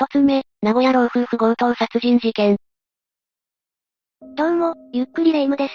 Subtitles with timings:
[0.00, 2.56] 一つ目、名古屋老夫婦強盗殺人事件。
[4.34, 5.74] どうも、ゆっくりレ夢ムです。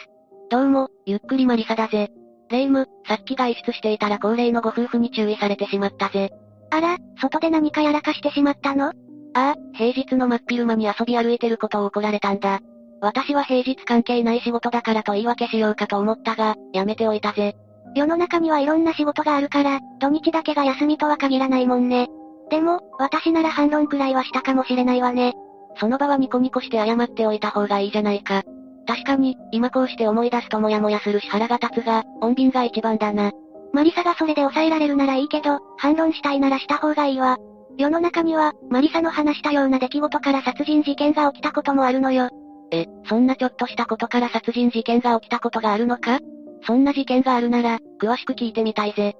[0.50, 2.10] どうも、ゆっくりマリサだぜ。
[2.50, 6.32] レ夢ム、さっき外出していたら高齢のご夫婦に注意されてしまったぜ。
[6.72, 8.88] あら、外で何かやらかしてしまったの？
[8.88, 8.92] あ
[9.36, 12.62] あ、平日の真っ昼間に遊び歩いてることを怒られたんだ。
[13.02, 17.56] 私は平日関係ない仕事だからと言い訳しようかと思ったが、やめておいたぜ。
[17.94, 22.10] 世の中にはいろんな仕事があるから、土日だけが休みとは限らないもんね。
[22.50, 25.34] でも、私なら反論くらいはしたかもしれないわね。
[25.80, 28.44] その場はニコニコして謝っておいた方がいいじゃないか。
[28.88, 33.32] 確かに、今こうして思い出すとモヤモヤするし腹が立つが、穏便が一番だな。
[33.74, 37.38] マリサがそれで抑えられるならいいけど、反論したいならした方がいいわ。
[37.78, 42.30] 世の中には、マリサの話したような出来事から殺人事件が起きたこともあるのよ。
[42.72, 46.20] え、そんなちょっとしたことから殺人事件が起きたことがあるのか？
[46.66, 49.16] そんな事件があるなら、詳しく聞いてみたいぜ。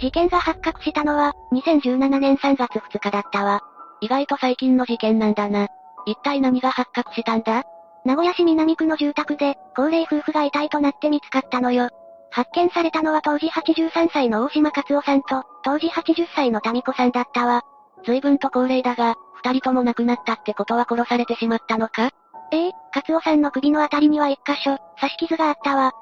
[0.00, 3.60] 事件が発覚したのは、2017年3月2日だったわ。
[4.00, 5.68] 意外と最近の事件なんだな。
[6.06, 7.64] 一体何が発覚したんだ？
[8.06, 11.90] 名古屋市南区の住宅で、高齢夫婦が遺体となって見つかったのよ。
[12.30, 17.62] 発見されたのは当時83歳の大島克夫さんと、当時80歳の民子さんだったわ。
[18.06, 22.10] 随分と高齢だが、二人とも亡くなったってことは殺されてしまったのか？
[22.52, 25.92] ええ、克夫さんの首のあたりには一箇所、刺し傷があったわ。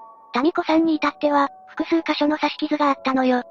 [0.40, 3.42] 民子さんに至っては、複数箇所の刺し傷があったのよ。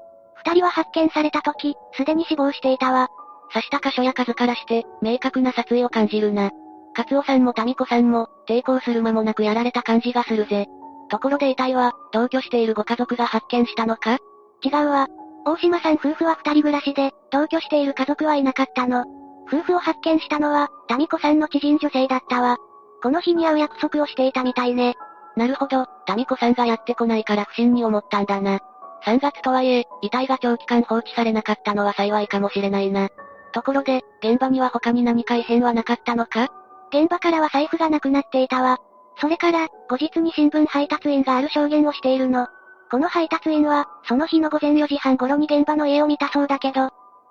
[0.44, 3.08] 二人は発見された時、すでに死亡していたわ。
[3.52, 6.50] 刺した箇所や数からして、明確な殺意を感じるな。
[6.94, 10.66] カツオさんもタミコさんも、抵抗する間もなくやられた感じがするぜ。
[11.10, 14.18] ところで遺体は、同居しているご家族が発見したのか？
[14.62, 15.06] 違うわ。
[15.44, 19.04] 大島さん夫婦は二人暮らしで、同居している家族はいなかったの。
[19.46, 22.58] 夫婦を発見したのは、タミコさんの知人女性だったわ。
[23.02, 24.94] この日に会う約束をしていたみたいね。
[25.36, 28.58] なるほど、タミコさんがやってこないから不審に思ったんだな。
[29.04, 33.08] 3月とはいえ、遺体が長期間放置されなかったのは幸いかもしれないな。
[33.52, 36.48] ところで、現場には他に何か異変はなかったのか？
[36.90, 38.78] 現場からは財布がなくなっていたわ。
[39.20, 42.46] それから、後日に新聞配達員がある証言をしているの。
[42.90, 46.90] この配達員は、その日の午前4時半頃に現場の家を見たそうだけど、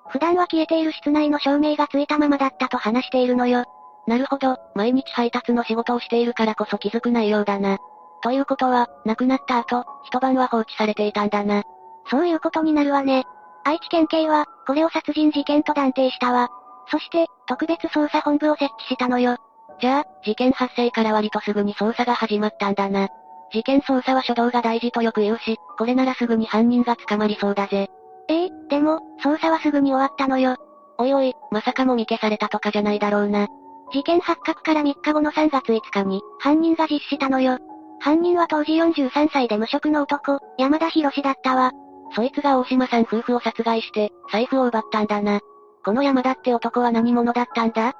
[0.09, 3.65] 普段は消えている室内の照明がついたままだったと話しているのよ。
[4.05, 7.77] なるほど、毎日配達の仕事をしているからこそ気づく内容だな。
[8.21, 11.63] ということは、亡くなった後、一晩は放置されていたんだな。
[12.09, 13.25] そういうことになるわね。
[13.63, 16.49] 愛知県警は、これを殺人事件と断定したわ。
[16.89, 19.37] そして、特別捜査本部を設置したのよ。
[19.79, 23.09] じゃあ、事件発生から割とすぐに捜査が始まったんだな。
[23.51, 27.89] 事件捜査は初動が大事とよく言うし、これならすぐに犯人が捕まりそうだぜ。
[28.29, 30.57] ええでも、捜査はすぐに終わったのよ。
[30.97, 33.47] おいおい、まさかもみ消されたとかじゃないだろうな。
[33.93, 37.59] 事件発覚から3日後の3月5日に、犯人が実施したのよ。
[37.99, 41.71] 犯人は当時43歳で無職の男、山田博だったわ。
[42.15, 45.39] そいつが大島さん夫婦を殺害して、財布を奪ったんだな。
[45.83, 47.93] この山田って男は何者だったんだ？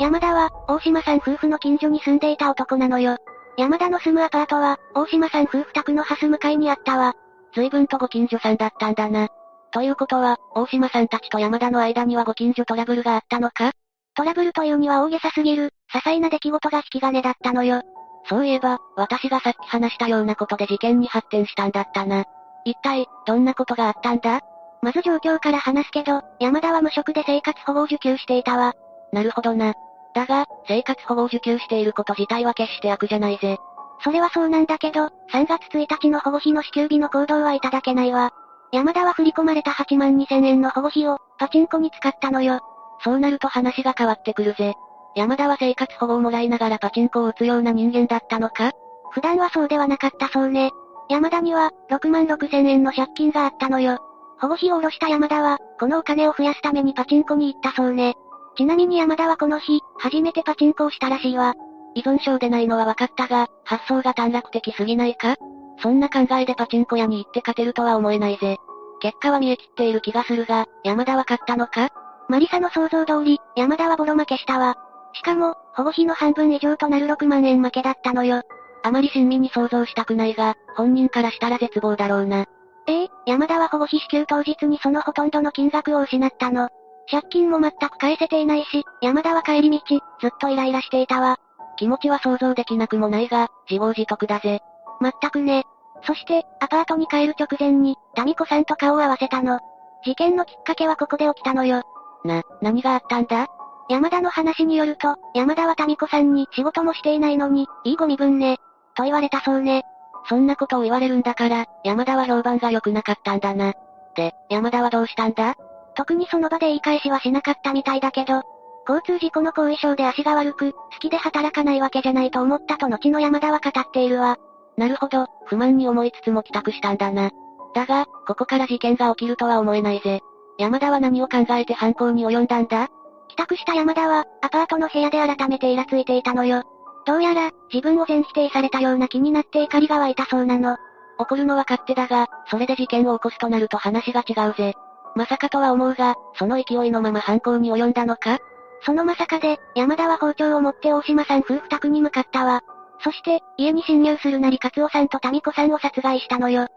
[0.00, 3.16] 山田は、大島さん夫婦の近所に住んでいた男なのよ。
[3.56, 7.14] 山田の住むアパートは、大島さん夫婦宅のハス向かいにあったわ。
[7.54, 9.28] 随分とご近所さんだったんだな。
[9.70, 13.70] ということは、大島さんたちと山田の間にはご近所トラブルがあったのか？
[14.16, 17.82] トラブルというには大げさすぎる、些細な出来事が引き金だったのよ。
[18.28, 22.24] そういえば、私がさっき話したようなことで事件に発展したんだったな。
[22.64, 24.40] 一体、どんなことがあったんだ？
[24.82, 28.74] まず状況から話すけど、山田は無職で生活保護を受給していたわ。
[29.12, 29.74] なるほどな。
[30.14, 33.58] だが、生活保護を受給していること自体は決して悪じゃないぜ。
[34.02, 38.30] それはそうなんだけど、3月1日の保護費の支給日の行動はいただけないわ。
[38.72, 42.60] 山田は振り込まれた8万2千円の保護費を、パチンコに使ったのよ。
[43.04, 44.74] そうなると話が変わってくるぜ。
[45.14, 48.72] 山田は生活保護をもらいながらパチンコを打つような人間だったのか？
[49.10, 50.72] 普段はそうではなかったそうね。
[51.08, 53.98] 山田には、6万6千円の借金があったのよ。
[54.40, 58.14] 保護費を下ろした山田は、このお金を増やすためにパチンコに行ったそうね。
[58.56, 61.54] ちなみに山田はこの日、初めてパチンコをしたらしいわ。
[61.94, 65.36] 依存症でないのは分かったが、発想が短絡的すぎないか？
[65.80, 68.56] そんな考えでパチンコ屋に行って勝てるとは思えないぜ。
[69.00, 71.90] 結果は見え切っている気がするが、山田は勝ったのか？
[72.28, 74.76] マリサの想像通り、山田はボロ負けしたわ。
[75.12, 78.42] しかも、保護費の半分以上となる6万円負けだったのよ。
[78.82, 82.44] あまり親身に想像したくないが、本人からしたら絶望だろうな。
[82.86, 86.68] ええ山田は保護費支給当日にそのほとんどの金額を失ったの。
[87.10, 91.36] 借金も全く返せていないし、山田は帰り道、ずっとイライラしていたわ。
[91.76, 94.60] 気持ちは想像できなくもないが、自業自得だぜ。
[95.00, 95.64] まったくね。
[96.06, 99.60] そして、アパートに帰る直前に、タミコさんと顔を合わせたの。
[100.04, 101.82] 事件のきっかけはここで起きたのよ。
[102.24, 103.46] な、何があったんだ？
[103.88, 108.56] 山田の話によると、山田はタミコさんに仕事もしていないのに、いいご身分ね。
[108.96, 109.82] と言われたそうね。
[110.28, 113.74] そんなことを言われるんだから、山田は評判が良くなかったんだな。
[114.16, 115.54] で、山田はどうしたんだ？
[115.96, 118.42] 特にその場で言い返しはしなかったみたいだけど、
[118.88, 124.36] 交通事故の後遺症で足が悪く、好きで働かないわけじゃないと思ったと後の山田は語っているわ。
[124.76, 127.30] なるほど、不満に思いつつも帰宅したんだな。
[127.74, 130.20] だが、ここから事件が起きるとは思えないぜ。
[130.58, 132.88] 山田は何を考えて犯行に及んだんだ？
[133.28, 136.62] 帰宅した山田は、アパートの部屋で改めてイラついていたのよ。
[137.06, 140.76] どうやら、自分を全否定されたような気になって怒りが湧いたそうなの。
[141.18, 144.74] 怒るのは勝手だが、それで事件を起こすとなると話が違うぜ。
[145.16, 148.38] まさかとは思うが、その勢いのまま犯行に及んだのか？
[148.84, 152.62] そのまさかで、山田は包丁を持って大島さん夫婦宅に向かったわ。
[153.02, 156.68] そして、家に侵入するなり勝夫さんと民子さんを殺害したのよ。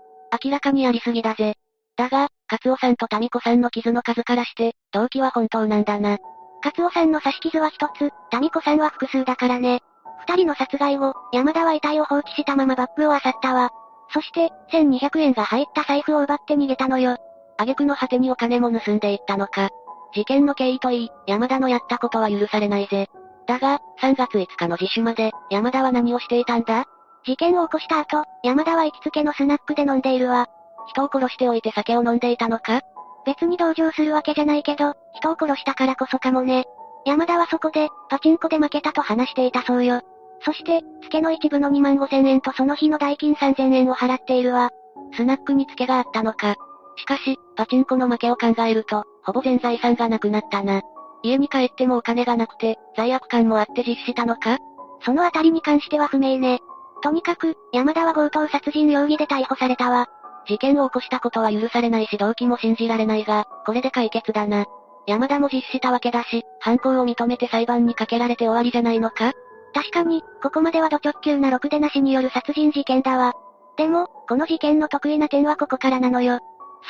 [0.43, 1.55] 明らかにやりすぎだぜ。
[1.97, 6.17] だが、勝夫さんと民子さんの傷の数からして、動機は本当なんだな。
[6.63, 9.81] 勝夫さんの刺し傷は一つ、民子さんは複数だからね。
[10.27, 13.71] 二人の殺害後、山田は遺体を放置したままバッグを漁ったわ。
[14.13, 17.17] そして、1200円が入った財布を奪って逃げたのよ。
[17.57, 19.69] 挙句の果てにお金も盗んでいったのか。
[20.13, 23.09] 事件の経緯といい、山田のやったことは許されないぜ。
[23.47, 26.85] だが、3月5日の自首まで、山田は何をしていたんだ？
[27.25, 30.47] 事件を起こした後、山田は行きつけのスナックで飲んでいるわ。
[30.87, 32.81] 人を殺しておいて酒を飲んでいたのか？
[33.25, 36.65] 別に同情するわけじゃないけど、人を殺したからこそかもね。
[37.05, 40.01] 山田はそこで、パチンコで負けたと話していたそうよ。
[40.41, 44.69] そして、付けの一部の2万5千円とその日の代金3千円を払っているわ。
[45.15, 46.55] スナックに付けがあったのか。
[46.95, 50.81] しかし、パチンコの負けを考えると、ほぼ全財産がなくなったな。
[51.23, 54.57] 家に帰ってもお金がなくて、罪悪感もあって実施したのか？
[55.01, 56.59] そのあたりに関しては不明ね。
[57.03, 60.07] とにかく、山田は強盗殺人容疑で逮捕されたわ。
[60.47, 64.65] 事件を起こしたことは許されないし動機も信じられないが、これで解決だな。
[65.05, 69.33] 山田も実施したわけだし、犯行を認めて裁判にかけられて終わりじゃないのか？
[69.73, 73.33] 確かに、ここまではド直球なろくでなしによる殺人事件だわ。
[73.77, 76.39] でも、この事件の得意な点はここからなのよ。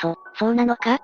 [0.00, 0.98] そ、そうなのか？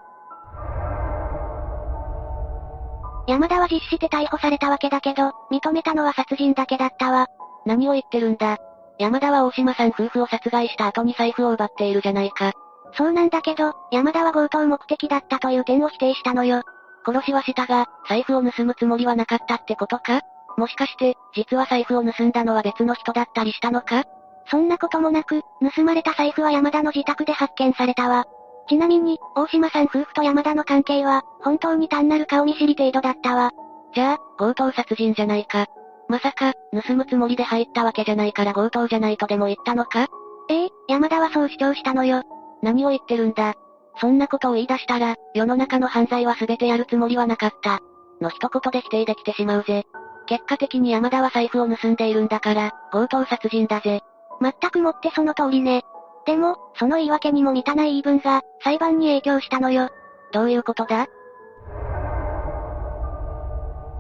[3.27, 7.27] 山田は実施して逮捕されたわけだけど、認めたのは殺人だけだったわ。
[7.65, 8.59] 何を言ってるんだ？
[8.99, 12.53] 山田は大島さん夫婦を殺害した後に財布を奪っているじゃないか。
[12.97, 16.63] そうなんだけど、山田は強盗目的だったという点を否定したのよ。
[17.05, 20.21] 殺しはしたが、財布を盗むつもりはなかったってことか？
[20.57, 24.05] もしかして、実は財布を盗んだのは別の人だったりしたのか？
[24.47, 25.43] そんなこともなく、
[25.75, 28.27] 盗まれた財布は山田の自宅で発見されたわ。
[28.69, 33.51] ちなみに、大島さん夫婦と山田の関係は、本当に単なる顔見知り程度だったわ。
[33.95, 35.67] じゃあ、強盗殺人じゃないか。
[36.09, 40.07] まさか、盗むつもりで入ったわけじゃないから強盗じゃないとでも言ったのか？
[40.51, 42.23] ええ、山田はそう主張したのよ。
[42.63, 43.55] 何を言ってるんだ？
[44.01, 47.81] そんなことを言い出したら、世の中の犯罪は全てやるつもりはなかった。
[48.21, 49.85] の一言で否定できてしまうぜ。
[50.27, 54.01] 結果的に山田は財布を盗んでいるんだから、強盗殺人だぜ。
[54.41, 55.83] 全くもってその通りね。
[56.27, 59.91] でも、その言い訳にも満たない言い分が、裁判に影響したのよ。
[60.33, 61.07] どういうことだ？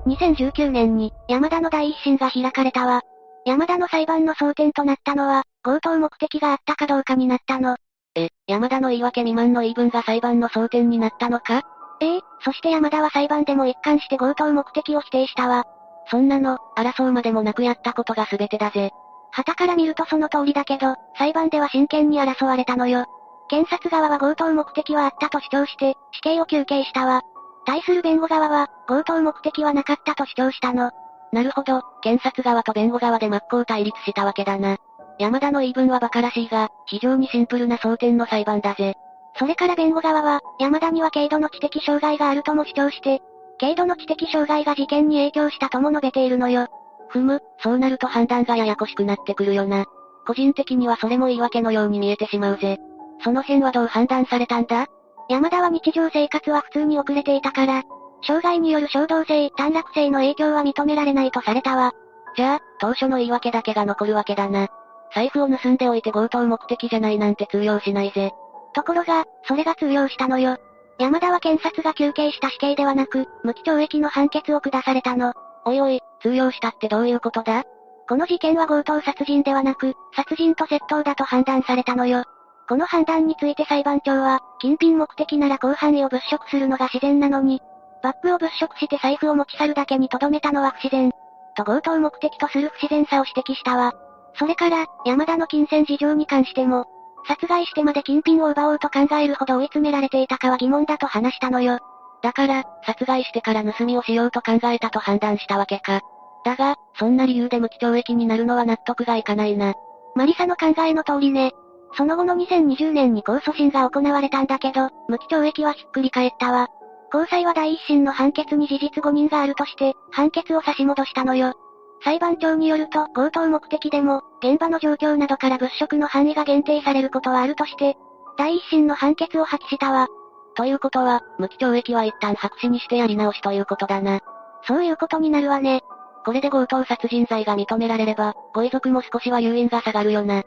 [0.07, 3.03] 2019年に、山田の第一審が開かれたわ。
[3.47, 7.77] 山田の裁判の争点となったのは、強盗目的があったかどうかになったの。
[8.15, 11.63] え、山田の言い訳未満の言い分が裁判の争点になったのか？
[12.01, 15.65] ええ、そして山田は裁判でも一貫して強盗目的を否定したわ。
[16.11, 18.91] そんなの、争うまでもなくやったことが全てだぜ。
[19.31, 23.07] 旗から見るとその通りだけど、裁判では真剣に争われたのよ。
[23.49, 27.23] 検察側は強盗目的はあったと主張して、死刑を求刑したわ。
[27.65, 30.91] 対する弁護側は、強盗目的はなかったと主張したの。
[31.33, 34.77] なるほど、検察側と弁護側で真っ向対立したわけだな。
[35.19, 38.95] 山田の言い分は馬鹿らしいが、非常にシンプルな争点の裁判だぜ。
[39.37, 43.21] それから弁護側は、山田には軽度の知的障害があるとも主張して、
[43.61, 46.69] 軽度の知的障害が事件に影響したとも述べているのよ。
[47.09, 49.85] ふむ、そうなると判断がややこしくなってくるよな。
[50.27, 52.79] 個人的にはそれも言い訳のように見えてしまうぜ。
[53.23, 54.87] その辺はどう判断されたんだ？
[55.29, 57.83] 山田は日常生活は普通に遅れていたから、
[58.27, 61.93] 障害による衝動性、短絡性の影響は認められないとされたわ。
[62.37, 64.69] じゃあ、当初の言い訳だけが残るわけだな。
[65.15, 68.33] 財布を盗んでおいて強盗目的じゃないなんて通用しないぜ。
[68.75, 70.57] ところが、それが通用したのよ。
[70.99, 75.33] 山田は検察が求刑した死刑ではなく、無期懲役の判決を下されたの。
[75.65, 77.65] おいおい、通用したってどういうことだ？
[78.09, 82.25] この事件は強盗殺人ではなく、殺人と窃盗だと判断されたのよ。
[82.69, 87.61] この判断について裁判長は、金品目的なら広範囲を物色するのが自然なのに、
[88.03, 91.11] バッグを物色して財布を持ち去るだけに留めたのは不自然。
[91.57, 93.93] と強盗目的とする不自然さを指摘したわ。
[94.35, 96.87] それから、山田の金銭事情に関しても、
[97.27, 101.79] 殺害してまで金品を奪おうと考えるほど追い詰められていたかは疑問だと話したのよ。
[102.23, 106.01] だから、殺害してから盗みをしようと考えたと判断したわけか。
[106.45, 109.75] だが、そんな理由で無期懲役になるのは納得がいかないな。
[110.15, 111.53] マリサの考えの通りね。
[111.97, 116.69] その後の2020年に控訴審が行われたんだけど、無期懲役はひっくり返ったわ。
[117.13, 121.55] 高裁は第一審の判決に事実誤認があるとして、判決を差し戻したのよ。
[122.03, 127.97] 裁判長によると、強盗目的でも、現場の状況などから物色の範囲が限定されることはあるとして、
[128.37, 130.09] 第一審の判決を破棄したわ。
[130.57, 134.21] ということは、無期懲役は一旦白紙にしてやり直しということだな。
[134.67, 135.83] そういうことになるわね。
[136.25, 140.43] これで強盗殺人罪が認められれば、ご遺族も少しは誘引が下がるよな。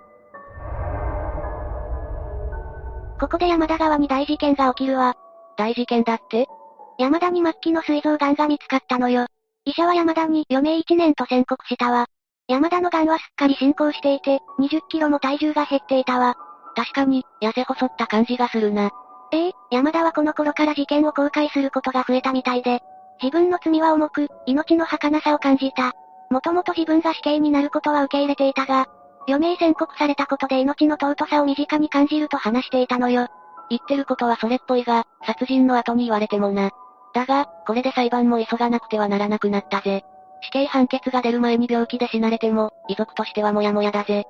[3.19, 5.15] ここで山田川に大事件が起きるわ。
[5.57, 6.47] 大事件だって？
[6.99, 9.25] 山田に末期の膵臓癌が見つかったのよ。
[9.65, 12.05] 医者は山田に余命1年と宣告したわ。
[12.47, 16.35] 山田の癌はすっかり進行していて、20キロも体重が減っていたわ。
[16.75, 18.91] 確かに、痩せ細った感じがするな。
[19.31, 22.81] ええ山田はこの頃から事件を後悔することが増えたみたいで、
[23.21, 25.93] 自分の罪は重く、命の儚さを感じた。
[26.29, 28.87] もともと自分が死刑になることは受け入れていたが、
[29.27, 33.27] 余命宣告されたことで命の尊さを身近に感じると話していたのよ。
[33.69, 36.71] 言ってることはそれっぽいが、殺人の後に言われてもな。
[37.13, 40.03] だが、これで裁判も急がなくてはならなくなったぜ。
[40.41, 44.25] 死刑判決が出る前に病気で死なれても、遺族としてはモヤモヤだぜ。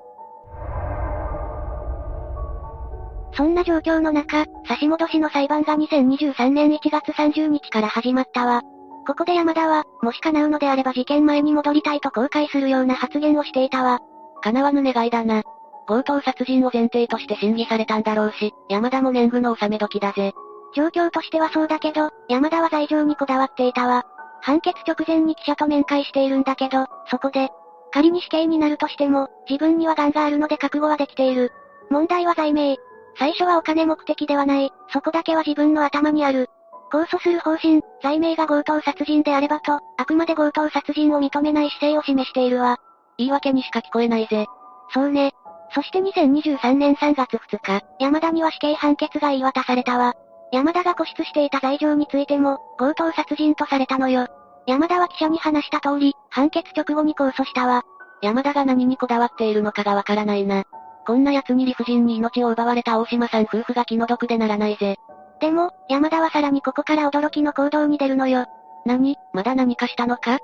[3.34, 8.64] そんな状況の中、差し戻しの裁判が2023年1月30日から始まったわ。
[9.06, 14.00] ここで山田は、もし叶うのであれば事件前に戻りたいと後悔するような発言をしていたわ。
[14.42, 15.44] 叶わぬ願いだな。
[15.88, 20.34] 強盗殺人を前提として審議されたんだろうし、山田も年貢の納め時だぜ。
[20.76, 24.06] 状況としてはそうだけど、山田は罪状にこだわっていたわ。
[24.42, 27.50] 判決直前に記者と面会しているんだけど、そこで、
[27.92, 31.52] 仮に死刑になるとしても、自分には癌があるので覚悟はできている。
[31.90, 32.78] 問題は罪名。
[33.18, 36.50] 最初はお金目的ではない、そこだけは自分の頭にある。
[36.92, 42.78] 控訴する方針、罪名が強盗殺人であればと、あくまで強盗殺人を認めない姿勢を示しているわ。
[43.18, 44.46] 言い訳にしか聞こえないぜ。
[44.94, 45.34] そうね。
[45.74, 50.14] そして2023年3月2日、山田には死刑判決が言い渡されたわ。
[50.52, 54.28] 山田が固執していた罪状についても、強盗殺人とされたのよ。
[54.66, 57.84] 山田は記者に話した通り、判決直後に控訴したわ。
[58.22, 60.64] 山田が何にこだわっているのかがわからないな。
[61.06, 64.98] こんな奴に理不尽に命を奪われた大島さん夫婦が気の毒でならないぜ。
[65.40, 68.46] でも、山田はさらにここから驚きの行動に出るのよ。
[68.86, 69.18] 何？
[69.34, 70.40] まだ何かしたのか？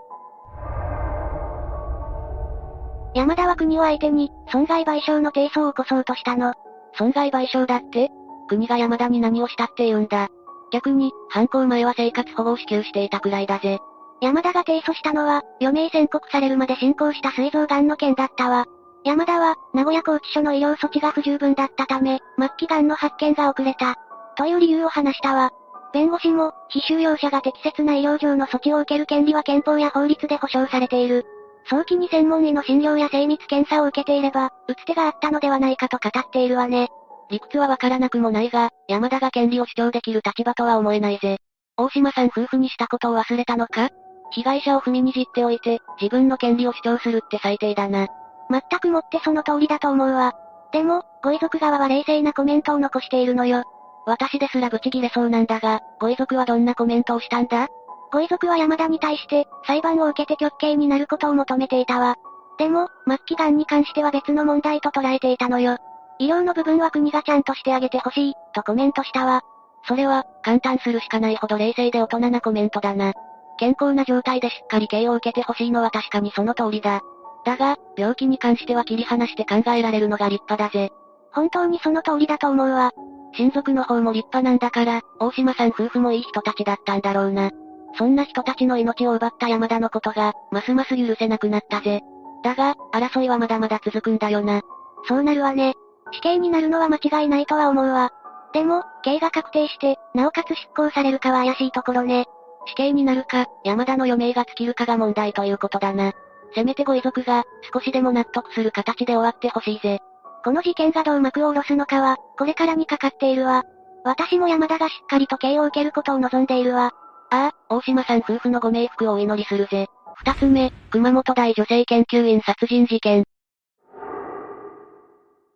[3.16, 6.54] 山田は国を相手に、損害賠償の提訴を起こそうとしたの。
[6.98, 8.10] 損害賠償だって？
[8.48, 10.30] 国が山田に何をしたって言うんだ。
[10.72, 13.80] 逆に、犯行前は生活保護を支給していたくらいだぜ。
[14.22, 18.66] 山田が提訴したのは、余命宣告されるまで進行した膵臓癌の件だったわ。
[19.04, 23.96] 山田は、名古屋拘置所の医療措置が不十分だったため、末期癌の発見が遅れた。
[24.36, 25.52] という理由を話したわ。
[25.94, 31.26] 弁護士も、非収容者が適切な医療上の措置を受ける権利は憲法や法律で保障されている。
[31.66, 36.90] 早期に専門医の診療や精密検査を受けていれば、打つ手があったのではないかと語っているわね。
[37.30, 41.38] 理屈はわからなくもないが、山田が権利を主張できる立場とは思えないぜ。
[41.78, 43.90] 大島さん夫婦にしたことを忘れたのか？
[44.32, 48.08] 被害者を踏みにじっておいて、自分の権利を主張するって最低だな。
[48.50, 50.34] 全くもってその通りだと思うわ。
[50.72, 53.64] でも、ご遺族側は冷静なコメントを残しているのよ。
[54.06, 57.68] 私ですらブチギレそうなんだが、ご遺族はどんなコメントをしたんだ？
[58.14, 62.16] ご遺族は山田に対して、裁判を受けて極刑になることを求めていたわ。
[62.60, 65.78] でも、末期癌に関しては別の問題と捉えていたのよ。
[66.20, 69.42] 医療の部分は国がちゃんとしてあげてほしい、とコメントしたわ。
[69.88, 73.14] それは、簡単するしかないほど冷静で大人なコメントだな。
[73.58, 77.02] 健康な状態でしっかり刑を受けてほしいのは確かにその通りだ。
[77.46, 80.94] だが、病気に関しては切り離して考えられるのが立派だぜ。
[81.32, 82.92] 本当にその通りだと思うわ。
[83.36, 87.50] 親族の方も立派なんだから、大島さん夫婦もいい人たちだったんだろうな。
[87.98, 92.02] そんな人たちの命を奪った山田のことが、ますます許せなくなったぜ。
[92.44, 94.62] だが、争いはまだまだ続くんだよな。
[95.08, 95.74] そうなるわね。
[96.12, 98.12] 死刑になるのは間違いないとは思うわ。
[98.54, 102.26] でも、刑が確定して、なおかつ執行されるかは怪しいところね。
[102.66, 106.14] 死刑になるか、山田の余命が尽きるかが問題ということだな。
[106.56, 110.00] せめてご遺族が、少しでも納得する形で終わってほしいぜ。
[110.44, 113.64] この事件がどう幕を下ろすのかは、これからにかかっているわ。
[114.04, 116.92] 私も山田がしっかりと刑を受けることを望んでいるわ。
[117.34, 119.88] ああ、大島さん夫婦のご冥福をお祈りするぜ。
[120.18, 123.24] 二つ目、熊本大女性研究員殺人事件。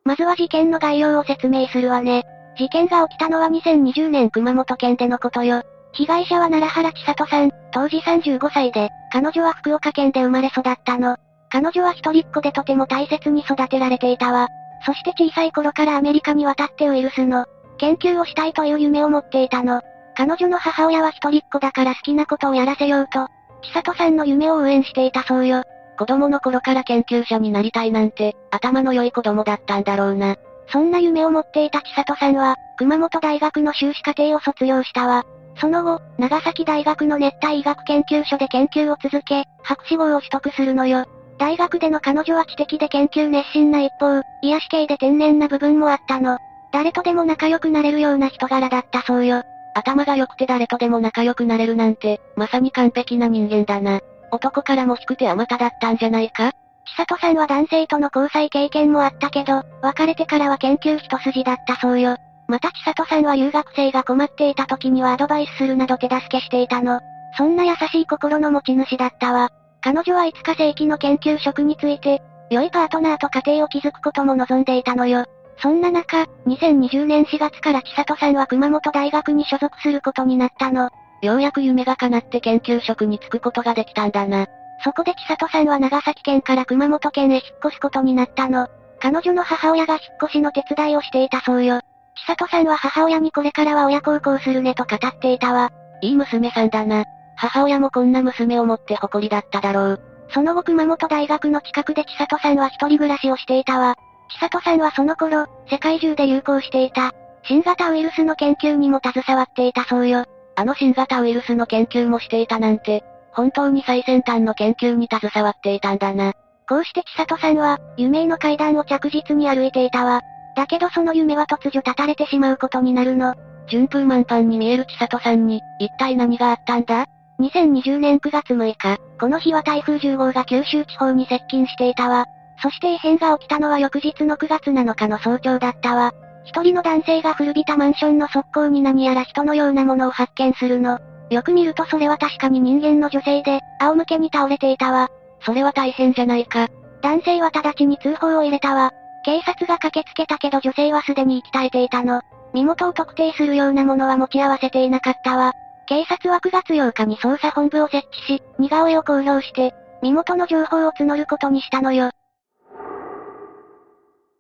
[0.04, 2.24] まずは事件の概要を説明するわね。
[2.58, 5.62] 事件が起きたのは2020年熊本県でのことよ。
[5.94, 11.18] 被害者は奈良原千里さん、当時35歳で、彼女は福岡県で生まれ育ったの。
[11.52, 14.48] 彼女は一人っ子でとても大切に育てられていたわ。
[14.84, 17.46] そして小さい頃からアメリカに渡ってウイルスの
[17.78, 19.84] 研究をしたいという夢を持っていたの。
[20.18, 23.28] 彼女の母親は一人っ子だから好きなことをやらせようと、
[23.62, 25.62] 千里さんの夢を応援していたそうよ。
[26.00, 30.36] 子供の頃から研究者になりたいなんて、頭の良い子供だったんだろうな。
[30.70, 35.24] そんな夢を持っていた千里さんは、熊本大学の修士課程を卒業したわ。
[35.62, 41.06] その後、長崎大学の熱帯医学研究所で研究を続け、博士号を取得するのよ。
[41.38, 46.40] 大学での彼女は知的で研究熱心な一方、癒し系で天然な部分もあったの。
[46.72, 49.44] 誰とでも仲良くなれるような人柄だったそうよ。
[49.78, 54.02] 頭が良くて誰とでも仲良くなれるなんて、まさに完璧な人間だな。
[54.32, 56.52] 男からも低くてあまただったんじゃないか？
[56.98, 62.18] 千里さんは男性との交際経験もあったけど、別れてからは研究一筋だったそうよ。
[62.48, 67.00] また千里さんは留学生が困っていた時にはアドバイスするなど手助けしていたの。
[67.38, 69.50] そんな優しい心の持ち主だったわ。
[69.82, 75.26] 彼女はいつか正規の研究職について、良いパートナーと家庭を築くことも望んでいたのよ。
[75.60, 80.90] そんな中、2020年4月から千里さんは熊本大学に所属することになったの。
[81.22, 84.46] ようやく夢が叶って研究職に就くことができたんだな。
[84.84, 88.68] そこで千里さんは長崎県から熊本県へ引っ越すことになったの。
[89.00, 91.82] 彼女の母親が引っ越しの手伝いをしていたそうよ。
[92.28, 95.72] 千里さんは母親にこれからは親孝行するねと語っていたわ。
[96.02, 97.06] いい娘さんだな。
[97.36, 100.02] 母親もこんな娘を持って誇りだっただろう。
[100.30, 103.96] その後熊本大学の近くで千里さんは一人暮らしをしていたわ。
[104.30, 107.12] 千里さんはその頃、世界中で流行していた、
[107.44, 110.26] 新型ウイルスの研究にも携わっていたそうよ。
[110.56, 116.34] あの新型ウイルスの研究もしていたなんて、本当に最先端の研究に携わっていたんだな。
[116.68, 120.22] こうして千里さんは、夢の階段を着実に歩いていたわ。
[120.56, 123.36] だけどその夢は突如絶たれてしまうことになるの。
[123.70, 127.06] 順風満帆に見える千里さんに、一体何があったんだ
[127.40, 132.26] ？2020年9月6日、この日は台風10号が九州地方に接近していたわ。
[132.62, 136.14] そして異変が起きたのは翌日の9月7日の早朝だったわ。
[136.46, 141.00] 一人の男性が古びたマンションの側溝に何やら人のようなものを発見するの。
[141.30, 145.10] よく見るとそれは確かに人間の女性で、仰向けに倒れていたわ。
[145.42, 146.68] それは大変じゃないか。
[147.02, 148.92] 男性は直ちに通報を入れたわ。
[149.24, 152.22] 警察が駆けつけたけど女性はすでに息絶えていたの。
[152.54, 155.52] 身元を特定するようなものは持ち合わせていなかったわ。
[155.86, 162.12] 警察は9月8日に捜査本部を設置し、似顔絵を公表して、身元の情報を募ることにしたのよ。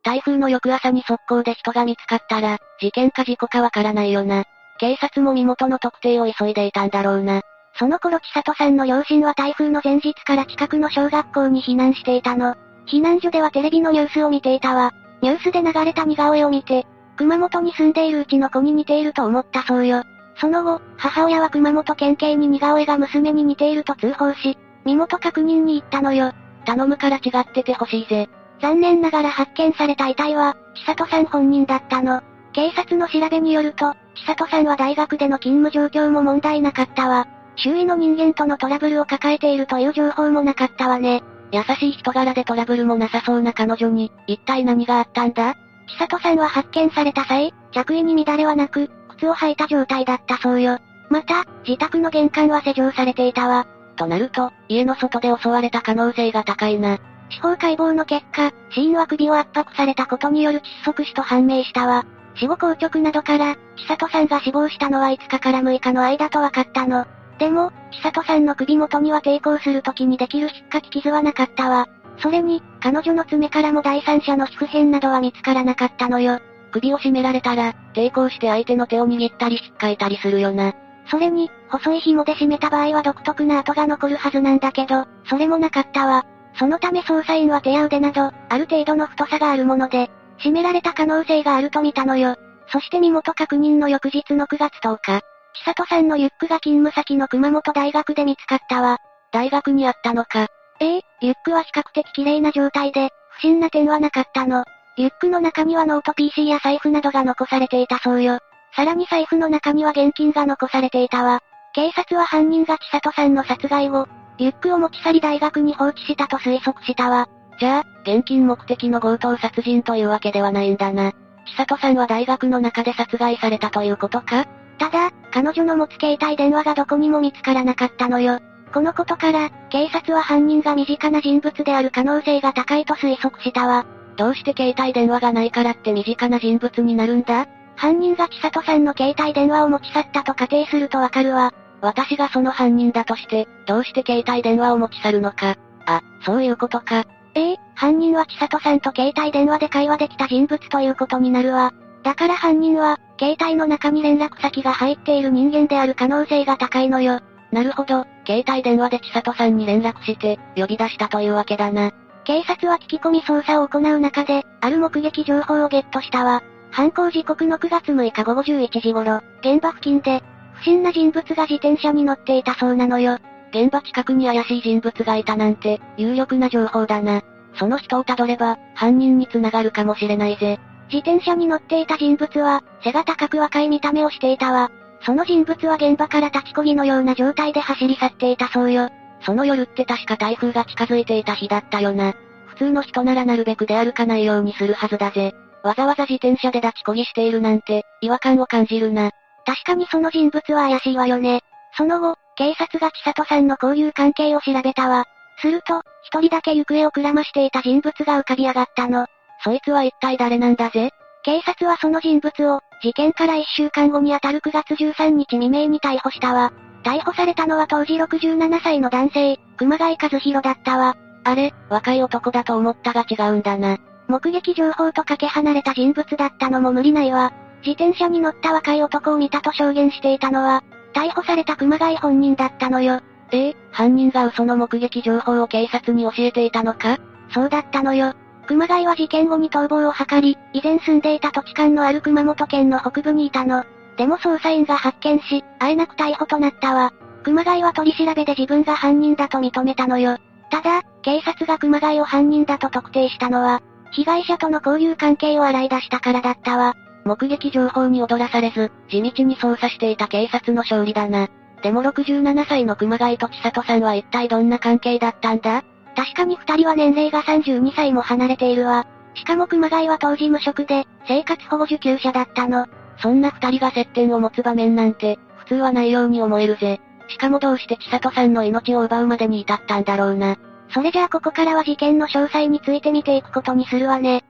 [0.08, 4.46] 台風の翌朝に速攻で人が見つかったら、事件か事故かわからないよな。
[4.80, 7.42] 警察も身元の特定を急いでいたんだろうな。
[7.78, 12.56] その頃千里さんの両親は台風の前日から近くの小学校に避難していたの。
[12.88, 14.94] 避難所ではテレビのニュースを見ていたわ。
[15.22, 20.04] ニュースで流れた似顔絵を見て、熊本に住んでいるうちの子に似ていると思ったそうよ。
[20.40, 26.32] その後、母親は熊本県警に似顔絵が娘に似ていると通報し、身元確認に行ったのよ。
[26.66, 28.30] 頼むから違っててほしいぜ。
[28.62, 32.22] 残念ながら発見された遺体は、千里さん本人だったの。
[32.54, 37.28] 警察の調べによると、千里さんは大学での勤務状況も問題なかったわ。
[37.56, 41.24] 周囲の人間とのトラブルを抱えているという情報もなかったわね。
[41.52, 45.56] 優しい人柄でトラブルもなさそうな彼女に、一体何があったんだ？
[45.88, 50.80] 千里さんは発見された際、着衣に乱れはなく、靴を履いた状態だったそうよ。
[51.10, 53.66] また、自宅の玄関は施錠されていたわ。
[53.96, 57.00] となると、家の外で襲われた可能性が高いな。
[57.30, 62.06] 司法解剖の結果、死因は首を圧迫されたことによる窒息死と判明したわ。
[62.36, 67.06] 死後硬直などから、千里さんが死亡したのは5日から6日の間と分かったの。
[67.40, 71.88] でも、千里さんの首元には抵抗する時にできる引っかき傷はなかったわ。
[72.20, 76.40] それに、彼女の爪からも第三者の皮膚片などは見つからなかったのよ。
[76.72, 80.74] 首を絞められたら、抵抗して相手の手を握ったり引っかいたりするよな。
[81.10, 86.26] それに、細い紐で締めた場合は独特な跡が残るはずなんだけど、それもなかったわ。
[86.58, 92.36] そのため捜査員は手や腕など、ある程度の太さがあるもので、締められた可能性があると見たのよ。
[92.72, 95.22] そして身元確認の翌日の9月10日、
[95.54, 98.98] 千里さんのリュックが勤務先の熊本大学で見つかったわ。
[99.32, 100.48] 大学にあったのか。
[100.80, 104.64] ええリュックは比較的綺麗な状態で、不審な点はなかったの。
[104.98, 108.40] リュックの中にはノート PC や財布などが残されていたそうよ。
[108.76, 111.40] さらに財布の中には現金が残されていたわ。
[111.74, 117.28] 警察は犯人が千里さんの殺害後、リュックを持ち去り大学に放置したと推測したわ。
[117.60, 121.14] じゃあ、現金目的の強盗殺人というわけではないんだな。
[121.46, 124.46] 千里さんは大学の中で殺害されたということか？
[124.78, 128.40] ただ、彼女の持つ携帯電話がどこにも見つからなかったのよ。
[128.74, 133.86] このことから、警察は犯人が身近な人物である可能性が高いと推測したわ。
[134.18, 137.48] どうして携帯電話がないからって身近な人物になるんだ？
[137.76, 141.54] 犯人が千里さんの携帯電話を持ち去ったと仮定するとわかるわ。
[141.82, 145.56] 私がその犯人だとして、どうして携帯電話を持ち去るのか。
[145.86, 147.06] あ、そういうことか。
[147.36, 151.74] ええ犯人は千里さんと携帯電話で会話できた人物ということになるわ。
[152.04, 157.20] だから犯人は、携帯の中に連絡先が入っている人間である可能性が高いのよ。
[157.52, 161.92] なるほど、携帯電話で千里さんに連絡して、呼び出したというわけだな。
[162.24, 166.44] 警察は聞き込み捜査を行う中で、ある目撃情報をゲットしたわ。
[166.72, 170.24] 犯行時刻の9月6日午後11時頃、現場付近で、
[170.58, 173.18] 不審な人物が自転車に乗っていたそうなのよ。
[173.52, 177.22] 現場近くに怪しい人物がいたなんて、有力な情報だな。
[177.56, 180.60] その人をたどれば、犯人に繋がるかもしれないぜ。
[180.92, 184.72] 自転車に乗っていた人物は、背が高く若い見た目をしていたわ。
[185.02, 188.90] その人物は現場から立ちこぎのような状態で走り去っていたそうよ。
[189.22, 192.14] その夜って確か台風が近づいていた日だったよな。
[192.48, 195.36] 普通の人ならなるべく出歩かないようにするはずだぜ。
[195.64, 199.12] わざわざ自転車で立ちこぎしているなんて、違和感を感じるな。
[199.48, 201.42] 確かにその人物は怪しいわよね。
[201.78, 205.06] その後、警察が千里さんの交友関係を調べたわ。
[205.40, 209.06] すると、一人だけ行方をくらましていた人物が浮かび上がったの。
[209.46, 210.92] そいつは一体誰なんだぜ？
[211.24, 216.52] 警察はその人物を、事件から1週間後にあたる9月13日未明に逮捕したわ。
[216.84, 220.98] 逮捕されたのは当時67歳の男性、熊谷和弘だったわ。
[221.24, 223.78] あれ、若い男だと思ったが違うんだな。
[224.08, 227.32] 目撃情報とかけ離れた人物だったのも無理ないわ。
[227.66, 233.02] 自転車に乗った若い男を見たと証言していたのは、逮捕された熊谷本人だったのよ。
[233.32, 236.98] ええ犯人が嘘の目撃情報を警察に教えていたのか？
[237.34, 238.14] そうだったのよ。
[238.48, 243.66] 熊谷は事件後に逃亡を図り、以前住んでいた土地勘のある熊本県の北部にいたの。
[243.98, 246.94] でも捜査員が発見し、あえなく逮捕となったわ。
[247.24, 250.18] 熊谷は取り調べで自分が犯人だと認めたのよ。
[250.50, 256.74] ただ、警察が熊谷を犯人だと特定したのは、被害者との交友関係を洗い出したからだったわ。
[257.08, 261.30] 目撃情報に踊らされず、地道に捜査していた警察の勝利だな。
[261.64, 265.64] でも67歳の熊谷と千里さんは一体どんな関係だったんだ？
[265.96, 268.86] 確かに二人は年齢が32歳も離れているわ。
[269.16, 272.68] しかも熊谷は当時無職で、生活保護受給者だったの。
[273.02, 276.80] そんな二人が接点を持つ場面なんて、普通はないように思えるぜ。
[277.08, 280.38] しかもどうして千里さんの命を奪うまでに至ったんだろうな。
[280.70, 284.24] それじゃあここからは事件の詳細について見ていくことにするわね。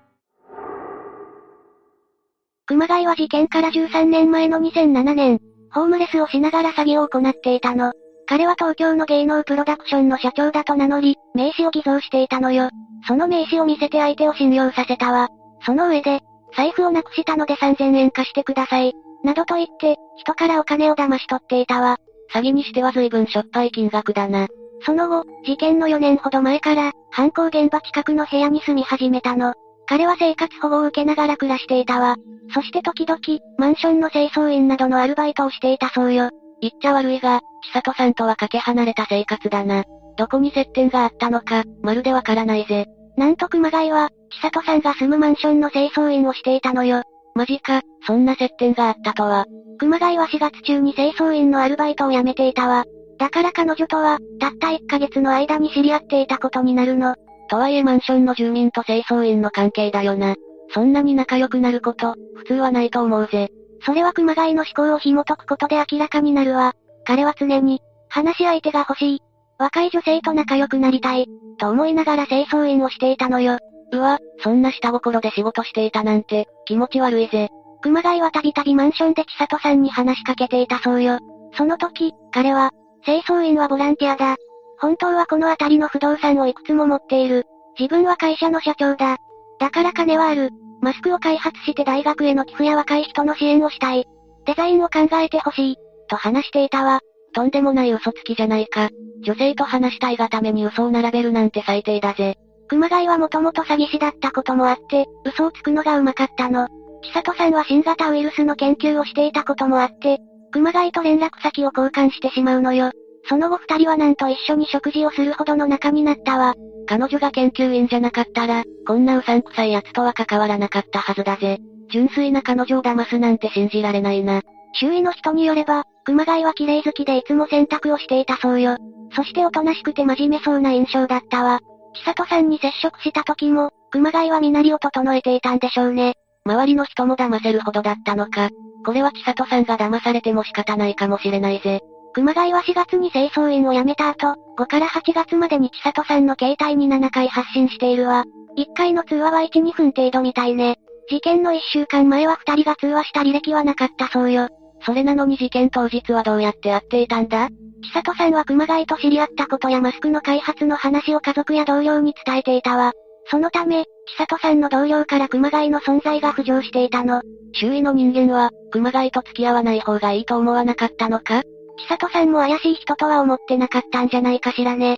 [2.67, 5.39] 熊谷は事件から13年前の2007年、
[5.71, 7.93] ホームレスをしながら詐欺を行っていたの。
[8.25, 12.69] 彼は東京の芸能プロダクションの社長だと名乗り、名刺を偽造していたのよ。
[13.07, 15.29] その名刺を見せて相手を信用させたわ。
[15.65, 16.19] その上で、
[16.57, 18.93] 財布をなくしたので3000円貸してください。
[19.23, 21.97] などと言って、人からお金を騙し取っていたわ。
[22.33, 24.47] 詐欺にしては随分しょっぱい金額だな。
[24.81, 29.53] その後、事件の4年ほど前から、犯行現場近くの部屋に住み始めたの。
[29.87, 32.17] 彼は生活保護を受けながら暮らしていたわ。
[32.53, 33.19] そして時々、
[33.57, 36.29] マンションの清掃員などのアルバイトをしていたそうよ。
[36.61, 37.41] 言っちゃ悪いが、
[37.73, 39.83] 千里さんとはかけ離れた生活だな。
[40.17, 42.87] どこに接点があったのか、まるでわからないぜ。
[43.15, 44.09] なんと熊谷は、
[44.41, 47.03] 千里さんが住むマンションの清掃員をしていたのよ。
[47.35, 49.45] マジか、そんな接点があったとは。
[49.79, 52.85] 熊谷は4月中に清掃員のアルバイトを辞めていたわ。
[53.19, 57.15] だから彼女とは、たった1ヶ月の間に知り合っていたことになるの。
[57.47, 60.35] とはいえマンションの住民と清掃員の関係だよな。
[60.73, 63.49] そんなに仲良くなること、普通はないと思うぜ。
[63.85, 66.73] それは熊谷の思考を紐解くことで明らかになるわ。
[67.05, 69.21] 彼は常に、話し相手が欲しい。
[69.59, 71.27] 若い女性と仲良くなりたい。
[71.57, 73.57] と思いながら清掃員をしていたのよ。
[73.91, 77.49] うわ、そんな下心で仕事していたなんて、気持ち悪いぜ。
[77.81, 81.19] 熊谷はたびたびマンションで千里さんに話しかけていたそうよ。
[81.53, 82.71] その時、彼は、
[83.05, 84.35] 清掃員はボランティアだ。
[84.79, 87.45] 本当はこの辺りの不動産をいくつも持っている。
[87.79, 89.17] 自分は会社の社長だ。
[89.59, 90.51] だから金はある。
[90.81, 94.05] マスクを開発して大学への寄付や若い人の支援をしたい。
[94.45, 95.75] デザインを考えてほしい。
[96.09, 97.01] と話していたわ。
[97.33, 98.89] とんでもない嘘つきじゃないか。
[99.23, 102.35] 女性と話したいがために嘘を並べるなんて最低だぜ。
[102.67, 106.67] 熊谷はもともと詐欺師だったこともあって、嘘をつくのがうまかったの。
[107.03, 110.19] 千里さんは新型ウイルスの研究をしていたこともあって、
[110.51, 112.91] 熊谷と連絡先を交換してしまうのよ。
[113.27, 116.55] その後二人はなんと一緒に食事をするほどの仲になったわ。
[116.87, 121.59] 彼女が研究員じゃなかったら、こんなうさんくさい奴とは関わらなかったはずだぜ。
[121.91, 124.41] 純粋な彼女を騙すなんて信じられないな。
[124.73, 128.77] 周囲の人によれば、熊谷は綺麗好きでいつも洗濯をしていたそうよ。
[129.13, 131.59] そしておとなしくて真面目そうな印象だったわ。
[131.95, 136.13] 千里さんに接触した時も、熊谷は身なりを整えていたんでしょうね。
[136.45, 138.49] 周りの人も騙せるほどだったのか。
[138.85, 141.81] これは千里さんが騙されても仕方ないかもしれないぜ。
[142.17, 148.25] 熊谷は4月に清掃員を辞めた後、5から8月までに千里さんの携帯に7回発信しているわ。
[148.57, 150.77] 1回の通話は1、2分程度みたいね。
[151.11, 154.47] 事件の1週間前は2人が通話した履歴はなかったそうよ。
[154.81, 157.49] それなのに事件当日はどうやって会っていたんだ？
[157.93, 162.93] 千里さんは熊谷と知り合ったことやマスクの開発の話を家族や同僚に伝えていたわ。
[163.29, 163.85] そのため、
[164.17, 167.21] 千里さんの同僚から熊谷の存在が浮上していたの。
[167.53, 171.43] 周囲の人間は、熊谷と付き合わない方がいいと思わなかったのか？
[171.77, 174.97] 千里さんも怪しい人とは思ってなかったんじゃないかしらね。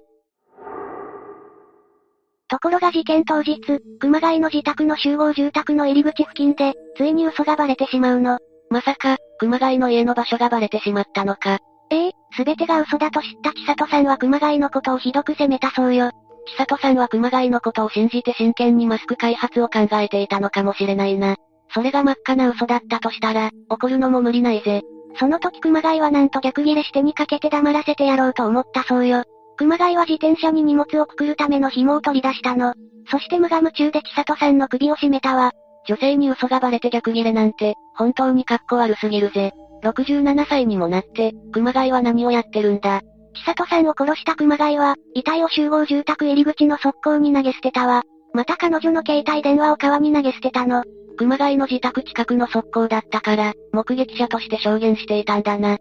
[2.49, 3.59] ところが事件当日、
[3.99, 8.39] 熊谷の自宅の集合住宅の入り口付近で、ついに嘘がバレてしまうの。
[8.71, 11.59] まさか、熊谷の家の場所がバレてしまったのか。
[11.91, 16.11] ええすべてが嘘だと知った千里さんは熊谷のことをひどく責めたそうよ。
[16.57, 21.35] 千里さんは熊谷のことを信じて真剣にマスク開発を考えていたのかもしれないな。
[21.71, 24.81] それが真っ赤な嘘だったとしたら、怒るのも無理ないぜ。
[25.17, 29.23] その時熊谷はなんと逆ギレしてにかけて黙らせてやろうと思ったそうよ。
[29.57, 32.73] 熊谷は自転車に荷物をくくるための紐を取り出したの。
[33.11, 35.51] そして無我夢中で千里さんの首を絞めたわ。
[35.87, 39.51] 女性に嘘がバレて逆ギレなんて、本当に格好悪すぎるぜ。
[39.83, 43.01] 67歳にもなって、熊谷は何をやってるんだ。
[43.33, 48.03] 千里さんを殺した熊谷は、遺体を集合住宅入り口の側溝に投げ捨てたわ。
[48.33, 50.83] また彼女の携帯電話を川に投げ捨てたの。
[51.19, 55.77] 熊谷の自宅近くの側溝だったから、目撃者として証言していたんだな。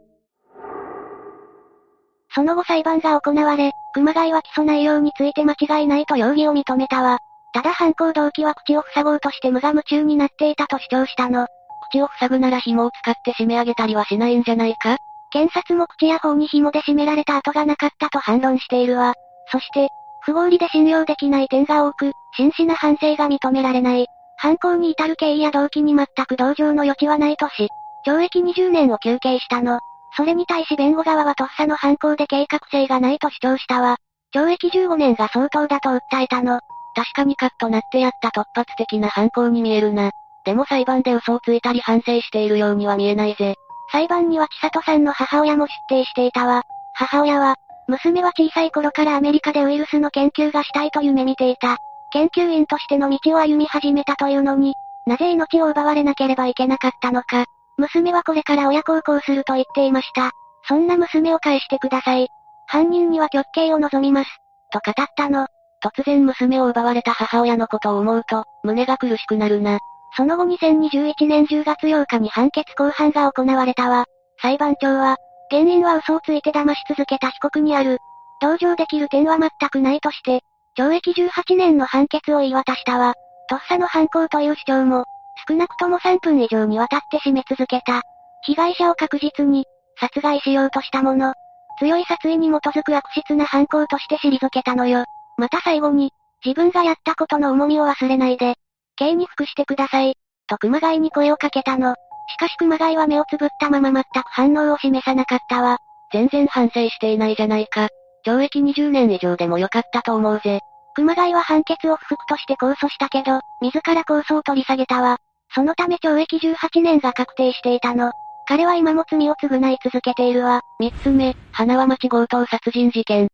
[2.34, 7.18] その後裁判が行われ、熊谷は起訴内容について間違いないと容疑を認めたわ。
[7.54, 11.46] ただ犯行動機は口を塞ごうとして無我夢中になっていたと主張したの。
[11.92, 14.96] 口を塞ぐなら紐を使って締め上げたりはしないんじゃないか？
[15.30, 19.14] 検察も口や頬に紐で締められた跡がなかったと反論しているわ。
[19.52, 19.88] そして、
[20.22, 24.08] 不合理で信用できない点が多く、真摯な反省が認められない。
[24.40, 27.68] 犯行に至る経緯や動機に全く同情の余地はないとし、
[28.06, 29.80] 懲役20年を求刑したの。
[30.16, 33.96] それに対し弁護側はとっさの犯行で計画性がないと主張したわ。
[34.34, 36.60] 懲役15年が相当だと訴えたの。
[36.94, 40.10] 確かにカッとなってやった突発的な犯行に見えるな。
[40.44, 43.56] でも裁判で嘘をついたり反省しているようには見えないぜ。
[43.90, 46.62] 裁判には千里さんの母親も出廷していたわ。
[46.94, 47.56] 母親は、
[47.88, 51.78] 娘は小さい頃からアメリカでウイルスの研究がしたいと夢見ていた。
[52.12, 54.74] 研究員としての道を歩み始めたというのに、
[55.06, 57.44] なぜ命を奪われなければいけなかったのか。
[57.76, 60.32] 娘はこれから親孝行すると言っていました。
[60.66, 62.28] そんな娘を返してください。
[62.66, 64.30] 犯人には極刑を望みます。
[64.70, 65.46] と語ったの。
[65.82, 69.78] 突然娘を奪われた母親のことを思うと、胸が苦しくなるな。
[70.16, 74.04] その後2021年10月8日に判決公判が行われたわ。
[74.42, 75.16] 裁判長は、
[75.50, 77.98] 原因は嘘をついて騙し続けた被告にある。
[78.40, 80.42] 同情できる点は全くないとして、
[80.78, 83.14] 懲役18年の判決を言い渡したわ。
[83.50, 85.04] とっさの犯行という主張も、
[85.48, 88.02] 少なくとも3分以上にわたって締め続けた。
[88.42, 89.66] 被害者を確実に、
[89.98, 91.34] 殺害しようとしたもの。
[91.80, 95.04] 強い殺意に基づく悪質な犯行として退けたのよ。
[95.36, 96.12] また最後に、
[96.44, 98.54] 自分がやったことの重みを忘れないで、
[98.94, 100.14] 刑に服してください。
[100.46, 101.94] と熊谷に声をかけたの。
[102.30, 105.78] しかし熊谷は目をつぶったまま全く反応を示さなかったわ。
[106.12, 107.88] 全然反省していないじゃないか。
[108.24, 110.60] 懲役20年以上でもよかったと思うぜ。
[110.98, 115.18] 熊谷は判決を不服として控訴したけど、自ら控訴を取り下げたわ。
[115.54, 118.10] そのため懲役18年が確定していたの。
[118.48, 120.62] 彼は今も罪を償い続けているわ。
[120.80, 123.28] 三つ目、花輪町強盗殺人事件。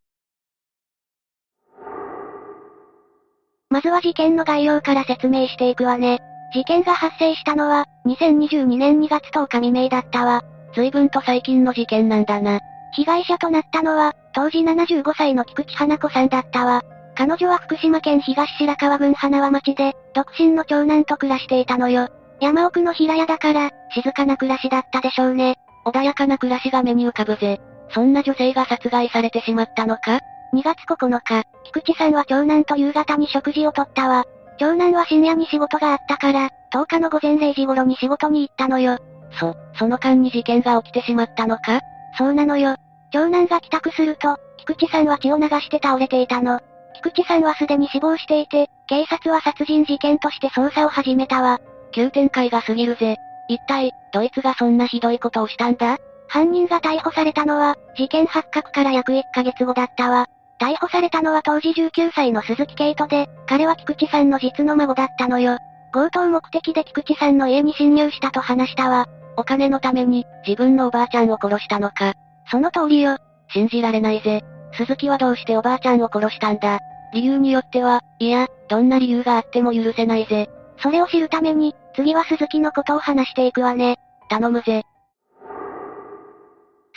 [3.70, 6.18] まずは事件の概要から説明していくわね。
[6.53, 10.42] 事件が発生したのは、2022年2月10日未明だったわ。
[10.74, 12.61] 随分と最近の事件なんだな。
[12.92, 16.83] 被害者となったのは、当時75歳の菊池花子さんだったわ。
[17.16, 22.09] 彼女は福島県東白川郡花輪町で、独身の長男と暮らしていたのよ。
[22.40, 25.57] 山奥の平屋だから、静かな暮らしだったでしょうね。
[25.87, 27.61] 穏やかな暮らしが目に浮かぶぜ。
[27.90, 30.20] そんな女性が殺害されてしまったのか
[30.55, 34.24] ？2月9日、菊池さんは長男と夕方に食事をとったわ。
[34.59, 38.98] 長男は深夜に仕事があったから、10日の午前0時頃に仕事に行ったのよ。
[39.38, 41.81] そ、その間に事件が起きてしまったのか？
[42.18, 42.77] そうなのよ。
[43.12, 46.61] 長男が帰宅すると、菊池さんは血を流して倒れていたの。
[46.94, 51.61] 菊池さんはすでに死亡していて、警察は殺人事件として捜査を始めたわ。
[51.92, 53.16] 急展開が過ぎるぜ。
[53.48, 55.98] 一体、ドイツがそんなひどいことをしたんだ？
[56.28, 60.26] 犯人が逮捕されたのは、事件発覚から約1ヶ月後だったわ。
[60.59, 65.59] 逮捕されたのは当時19歳の鈴木圭人で、彼は菊池さんの実の孫だったのよ。
[65.92, 69.07] 強盗目的で菊池さんの家に侵入したと話したわ。
[69.37, 72.14] お金のために、自分のおばあちゃんを殺したのか。
[72.50, 73.18] その通りよ。
[73.52, 74.42] 信じられないぜ。
[74.76, 76.78] 鈴木はどうしておばあちゃんを殺したんだ？
[77.12, 80.48] 理由によっては、いや、どんな理由があっても許せないぜ。
[80.78, 83.96] それを知るために、次は鈴木のことを話していくわね。
[84.28, 84.82] 頼むぜ。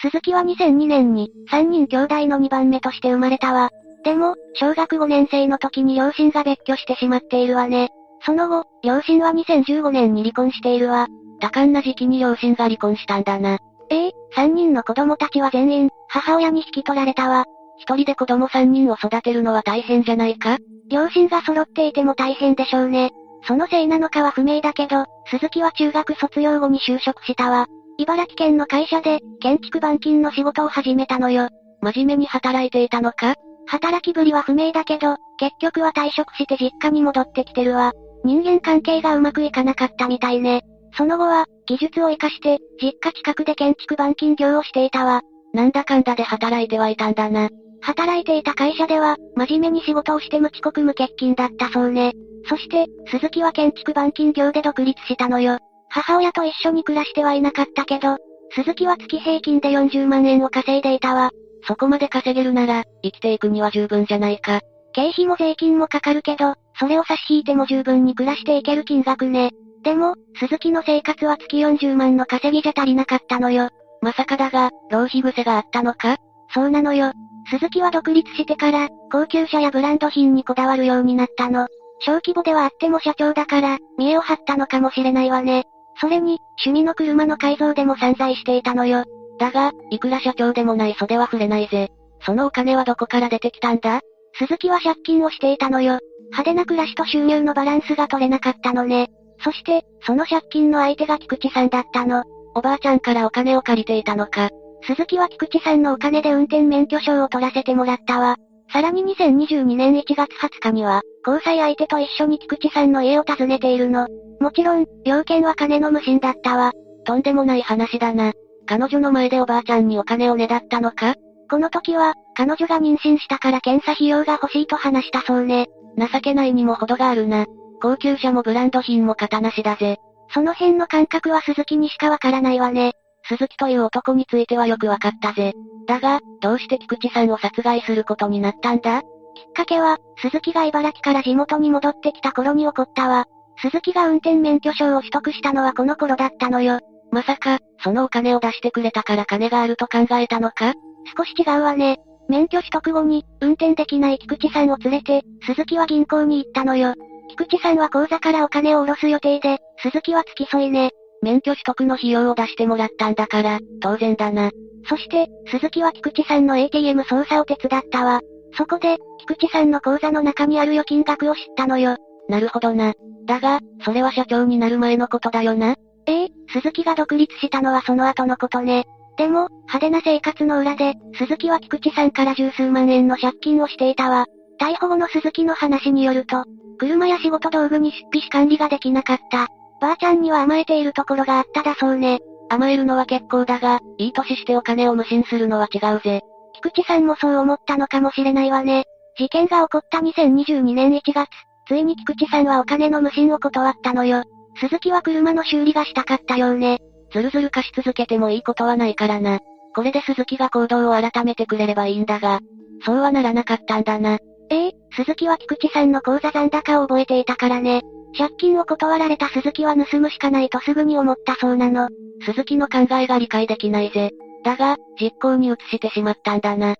[0.02, 3.70] 鈴木は2002年に、3人兄弟の2番目として生まれたわ。
[4.04, 7.90] でも、小学5年生の時に両親が別居してしまっているわね。
[8.26, 11.08] その後、両親は2015年に離婚しているわ。
[11.40, 13.60] 多感な時期に両親が離婚したんだな。
[13.90, 17.46] ええ3人の子供たちは全員、母親に引き取られたわ。
[17.80, 20.58] 一人で子供3人を育てるのは大変じゃないか？
[20.90, 23.12] 両親が揃っていても大変でしょうね。
[23.48, 27.68] そのせいなのかは不明だけど、鈴木は中学卒業後に就職したわ。
[27.98, 31.50] 茨城県の会社で、建築板金の仕事を始めたのよ。
[31.82, 33.36] 真面目に働いていたのか？
[33.68, 37.92] 働きぶりは不明だけど、結局は退職して実家に戻ってきてるわ。
[38.24, 40.62] 人間関係がうまくいかなかったみたいね。
[40.94, 45.22] その後は、技術を活かして、実家近くで建築板金業をしていたわ。
[45.54, 47.50] なんだかんだで働いてはいたんだな。
[47.82, 52.14] 働いていた会社では、真面目に仕事をして無遅刻無欠勤だったそうね。
[52.50, 55.60] そして、鈴木は建築板金業で独立したのよ。
[55.90, 58.18] 母親と一緒に暮らしてはいなかったけど、
[58.52, 61.32] 鈴木は月平均で40万円を稼いでいたわ。
[61.68, 64.62] そこまで稼げるなら、生きていくには十分じゃないか。
[64.94, 69.52] 経費も税金もかかるけど、それを差し引いても十分に暮らしていける金額ね。
[69.84, 73.70] でも、鈴木の生活は月40万の稼ぎじゃ足りなかったのよ。
[74.02, 76.18] まさかだが、浪費癖があったのか？
[76.54, 77.12] そうなのよ。
[77.50, 81.68] 鈴木は独立してから、高級車やブランド品にこだわるようになったの。
[82.00, 85.64] 小規模ではあっても社長だから、見栄を張ったのかもしれないわね。
[86.00, 89.06] それに、趣味の車の改造でも散財していたのよ。
[89.40, 91.90] だが、いくら社長でもない袖は触れないぜ。
[92.22, 94.02] そのお金はどこから出てきたんだ？
[94.40, 96.00] 鈴木は借金をしていたのよ。
[96.32, 99.08] 派手な暮らしと収入のバランスが取れなかったのね。
[99.44, 102.24] そして、その借金の相手が菊池さんだったの。
[102.56, 104.50] おばあちゃんからお金を借りていたのか。
[104.84, 108.38] 鈴木は菊池さんのお金で運転免許証を取らせてもらったわ。
[108.72, 114.08] さらに2022年1月20日には、交際相手と一緒に菊池さんの家を訪ねているの。
[114.40, 116.74] もちろん、要件は金の無心だったわ。
[117.06, 118.34] とんでもない話だな。
[118.66, 121.16] 彼女の前でおばあちゃんにお金をねだったのか？
[121.50, 125.68] この時は、彼女が妊娠したから検査費用が欲しいと話したそうね。
[125.98, 127.46] 情けないにも程があるな。
[127.82, 129.98] 高級車もブランド品も型なしだぜ。
[130.34, 132.94] その辺の感覚は鈴木にしかわからないわね。
[133.30, 135.54] 鈴木という男についてはよくわかったぜ。
[135.88, 139.02] だが、どうして菊池さんを殺害することになったんだ？
[139.02, 139.08] きっ
[139.54, 143.26] かけは、鈴木が茨城から地元に戻ってきた頃に起こったわ。
[143.62, 146.80] 鈴木が運転免許証を取得したのはこの頃だったのよ。
[147.12, 150.74] まさか、そのお金を出してくれたから金があると考えたのか？
[151.18, 151.98] 少し違うわね。
[152.30, 156.94] 免許取得後に、運転できない菊池さんを連れて、鈴木は銀行に行ったのよ。
[157.30, 160.92] 菊池さんは口座からお金を下ろす予定で、鈴木は付き添いね。
[161.22, 164.52] 免許取得の費用を出してもらったんだから、当然だな。
[164.88, 168.22] そして、鈴木は菊池さんの ATM 操作を手伝ったわ。
[168.54, 171.98] そこで、菊池さんの口座の中にある預金額を知ったのよ。
[172.30, 172.94] なるほどな。
[173.26, 175.76] だが、それは社長になる前のことだよな。
[176.08, 178.86] ええ鈴木が独立したのはその後のことね。
[179.18, 184.26] でも、派手な生活の裏で、鈴木は菊池さんから十数万円の借金をしていたわ。
[184.60, 186.44] 逮捕後の鈴木の話によると、
[186.78, 189.48] 車や仕事道具に出費し管理ができなかった。
[189.80, 192.20] ばあちゃんには甘えているところがあっただそうね。
[192.50, 196.22] 甘えるのは結構だが、いい年してお金を無心するのは違うぜ。
[196.54, 198.86] 菊池さんもそう思ったのかもしれないわね。
[199.18, 201.28] 事件が起こった2022年1月、
[201.68, 204.24] ついに菊池さんはお金の無心を断ったのよ。
[204.60, 206.80] 鈴木は車の修理がしたかったようね。
[207.12, 209.40] ずるずる貸し続けてもいいことはないからな。
[209.76, 212.40] これで鈴木が行動を改めてくれればいいんだが、
[212.84, 214.18] そうはならなかったんだな。
[214.50, 217.82] ええ鈴木は菊池さんの口座残高を覚えていたからね。
[218.16, 221.90] 借金を断られた鈴木は盗むしかないとすぐに思ったそうなの。
[222.26, 224.12] 鈴木の考えが理解できないぜ。
[224.44, 226.76] だが、実行に移してしまったんだな。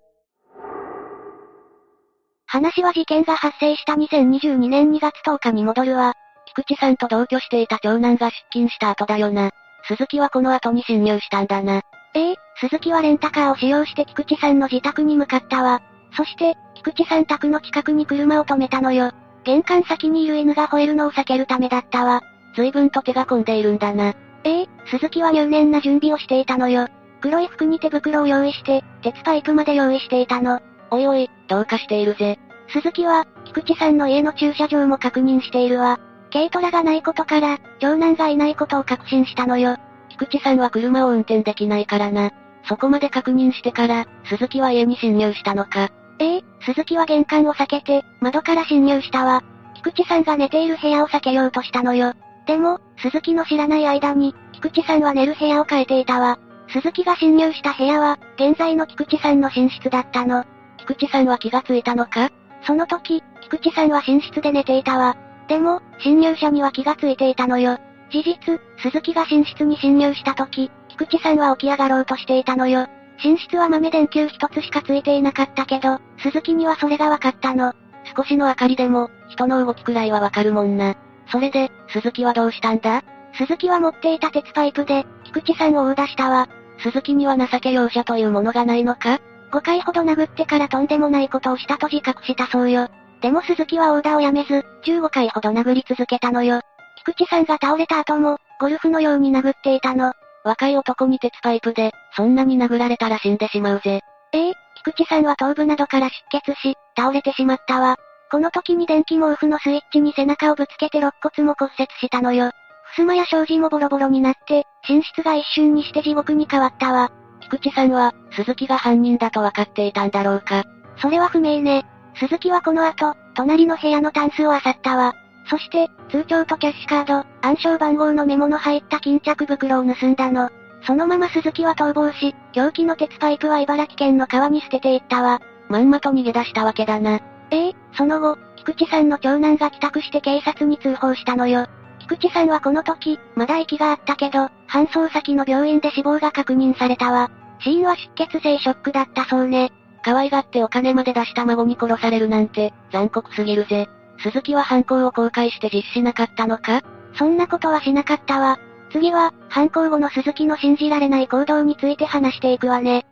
[2.46, 6.14] 話は事件が発生した2022年2月10日に戻るわ。
[6.46, 9.50] 菊池さんと同居していた長男が出勤した後だよな。
[9.86, 11.82] 鈴木はこの後に侵入したんだな。
[12.14, 15.82] ええ鈴木はレンタカーを使用して菊池さんの自宅に向かったわ。
[16.16, 19.12] そして、菊池さん宅の近くに車を止めたのよ。
[19.44, 22.22] 玄関先にいる犬が吠えるのを避けるためだったわ。
[22.54, 24.14] 随分と手が込んでいるんだな。
[24.44, 26.88] ええ鈴木は入念な準備をしていたのよ。
[27.20, 30.60] 黒い服に手袋を用意して、鉄パイプまで用意していたの。
[30.90, 32.38] おいおい、どうかしているぜ。
[32.68, 35.98] 鈴木は、菊池さんの家の駐車場も確認しているわ。
[36.32, 39.76] 軽トラがないことから、長男がいないことを確信したのよ。
[40.10, 42.30] 菊池さんは車を運転できないからな。
[42.64, 45.90] そこまで確認してから、鈴木は家に侵入したのか。
[46.18, 49.42] ええ鈴木は玄関を避けて、窓から侵入したわ。
[49.76, 52.14] 菊池さんが寝ている部屋を避けようとしたのよ。
[52.46, 56.38] でも、鈴木の知らない間に、菊池さんは寝る部屋を変えていたわ。
[56.68, 60.44] 鈴木が侵入した部屋は、現在の菊池さんの寝室だったの。
[60.78, 62.30] 菊池さんは気がついたのか？
[62.62, 65.16] その時、菊池さんは寝室で寝ていたわ。
[65.46, 67.78] でも、侵入者には気がついていたのよ。
[68.10, 72.86] 事実、鈴木が寝室に侵入した時、菊池さんは起き上がろうとしていたのよ。
[73.22, 77.72] 寝室は豆電球一つしかついていなかったけど、鈴木にはそれが分かったの。
[78.16, 80.96] 少しの明かりでも、人の動きくらいはわかるもんな。
[81.30, 83.02] それで、鈴木はどうしたんだ？
[83.34, 86.48] 鈴木は持っていた鉄パイプで、菊池さんを追い出したわ。
[86.78, 89.20] 鈴木には情け容赦というものがないのか
[89.52, 92.88] ?5 回ほど殴ってからとんでもないことをしたと自覚したそうよ。
[93.20, 96.60] でも鈴木はオーダーをやめず、15回ほど殴り続けたのよ。
[96.98, 100.12] 菊池さんが倒れた後も、ゴルフのように殴っていたの。
[100.48, 104.00] 若い男に鉄パイプで、そんなに殴られたら死んでしまうぜ。
[104.32, 107.96] ええ菊池さんは頭部などから出血し、倒れてしまったわ。
[108.30, 112.50] この時に電気毛布のスイッチに背中をぶつけて肋骨も骨折したのよ。
[112.96, 117.10] 襖や障子もボロボロになって、寝室が一瞬にして地獄に変わったわ。
[117.40, 120.64] 菊池さんは、鈴木が犯人だと分かっていたんだろうか。
[120.96, 121.84] それは不明ね。
[122.14, 125.12] 鈴木はこの後、隣の部屋のタンスを漁ったわ。
[125.48, 130.50] そして、通帳とキャッシュカード、暗証番号のメモの入った巾着袋を盗んだの。
[130.86, 135.40] そのまま鈴木は逃亡し、凶器の鉄パイプは茨城県の川に捨てていったわ。
[135.68, 137.20] まんまと逃げ出したわけだな。
[137.50, 141.66] ええその後、菊池さんの長男が帰宅して警察に通報したのよ。
[142.00, 147.30] 菊池さんはこの時、まだ息があったけど、搬送先の病院で死亡が確認されたわ。
[147.60, 149.72] 死因は出血性ショックだったそうね。
[150.02, 153.88] 可愛がってお金まで出した孫に殺されるなんて、残酷すぎるぜ。
[154.22, 156.82] 鈴木は犯行を公開して実施しなかったのか？
[157.14, 158.58] そんなことはしなかったわ。
[158.90, 163.06] 次は、犯行後の鈴木の信じられない行動について話していくわね。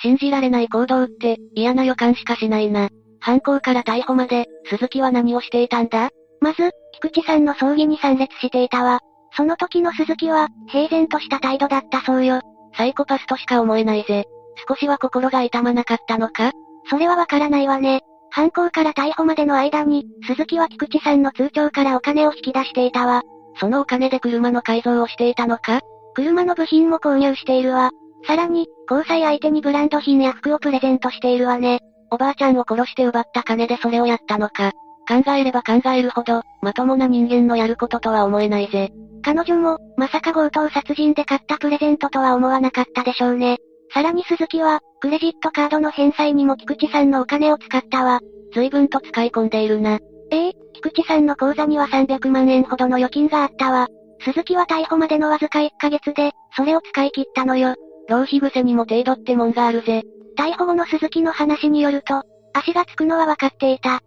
[0.00, 2.88] 信じられない行動って、嫌な予感しかしないな。
[3.20, 6.10] 犯行から逮捕まで、鈴木は何をしていたんだ？
[6.40, 9.00] まず、菊池さんの葬儀に参列していたわ。
[9.32, 12.40] その時の鈴木は、平然とした態度だったそうよ。
[12.76, 14.26] サイコパスとしか思えないぜ。
[14.68, 16.52] 少しは心が痛まなかったのか？
[16.90, 18.02] それはわからないわね。
[18.30, 23.22] 犯行から逮捕までの間に、鈴木は菊池さんの通帳からお金を引き出していたわ。
[23.60, 25.80] そのお金で車の改造をしていたのか？
[26.14, 27.90] 車の部品も購入しているわ。
[28.26, 31.80] さらに、交際相手にブランド品や服をプレゼントしているわね。
[32.10, 34.72] おばあちゃんを殺して奪った金でそれをやったのか？
[35.08, 38.92] 考えれば考えるほど、まともな人間のやることとは思えないぜ。
[39.22, 43.58] 彼女も、まさか強盗殺人で買ったプレゼントとは思わなかったでしょうね。
[43.92, 48.20] さらに鈴木は、クレジットカードの返済にも菊池さんのお金を使ったわ。
[48.54, 49.98] 随分と使い込んでいるな。
[50.30, 53.88] ええ菊池さんの口座には300万円ほどの預金があったわ。
[54.20, 57.74] 鈴木は逮捕までのわずか1ヶ月で、それを使い切ったのよ。
[58.08, 60.02] 浪費癖にも程度ってもんがあるぜ。
[60.36, 62.22] 逮捕後の鈴木の話によると、
[62.54, 64.00] 足がつくのは分かっていた。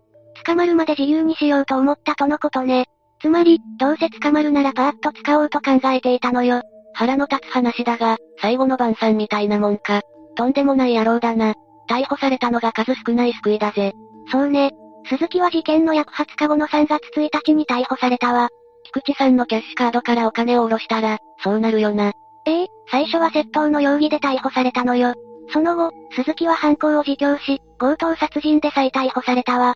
[0.46, 2.86] 捕まるまで自由にしようと思ったとのことね。
[3.22, 6.62] つまり、どうせ捕まるならパーッと使おうと考えていたのよ。
[6.94, 10.02] 腹の立つ話だが、最後の晩餐みたいなもんか。
[10.36, 11.54] とんでもない野郎だな。
[11.90, 13.94] 逮捕されたのが数少ない救いだぜ。
[14.32, 14.72] そうね。
[15.10, 18.50] 鈴木は事件の約20日後の3月1日に逮捕されたわ。
[18.84, 22.14] 菊池さんのキャッシュカードからお金を下ろしたら、そうなるよな。
[22.46, 25.14] ええ最初は窃盗の容疑で逮捕されたのよ。
[25.54, 29.76] その後、鈴木は犯行を自供し、強盗殺人で再逮捕されたわ。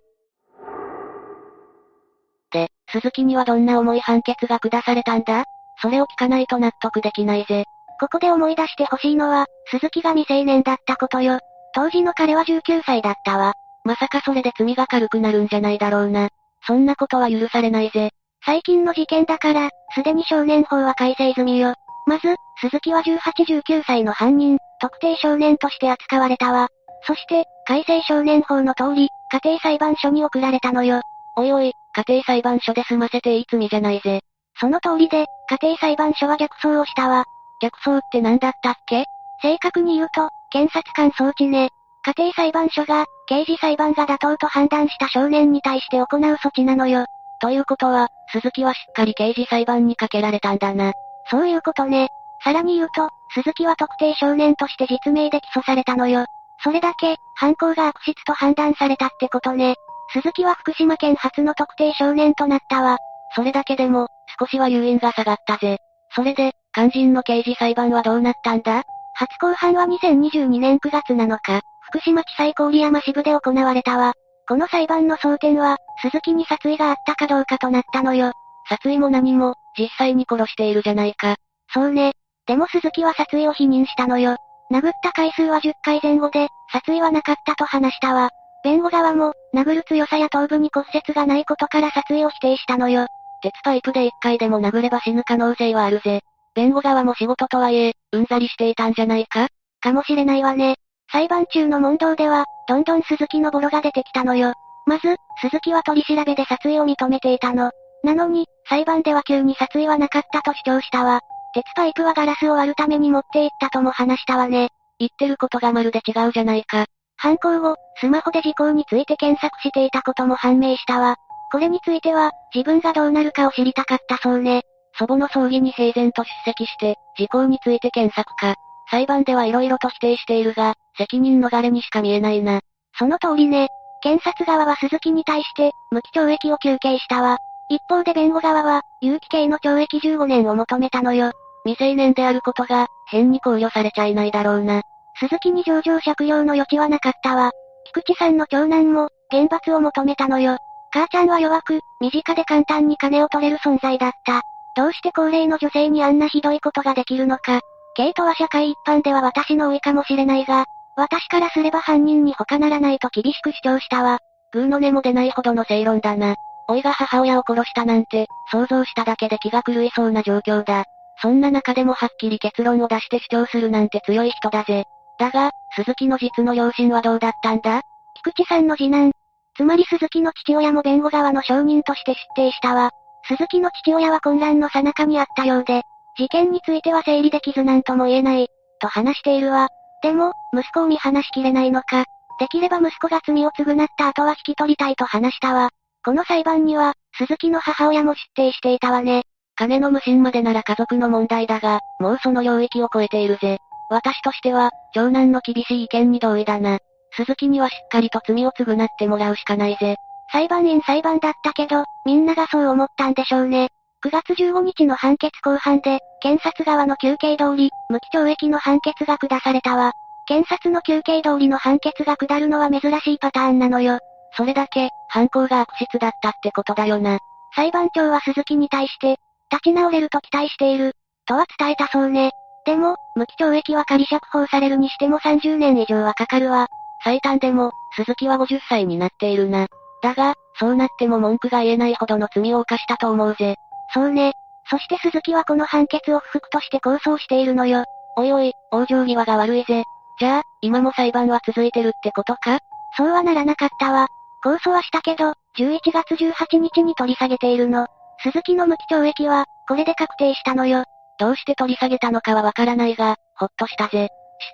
[2.52, 5.44] で、鈴木にはどんな重い判決が下されたんだ？
[5.86, 7.64] それを聞かないと納得できないぜ。
[8.00, 11.38] ここで思い出してほしいのは、鈴木が未成年だったことよ。
[11.76, 13.54] 当時の彼は19歳だったわ。
[13.84, 16.30] まさかそれで罪が軽くなるんじゃないだろうな。
[16.66, 18.10] そんなことは許されないぜ。
[18.44, 21.76] 最近の事件だから、すでに少年法は改正済みよ。
[22.08, 26.68] まず、鈴木は18、19歳の犯人、特定少年として扱われたわ。
[27.04, 31.02] そして、改正少年法の通り、家庭裁判所に送られたのよ。
[31.38, 34.22] おいおい、家庭裁判所で済ませていい罪じゃないぜ。
[34.60, 37.26] その通りで、家庭裁判所は逆走をしたわ。
[37.62, 39.06] 逆走って何だったっけ？
[39.42, 41.70] 正確に言うと、検察官装置ね。
[42.04, 47.06] 家庭裁判所が、刑事裁判が妥当と判断した少年に対して行う措置なのよ。
[47.42, 50.94] ということは、鈴木はしっかり刑事裁判にかけられたんだな。
[51.30, 52.10] そういうことね。
[52.44, 56.26] さらに言うと、鈴木は特定少年として実名で起訴されたのよ。
[56.64, 59.76] それだけ、犯行が悪質と判断されたってことね。
[60.14, 62.98] 鈴木は福島県初の特定少年となったわ。
[63.36, 64.08] それだけでも、
[64.40, 65.78] 少しは誘引が下がったぜ。
[66.16, 68.84] それで、肝心の刑事裁判はどうなったんだ？
[69.14, 74.14] 初公判は2022年9月7日、福島地裁郡山支部で行われたわ。
[74.48, 78.34] この裁判の争点は、鈴木に殺意があったかどうかとなったのよ。
[78.68, 81.36] 殺意も何も、実際に殺しているじゃないか。
[81.74, 82.14] そうね。
[82.46, 84.38] でも鈴木は殺意を否認したのよ。
[84.72, 88.30] 殴った回数は10回前後で、殺意はなかったと話したわ。
[88.64, 93.08] 弁護側も、殴る強さや頭部に骨折がないことから殺意を否定したのよ。
[93.46, 96.22] 鉄パイプで1回でも殴れば死ぬ可能性はあるぜ。
[96.56, 99.50] 弁護側も仕事とはいえ、うんざりしていたんじゃないか？
[99.82, 100.78] かもしれないわね。
[101.12, 104.54] 裁判中の問答では、どんどん鈴木のボロが出てきたのよ。
[104.88, 107.70] まず、鈴木は取り調べで殺意を認めていたの。
[108.04, 111.20] なのに、裁判では急に殺意はなかったと主張したわ。
[111.54, 114.70] 鉄パイプはガラスを割るために持って行ったとも話したわね。
[114.98, 116.86] 言ってることがまるで違うじゃないか。
[117.18, 121.18] 犯行後、スマホで事故について検索していたことも判明したわ。
[121.56, 124.64] これについては、自分がどうなるかを知りたかったそうね。
[125.00, 128.56] 祖母の葬儀に平然と出席して、事故について検索か。
[128.92, 132.60] 裁判では色々と否定しているが、責任逃れにしか見えないな。
[133.00, 133.70] その通りね。
[134.02, 137.38] 検察側は鈴木に対して、無期懲役を求刑したわ。
[137.70, 141.32] 一方で弁護側は、有期刑の懲役15年を求めたのよ。
[141.64, 144.82] 未成年であることが、変に考慮されちゃいないだろうな。
[145.22, 147.54] 鈴木に上場借用の余地はなかったわ。
[147.86, 150.58] 菊池さんの長男も、厳罰を求めたのよ。
[150.96, 154.44] 母ちゃんは弱く、身近で簡単に金を取れる存在だった。
[154.78, 157.60] どうして高齢の女性にあんなひどいことができるのか。
[157.98, 160.64] ケイトは社会一般では私の老いかもしれないが、
[160.96, 164.20] 私からすれば犯人に他ならないと厳しく主張したわ。
[164.54, 166.36] グーの根も出ないほどの正論だな。
[166.70, 170.86] 老いが母親を殺したなんて、想像しただけで気が狂いそうな状況だ。
[171.22, 174.86] そんな中でもはっきり結論を出して主張するなんて強い人だぜ。
[175.20, 177.82] だが、鈴木の実の両親はどうだったんだ？
[178.16, 179.12] 菊池さんの次男。
[179.56, 182.92] つまり鈴木の父親も弁護側の証人として出廷したわ。
[183.28, 185.82] 鈴木の父親は混乱の最中にあったようで、
[186.18, 188.48] 事件については整理できずなんとも言えない、
[188.80, 189.70] と話しているわ。
[190.04, 192.06] でも、息子を見放しきれないのか。
[192.40, 195.70] できれば息子が罪を償った後は引き取りたいと話したわ。
[196.04, 199.24] この裁判には、鈴木の母親も出廷していたわね。
[199.56, 203.58] 金の無心までなら家族の問題だが、もうその領域を超えているぜ。
[203.90, 206.80] 私としては、長男の厳しい意見に同意だな。
[207.16, 209.96] 鈴木にはしっかりと罪を償ってもらうしかないぜ。
[210.32, 213.70] 裁判員裁判だったけど、みんながそう思ったんでしょうね。
[214.04, 219.94] 9月15日の判決公判で、検察側の休憩通り、無期懲役の判決が下されたわ。
[220.28, 224.00] 検察の休憩通りの判決が下るのは珍しいパターンなのよ。
[224.36, 227.20] それだけ、犯行が悪質だったってことだよな。
[227.56, 229.18] 裁判長は鈴木に対して、
[229.52, 230.94] 立ち直れると期待している、
[231.26, 232.32] とは伝えたそうね。
[232.66, 236.68] でも、無期懲役は仮釈放されるにしても30年以上はかかるわ。
[237.04, 239.68] 最短でも、鈴木は50歳になっているな。
[240.02, 243.56] だが、そうなっても文句が言えないほどの罪を犯したと思うぜ。
[243.94, 244.34] そうね。
[244.70, 247.84] そして鈴木はこの判決を不服として控訴しているのよ。
[248.18, 249.84] おいおい、往生際が悪いぜ。
[250.20, 252.60] じゃあ、今も裁判は続いてるってことか？
[252.98, 254.08] そうはならなかったわ。
[254.44, 257.88] 控訴はしたけど、11月18日に取り下げているの。
[258.24, 260.86] 鈴木の無期懲役は、これで確定したのよ。
[261.20, 264.08] どうして取り下げたのかはわからないが、ほっとしたぜ。
[264.08, 264.10] しっ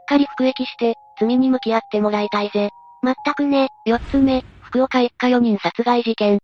[0.07, 2.71] かり服役して、罪に向き合ってもらいたいぜ。
[3.03, 3.69] まったくね。
[3.85, 6.39] 四つ目、福岡一家4人殺害事件。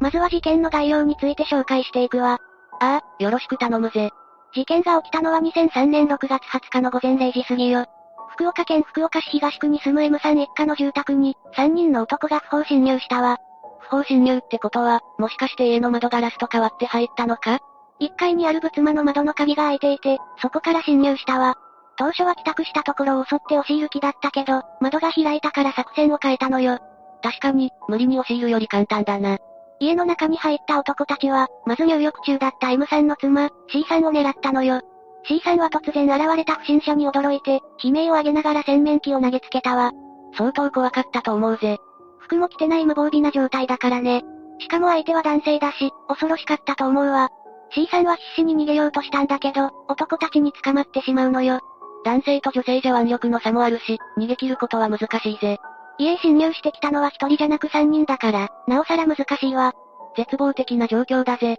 [0.00, 2.38] まずは事件の概要について紹介していくわ。
[2.80, 4.10] ああ、よろしく頼むぜ。
[4.54, 7.86] 事件が起きたのは2003年6月20日の午前0時過ぎよ。
[8.30, 13.38] 福岡県福岡市東区に住む M さん一家の住宅に、3人の男が不法侵入したわ。
[13.80, 17.60] 不法侵入ってことは、もしかして家の窓ガラスと変わって入ったのか？
[18.00, 21.56] ?1 階にある仏間の窓の鍵が開いていて、そこから侵入したわ。
[21.96, 26.78] 当初は帰宅したところを襲って押し入る気だったけど、窓が開いたから作戦を変えたのよ。
[27.22, 29.38] 確かに、無理に押し入るより簡単だな。
[29.80, 34.80] 家の中に入った男たちは、まず入浴中だった M さんの妻、C さんを狙ったのよ。
[35.26, 39.92] C さんは突然現れた不審者に驚いて、悲鳴を上げながら洗面器を投げつけたわ。
[40.36, 41.78] 相当怖かったと思うぜ。
[42.18, 44.22] 服も着てない無防備な状態だからね。
[44.58, 47.30] しかも相手は男性だし、恐ろしかったと思うわ。
[47.72, 51.60] C さんは必死に逃げようとしたんだけど、男たちに捕まってしまうのよ。
[52.04, 55.58] 男性と女性じゃ腕力の差もあるし、逃げ切ることは難しいぜ。
[55.98, 59.72] 家へ侵入してきたのは一人じゃなく三人だから、なおさら難しいわ。
[60.16, 61.58] 絶望的な状況だぜ。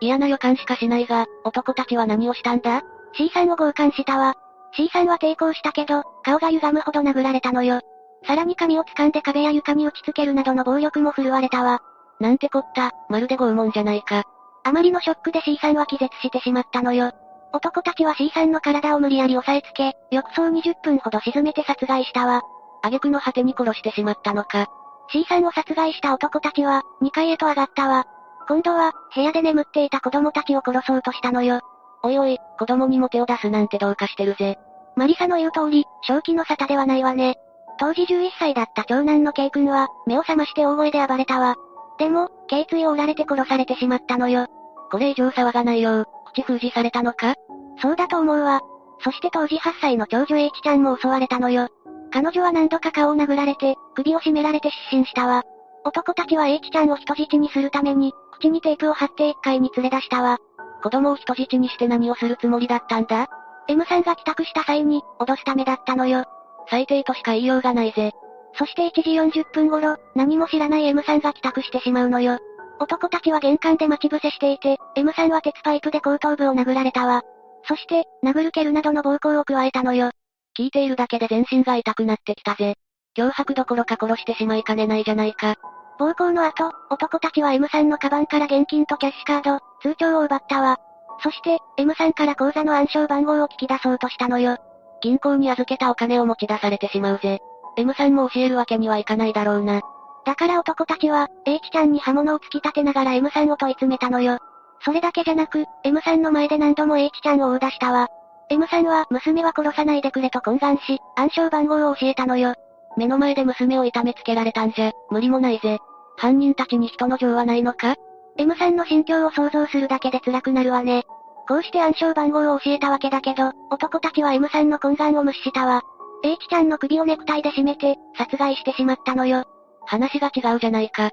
[0.00, 2.82] 嫌な予感しかしないが、男たちは何をしたんだ
[3.14, 4.34] ?C さんを強姦したわ。
[4.72, 7.80] C さんは抵抗したけど、顔が歪むほど殴られたのよ。
[8.26, 11.80] さらに髪を掴んで壁や床に打ち付けるなどの暴力も振るわれたわ。
[12.20, 14.24] なんてこった、まるで拷問じゃないか。
[14.64, 17.12] あまりのショックで C さんは気絶してしまったのよ。
[17.52, 22.42] 男たちは C さんの体を無理やり押さえつけ、浴槽20分ほど沈めて殺害したわ。
[22.82, 24.68] 挙句の果てに殺してしまったのか。
[25.12, 28.06] C さんを殺害した男たちは、2階へと上がったわ。
[28.48, 31.60] 今度は、部屋で眠っていた子供たちを殺そうとしたのよ。
[32.02, 34.58] おいおい、子供にも手を出すなんてどうかしてるぜ。
[34.96, 37.36] マリサの言う通り、正気の沙汰ではないわね。
[37.78, 41.56] 当時11歳だった長男の K 君は、目を覚まして大声で暴れたわ。
[42.00, 44.46] でも、頸椎を折られて殺されてしまったのよ。
[44.90, 47.34] これ以上騒がないよう、口封じされたのか？
[47.82, 48.62] そうだと思うわ。
[49.04, 51.68] そして当時8歳の長女 H ちゃんも襲われたのよ。
[52.10, 55.42] 彼女は何度か顔を殴られて、首を絞められて失神したわ。
[55.84, 60.38] 男たちは H ちゃんを人質にするために、口にテープを貼って1階に連れ出したわ。
[60.82, 63.28] 子供を人質にして何をするつもりだったんだ
[63.68, 66.24] ?M さんが帰宅した際に、脅すためだったのよ。
[66.70, 68.12] 最低としか言いようがないぜ。
[68.54, 68.90] そして1
[69.30, 72.38] 時40分頃、何も知らない M さんが帰宅してしまうのよ。
[72.80, 77.22] 男たちは玄関で待ち伏せしていて、M さんは鉄パイプで後頭部を殴られたわ。
[77.64, 80.10] そして、殴る蹴るなどの暴行を加えたのよ。
[80.58, 82.74] 聞いているだけで全身が痛くなってきたぜ。
[83.16, 85.56] 脅迫どころか殺してしまいかねないじゃないか。
[85.98, 90.78] 暴行の後、男たちは M さんのカバンから現金とキャッシュカード、通帳を奪ったわ。
[91.22, 94.56] そして、M さんから口座の暗証番号を聞き出そうとしたのよ。
[95.02, 97.40] 銀行に預けたお金を持ち出されてしまうぜ。
[97.76, 99.80] M さんも教えるわけにはいかないだろうな。
[100.24, 104.38] だから男たちは、H ちゃんに刃物を突き立てながら M さんを問い詰めたのよ。
[104.84, 108.08] それだけじゃなく、M さんの前で何度も H ちゃんを殴打したわ。
[108.48, 112.54] M さんは娘は殺さないでくれと懇願し、暗証番号を教えたのよ。
[112.96, 115.78] 目の前で娘を痛めつけられたんじゃ、無理もないぜ。
[116.16, 117.94] 犯人たちに人の情はないのか
[118.36, 121.04] ?M さんの心境を想像するだけで辛くなるわね。
[121.48, 125.82] こうして暗証番号を教えたわけだけど、男たちは M さんの懇願を無視したわ。
[126.22, 129.44] H ちゃんの首をネクタイで締めて、殺害してしまったのよ。
[129.86, 131.10] 話が違うじゃないか。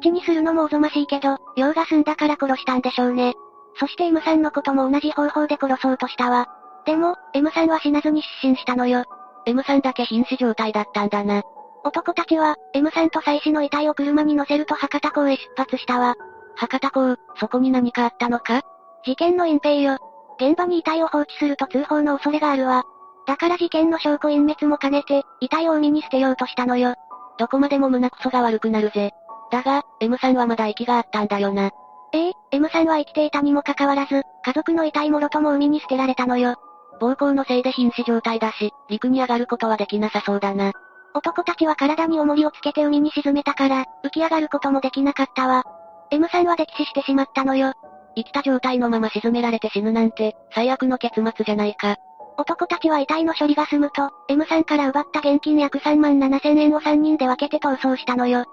[0.00, 3.34] 口にするのもおぞましいけど、用が済んだから殺したんでしょうね。
[3.78, 6.48] そして M さんのことも同じ方法で殺そうとしたわ。
[6.84, 9.04] でも、M さんは死なずに失神したのよ。
[9.46, 11.42] M さんだけ瀕死状態だったんだな。
[11.84, 16.16] 男たちは、M さんと妻子の遺体を車に乗せると博多港へ出発したわ。
[16.56, 18.62] 博多港、そこに何かあったのか？
[19.04, 19.98] 事件の隠蔽よ。
[20.40, 22.82] 現場に遺体を放置すると通報の恐れがあるわ。
[23.28, 26.94] だから事件の証拠隠滅も兼ねて、遺体を海に捨てようとしたのよ。
[27.38, 29.12] どこまでも胸くそが悪くなるぜ。
[29.52, 31.70] だが、M さんはまだ息があったんだよな。
[32.14, 36.54] ええ、M さんは生きていたにもかかわらず、家族の遺体もろとも海に捨てられたのよ。
[37.00, 40.72] 暴行のせいで瀕死状態だし、陸に上がることはできなさそうだな。
[41.14, 45.64] 男たちは体に重りをつけて海に沈めたから、浮き上がることもできなかったわ。
[46.10, 47.74] M さんは溺死してしまったのよ。
[48.16, 51.98] 生きた状態のまま沈められて死ぬなんて、最悪の結末じゃないか。
[52.38, 58.44] 男たちは遺体の処理が済むと、M さんから奪った現金約3万7千円を3人で分けて逃走したのよ。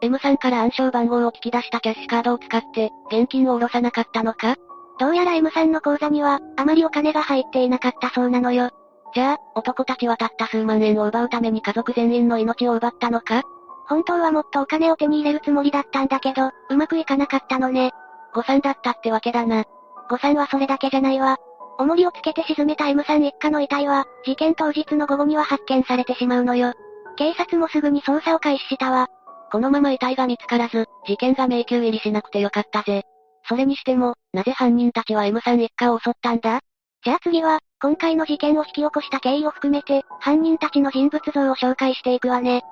[0.00, 4.54] M さんから暗証番号を聞き出したキャッシュカードを使って、現金を下ろさなかったのか？
[5.00, 8.70] どうやら M さんの口座には、あまりお金が入っていなかったそうなのよ。
[9.12, 13.42] じゃあ、男たちはたった数万円を奪うために家族全員の命を奪ったのか？
[13.88, 17.90] 本当はもっとお金を手に入れるつもりだったんだけど、うまくいかなかったのね。
[18.34, 19.64] 誤算だったってわけだな。
[20.08, 21.38] 誤算はそれだけじゃないわ。
[21.82, 26.72] 重りをつけて沈めた M さん一家の遺体は、事件当日の午後には発見されてしまうのよ。
[27.16, 29.08] 警察もすぐに捜査を開始したわ。
[29.50, 33.02] このまま遺体が見つからず、事件が迷宮入りしなくてよかったぜ。
[33.48, 36.60] それにしても、なぜ犯人たちは M さん一家を襲ったんだ？
[37.04, 42.62] じゃあ次は、今回の事件を引き起こした経緯を含めて、犯人たちの人物像を紹介していくわね。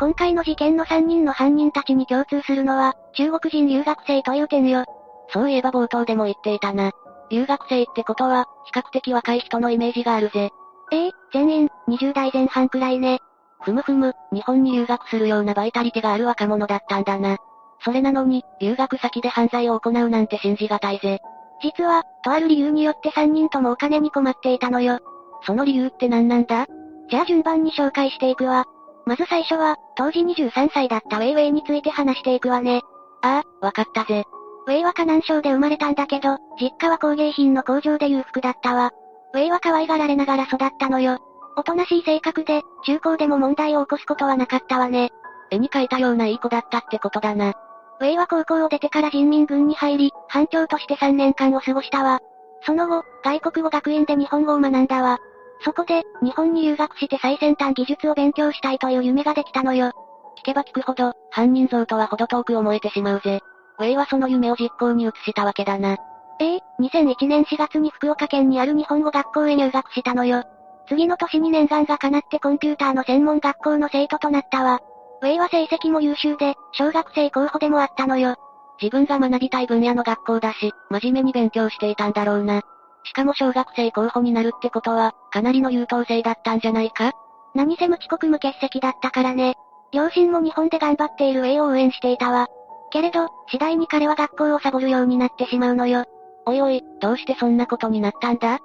[0.00, 4.84] 今回の事件の3人の犯人たちに共通するのは、中国人留学生という点よ。
[5.32, 6.92] そういえば冒頭でも言っていたな。
[7.30, 10.50] 留学生ってことは、比較的若い人のイメージがあるぜ。
[10.90, 13.20] ええ全員、20代前半くらいね。
[13.60, 17.36] ふむふむ、日本に留学するようなバイタリティがある若者だったんだな。
[17.84, 21.18] それなのに、留学先で犯罪を行うなんて信じがたいぜ。
[21.62, 24.98] 実は、とある理由によって3人ともお金に困っていたのよ。
[25.42, 26.66] その理由って何なんだ？
[27.10, 28.64] じゃあ順番に紹介していくわ。
[29.06, 32.82] まず最初は、当時23歳だったウェイウェイについて話していくわね。
[33.22, 34.24] ああ、わかったぜ。
[34.68, 38.90] ウェイは河南省で生まれたんだけど、実家は工芸品の工場で裕福だったわ。
[39.32, 41.20] ウェイは可愛がられながら育ったのよ。
[41.56, 45.08] おとなしい性格で、中高でも問題を起こすことはなかったわね。
[45.50, 47.54] 絵に描いたようないい子だったってことだな。
[48.00, 52.20] ウェイは高校を出てから人民軍に入り、班長として3年間を過ごしたわ。
[52.60, 55.16] その後、外国語学院で日本語を学んだわ。
[55.64, 59.92] そこで、日本に留学して最先端技術を勉強したいという夢ができたのよ。
[60.38, 63.40] 聞けば聞くほど、犯人像とは程遠く思えてしまうぜ。
[63.78, 65.96] ウェイはその夢を実行に移したわけだな。
[66.40, 70.44] ええ2001年4月に福岡県にある日本語学校へ入学したのよ。
[70.88, 74.80] 次の年に念願が叶ってコンピューターの専門学校の生徒となったわ。
[75.20, 78.36] ウェイは成績も優秀で、小学生候補でもあったのよ。
[78.80, 82.62] 自分が学びたい分野の学校だし、真面目に勉強していたんだろうな。
[83.04, 87.12] しかも小学生候補になるってことは、かなりの優等生だったんじゃないか？
[87.54, 89.56] 何せ無遅刻無欠席だったからね。
[89.92, 92.48] 両親も日本で頑張っているウェイを応援していたわ。
[92.90, 96.04] けれど、次第に彼は学校をサボるようになってしまうのよ。
[96.46, 98.58] おいおい、どうしてそんなことになったんだ？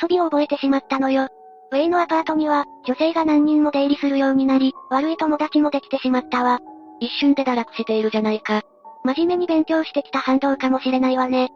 [0.00, 1.28] 遊びを覚えてしまったのよ。
[1.72, 6.60] ウェイのアパートには、女性が何人も出入りするようになり、悪い友達もできてしまったわ。
[7.00, 8.62] 一瞬で堕落しているじゃないか。
[9.04, 11.50] 真面目に勉強してきた反動かもしれないわね。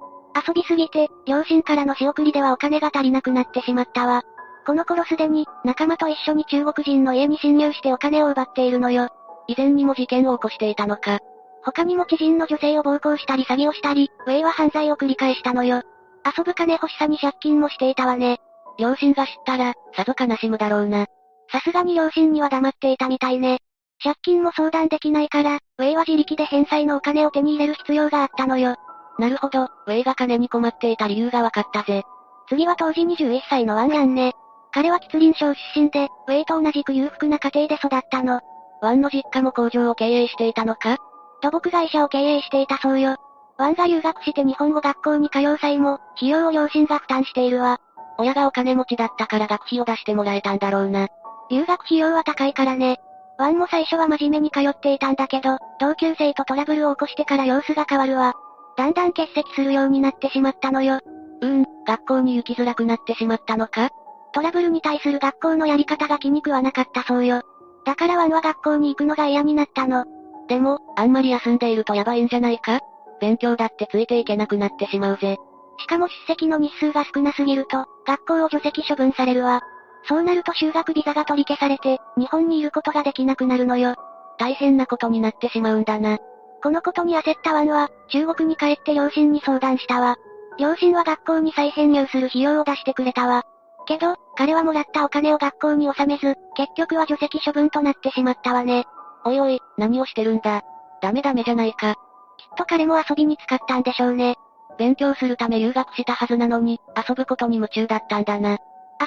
[0.46, 4.22] 遊びすぎて、両親からの仕送りではお金が足りなくなってしまったわ。
[4.66, 9.08] この頃すでに、仲間と一緒に中国人の家に侵入してお金を奪っているのよ。
[9.48, 11.18] 以前にも事件を起こしていたのか。
[11.64, 15.82] 他にも知人の女性を暴行したり詐欺をしたり、ウェイは犯罪を繰り返したのよ。
[16.24, 18.38] 遊ぶ金欲しさに借金もしていたわね。
[18.78, 21.06] 両親が知ったら、さぞ悲しむだろうな。
[21.52, 23.58] さすがに両親には黙っていたみたいね。
[24.02, 28.76] 借金も相談できないから、ウェイは自力で返済のお金を手に入れる必要があったのよ。
[29.18, 32.04] なるほど、ウェイが金に困っていた理由がわかったぜ。
[32.48, 34.32] 次は当時21歳のワンヤンね。
[34.72, 38.40] 彼は吉林省出身で、ウェイと同じく裕福な家庭で育ったの。
[38.80, 40.96] ワンの実家も工場を経営していたのか？
[41.42, 43.16] 土木会社を経営していたそうよ。
[43.58, 47.78] ワンが留学して日本語学校に通う際も、費用を両親が負担しているわ。
[48.18, 51.08] 親がお金持ちだったから学費を出してもらえたんだろうな。
[51.50, 52.98] 留学費用は高いからね。
[53.38, 58.34] ワンも最初は真面目に通っていたんだけど、同級生とトラブルを起こしてから様子が変わるわ。
[58.76, 61.00] だんだん欠席するようになってしまったのよ。
[61.40, 63.88] うーん、学校に行きづらくなってしまったのか？
[64.32, 67.42] トラブルに対する学校のやり方が気に食わなかったそうよ。
[67.84, 70.04] だからワンは学校に行くのが嫌になったの。
[70.50, 72.80] でも、あんまり休んでいるとやばいんじゃないか？
[73.20, 75.36] 勉強だってついていけなくなってしまうぜ。
[75.78, 79.60] しかも出席の日数が少なすぎると、学校を除籍処分されるわ。
[80.08, 83.94] そうなると修学ビザが取り消されて、日本にいることができなくなるのよ。
[84.38, 86.18] 大変なことになってしまうんだな。
[86.62, 90.16] このことに焦ったワンは、中国に帰って両親に相談したわ。
[90.58, 93.44] 両親は学校に再編入する費用を出してくれたわ。
[93.86, 98.84] けど、彼はもらったお金を学校に納めず、結局は除籍処分となってしまったわね。
[99.24, 100.62] おいおい、何をしてるんだ。
[101.02, 101.94] ダメダメじゃないか。
[102.38, 104.36] きっと彼も遊びに使ったんでしょうね。
[104.78, 108.58] 勉強するため留学したはずなのに、遊ぶことに夢中だったんだな。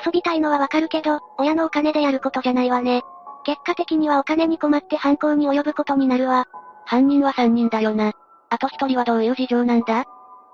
[0.05, 3.01] 遊びたいのはわかるけど、親のお金でやることじゃないわね。
[3.43, 6.45] 結果的にはお金に困って犯行に及ぶことになるわ。
[6.86, 8.11] 犯人は3人だよな。
[8.49, 10.05] あと1人はどういう事情なんだ？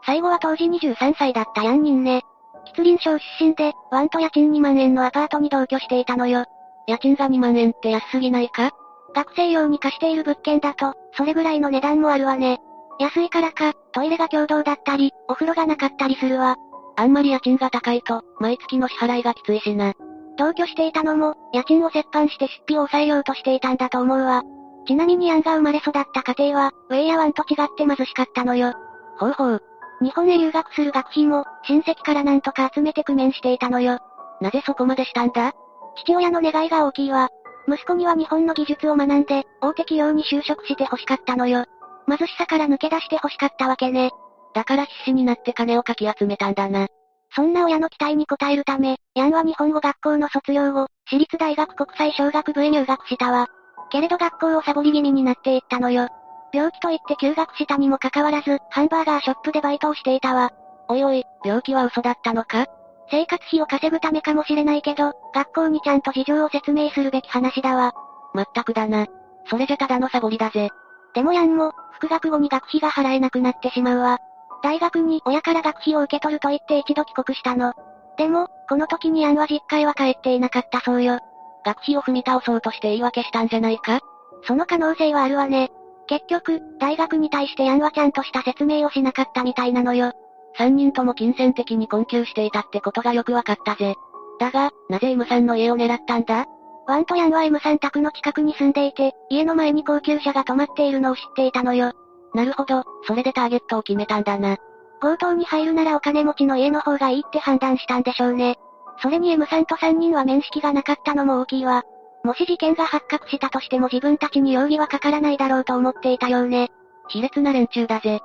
[0.05, 2.23] 最後は当時23歳だったヤンニンね。
[2.65, 6.45] 吉林省出身で、ワンと家賃2万円のアパートに同居していたのよ。
[6.87, 8.71] 家賃が2万円って安すぎないか？
[9.15, 12.59] 学生用に貸している物件だと、それぐらいの値段もあるわね。
[12.99, 16.57] 安いからか、トイレが共同だったり、お風呂がなかったりするわ。
[16.95, 19.93] あんまり家賃が高いと、毎月の支払いがきついしな。
[20.37, 24.43] 同居していたのも、家賃を折半して出費を抑えようとしていたんだと思うわ。
[24.85, 28.73] ちなみにアンが生まれ育った家庭は、ウェイやワンと違って貧しかったのよ。
[29.17, 29.63] ほうほう。
[30.01, 33.99] 日本へ留学する学費も、親戚からなんとか集めて工面していたのよ。
[34.41, 35.51] なぜそこまでしたんだ？
[35.97, 37.29] 父親の願いが大きいわ。
[37.67, 41.65] 息子には日本の技術を学んで、大手企業に就職して欲しかったのよ。
[42.07, 44.11] 貧しさから抜け出して欲しかったわけね。
[44.53, 46.87] だから必死になって金をかき集めたんだな。
[47.35, 53.47] そんな親の期待に応えるため、ヤンは日本語学校の卒業後、私立大学国際小学部へ入学したわ。
[53.91, 56.07] けれど学校をサボり気味になっていったのよ。
[56.51, 60.51] 病気と言って休学したにもかかわらず、ハンバーガーショップでバイトをしていたわ。
[60.87, 62.65] おいおい、病気は嘘だったのか？
[63.11, 67.93] 生活費を稼ぐためかもしれないけど、学校にちゃんと事情を説明するべき話だわ。
[68.33, 69.07] まったくだな。
[69.49, 70.69] それじゃただのサボりだぜ。
[71.13, 74.19] でもヤンも、復学後に学費が払えなくなってしまうわ。
[74.61, 77.73] 大学に親から学費を受け取ると言って一度帰国したの。
[78.17, 81.19] でも、この時にヤンは実家へは帰っていなかったそうよ。
[81.65, 84.01] 学費を踏み倒そうとして言い訳したんじゃないか？
[84.43, 85.71] その可能性はあるわね。
[86.07, 90.13] 結局、大学に対してヤンはちゃんとした説明をしなかったみたいなのよ。
[90.57, 93.95] 三人とも金銭的に困窮していたってことがよくわかったぜ。
[94.39, 96.45] だが、なぜ M さんの家を狙ったんだ？
[96.87, 101.93] ワンとヤンは M さん宅の近くに住んでいて、家の前に高級車が止まっているのを知っていたのよ。
[102.33, 104.57] なるほど、それでターゲットを決めたんだな。
[105.01, 108.57] 強盗に入るならお金持ちの家の方がいいって判断したんでしょうね。
[109.01, 111.83] それに M さんと3人は面識がなかったのも大きいわ。
[112.23, 116.69] もし事件が発覚したとしても自分たちに容疑はかからないだろうと思っていたようね。
[117.07, 118.19] 卑劣な連中だぜ。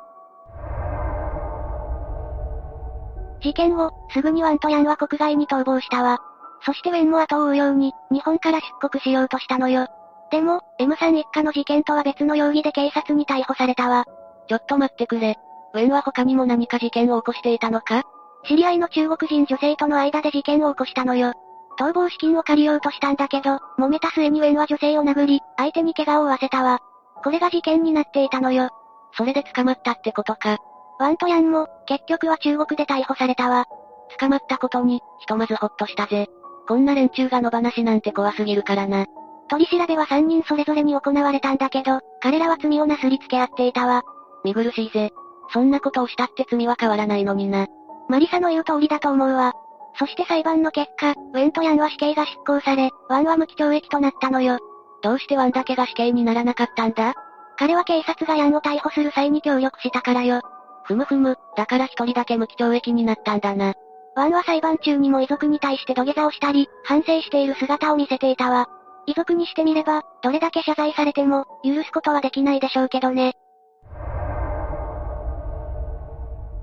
[3.45, 6.19] 事件後、すぐにワンとヤンは国外に逃亡したわ。
[6.65, 9.87] そしてウェンも後を追うように、日本から出国しようとしたのよ。
[10.31, 14.07] でも、M さん一家の事件とは別の容疑で警察に逮捕されたわ。
[14.49, 15.37] ちょっと待ってくれ。
[15.75, 18.05] ウェンは他にも何か事件を起こしていたのか？
[18.47, 21.35] 知り合いの中国人女性との間で事件を起こしたのよ。
[21.79, 26.79] 逃亡資金を借りようとしたんだけど、揉めた末にウェンは女性を殴り、相手に怪我を負わせたわ。
[27.23, 28.71] これが事件になっていたのよ。
[29.13, 30.59] それで捕まったってことか。
[30.99, 33.67] ワンとヤンも、結局は中国で逮捕されたわ。
[34.21, 36.29] 捕まったことに、ひとまずほっとしたぜ。
[36.69, 39.07] こんな連中が野放しなんて怖すぎるからな。
[39.49, 44.03] 取り調べは3人それぞれに行われたんだけど、彼らは罪をなすりつけ合っていたわ。
[44.45, 45.11] 見苦しいぜ。
[45.53, 47.67] そんなことをしたって罪は変わらないのにな。
[48.09, 49.53] マリサの言う通りだと思うわ。
[49.99, 54.59] そして裁判の結果、ウェンとヤンは死刑が執行され、ワンは無期懲役となったのよ。
[55.03, 57.15] どうしてワンだけが死刑にならなかったんだ？
[57.57, 60.41] 彼は警察がヤンを逮捕する際に協力したからよ。
[60.85, 63.75] ふむふむ、だから一人だけ無期懲役になったんだな。
[64.17, 68.69] ワンは裁判中にも遺族に対して土下座をしたり、反省している姿を見せていたわ。
[69.07, 73.33] 遺族にしてみれば、どれだけ謝罪されても、許すことはできないでしょうけどね。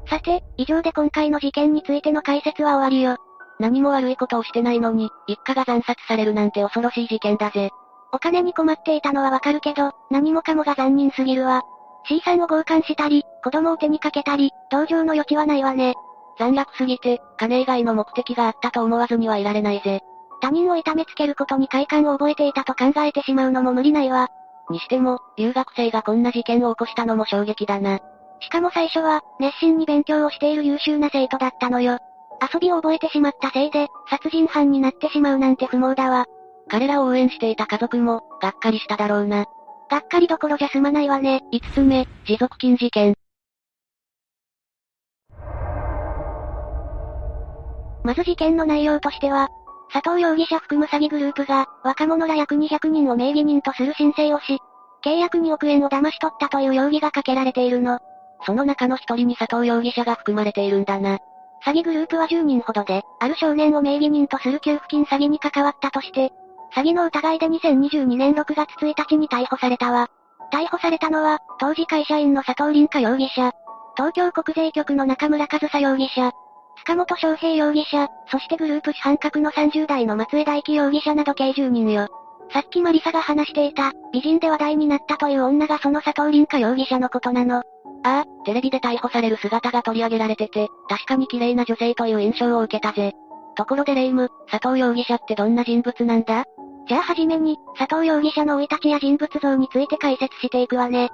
[0.07, 3.17] さて、以上で今回の事件についての解説は終わりよ。
[3.59, 7.69] 何も悪いことをしてないのに、一家が惨殺されるなんて恐ろしい事件だぜ。
[8.11, 11.63] お金に困っていたのはわかるけど、何もかもが残忍すぎるわ。
[12.05, 15.95] C さんを強姦したり、子供を手にかけたり、同情の余地はないわね。
[16.37, 20.01] 残虐すぎて、金以外の目的があったと思わずにはいられないぜ。
[20.41, 24.29] 他人を痛めつけることに快感を覚えていたと考えてしまうのも無理ないわ。
[24.69, 27.99] にしても、留学生がこんな事件を起こしたのも衝撃だな。
[28.39, 31.99] しかも最初は、熱心に勉強をしている優秀な生徒だったのよ。
[32.41, 36.25] 遊びを覚えてしまったせいで、殺人犯になってしまうなんて不毛だわ。
[36.67, 39.45] 彼らを応援していた家族も、がっかりしただろうな。
[39.91, 41.41] がっかりどころじゃ済まないわね。
[41.51, 43.13] 5つ目、持続金事件。
[48.05, 49.49] まず事件の内容としては、
[49.91, 54.59] 佐藤容疑者含む詐欺グループが、若者ら約200人を名義人とする申請をし、
[55.03, 57.99] 契約2億円を騙し取ったという容疑がかけられているの。
[58.45, 61.19] その中の一人に佐藤容疑者が含まれているんだな。
[61.65, 66.31] 詐欺グループは10人ほどで、ある少年を名義人とする給付金詐欺に関わったとして、
[66.75, 70.07] 詐欺の疑いで2022年6月1日に逮捕されたわ。
[70.53, 73.51] 逮捕されたのは、当時会社員の佐藤凛香容疑者、
[73.95, 76.31] 東京国税局の中村和沙容疑者、
[76.85, 82.07] 塚本翔平容疑者、そしてグループ主犯格の30代の松江大輝容疑者など計10人よ。
[82.53, 87.57] さっきマリサが話していた、美人で話題になったという女がその佐藤凛香容疑者のことなの。
[87.57, 87.63] あ
[88.03, 93.13] あ、テレビで逮捕される姿が取り上げられてて、確かに綺麗な女性という印象を受けたぜ。
[93.55, 96.45] ところでレイム、佐藤容疑者ってどんな人物なんだ？
[96.87, 101.09] じゃあはじめに、佐藤容疑者の生い立ちや人物像について解説していくわね。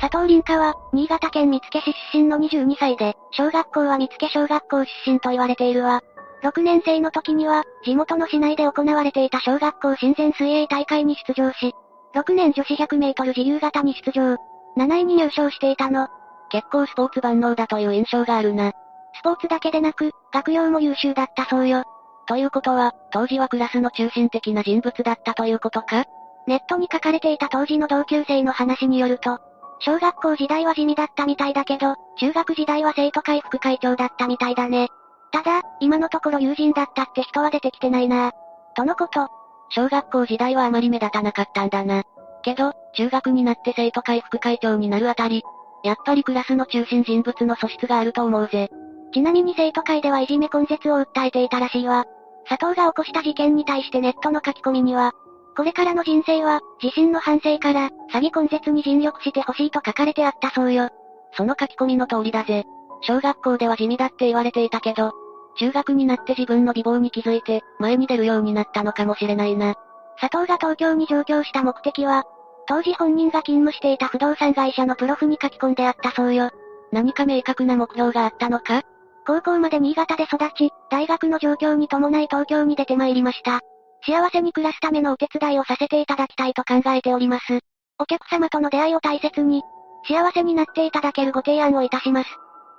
[0.00, 6.00] 佐藤凛香は、新潟県見附市出身の22歳で、小学校は見附小学校出身と言われているわ。
[6.42, 11.72] 6年生の時には、地元の市内で行われていた小学校親善水泳大会に出場し、
[12.14, 14.36] 6年女子100メートル自由形に出場。
[14.76, 16.08] 7位に入賞していたの。
[16.50, 18.72] 結構スポーツ万能だという印象があるな。
[19.14, 21.84] スポーツだけでなく、学業も優秀だったそうよ。
[22.26, 26.04] ということは、当時はクラスの中心的な人物だったということか？
[26.46, 29.38] ネットに書かれていた当時の同級生の話によると、
[29.80, 34.88] 小学校時代は地味だったみたいだけど、中学時代は生徒会副会長だったみたいだね。
[35.32, 38.32] ただ、今のところ友人だったって人は出てきてないな
[38.76, 39.28] とのこと。
[39.70, 42.04] 小学校時代はあまり目立たなかったんだな。
[42.42, 45.42] けど、中学になって生徒会副会長になるあたり、
[45.82, 48.68] やっぱりクラスの中心人物の素質があると思うぜ。
[49.12, 52.04] ちなみに生徒会ではいじめ根絶を訴えていたらしいわ。
[52.48, 55.12] 佐藤が起こした事件に対してネットの書き込みには、
[55.56, 60.88] これからの人生は、自身の反省から、詐欺根絶に尽力してほしいと書かれてあったそうよ。
[61.36, 62.64] その書き込みの通りだぜ。
[63.02, 65.12] 小学校では地味だって言われていたけど、
[65.58, 69.74] 中学になって自分の美貌に気づいて、前に出るようになったのかもしれないな。
[70.18, 72.24] 佐藤が東京に上京した目的は、
[72.66, 76.50] 当時本人が勤務していた不動産会社のプロフに書き込んであったそうよ。
[76.92, 78.82] 何か明確な目標があったのか？
[79.26, 83.60] 高校まで新潟で育ち、大学の状況に伴い東京に出て参りました。
[84.04, 87.60] 幸せに暮らすためのお手伝いをさせていただきたいと考えております。
[87.98, 89.62] お客様との出会いを大切に、
[90.08, 92.28] 幸せになっていただけるご提案をいたします。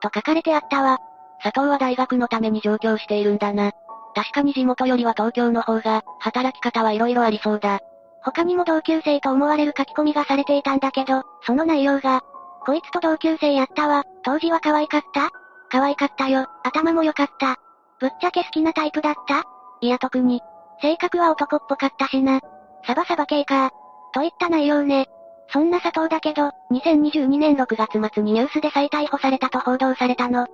[0.02, 0.98] と書かれてあったわ。
[1.42, 3.72] 佐藤は大学のために上京しているんだな。
[4.14, 7.80] 確かに地元よりは東京の方が、働き方はいろいろありそうだ。
[8.22, 12.22] 他にも同級生と思われる書き込みがされていたんだけど、その内容が、
[12.66, 15.30] こいつと同級生やったわ、当時は可愛かった
[15.74, 17.58] 可愛かったよ、頭も良かった。
[18.00, 19.44] ぶっちゃけ好きなタイプだった？
[19.82, 20.40] いや特に。
[20.84, 22.42] 性格は男っぽかったしな。
[22.86, 23.72] サバサバ系か。
[24.14, 25.08] といった内容ね。
[25.52, 30.44] そんな佐藤だけど、2022年6月末にニュースで再逮捕されたと報道されたの。
[30.44, 30.48] ん？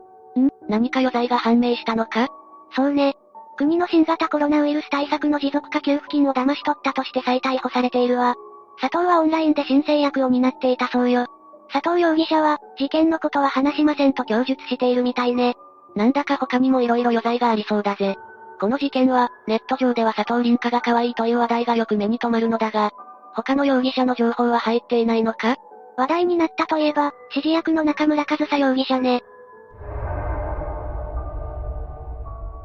[0.69, 2.29] 何か余罪が判明したのか？
[2.73, 3.15] そうね。
[3.57, 8.35] 国の新型コロナウイルス対策の持続化給付金を騙し取ったとして再逮捕されているわ。
[8.79, 11.25] 佐藤はオンラインで申請役を担っていたそうよ。
[11.71, 15.55] 佐藤容疑者は、事件のことは話しませんと供述しているみたいね。
[15.95, 18.15] なんだか他にも色々余罪がありそうだぜ。
[18.59, 22.91] この事件は、ネット上では佐藤凛香が可愛いという話題がよく目に留まるのだが、
[23.33, 25.55] 他の容疑者の情報は入っていないのか？
[25.95, 29.21] 話題になったといえば、指示役の中村和沙容疑者ね。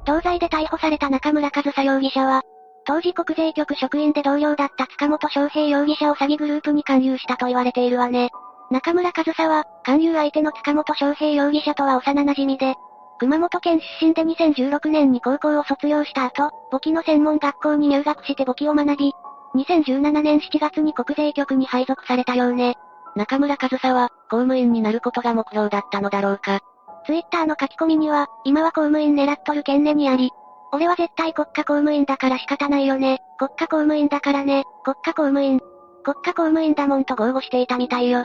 [0.06, 2.42] 同罪で逮捕された中村和沙容疑者は、
[2.86, 8.30] 当時国税局職員で同僚だった塚本翔平容疑者を詐欺グループに勧誘したと言われているわね。
[8.70, 12.74] 中村和沙は、勧誘相手の塚本翔平容疑者とは幼馴染で、
[13.18, 19.12] 熊本県出身で2016年に高校を卒業した後、簿記の専門学校に入学して簿記を学び、
[19.54, 22.74] 2017年7月に国税局に配属されたようね。
[23.14, 26.60] 中村和沙は、公務員になることが目標だったのだろうか。
[27.06, 30.30] ツイッターの書き込みには、今は公務員狙っとる件ねにあり、
[30.72, 33.20] 俺は絶対国家公務員だから仕方ないよね。
[33.38, 34.64] 国家公務員だからね。
[34.82, 35.60] 国家公務員。
[36.02, 38.24] 国家公務員だもんと豪語していたみたいよ。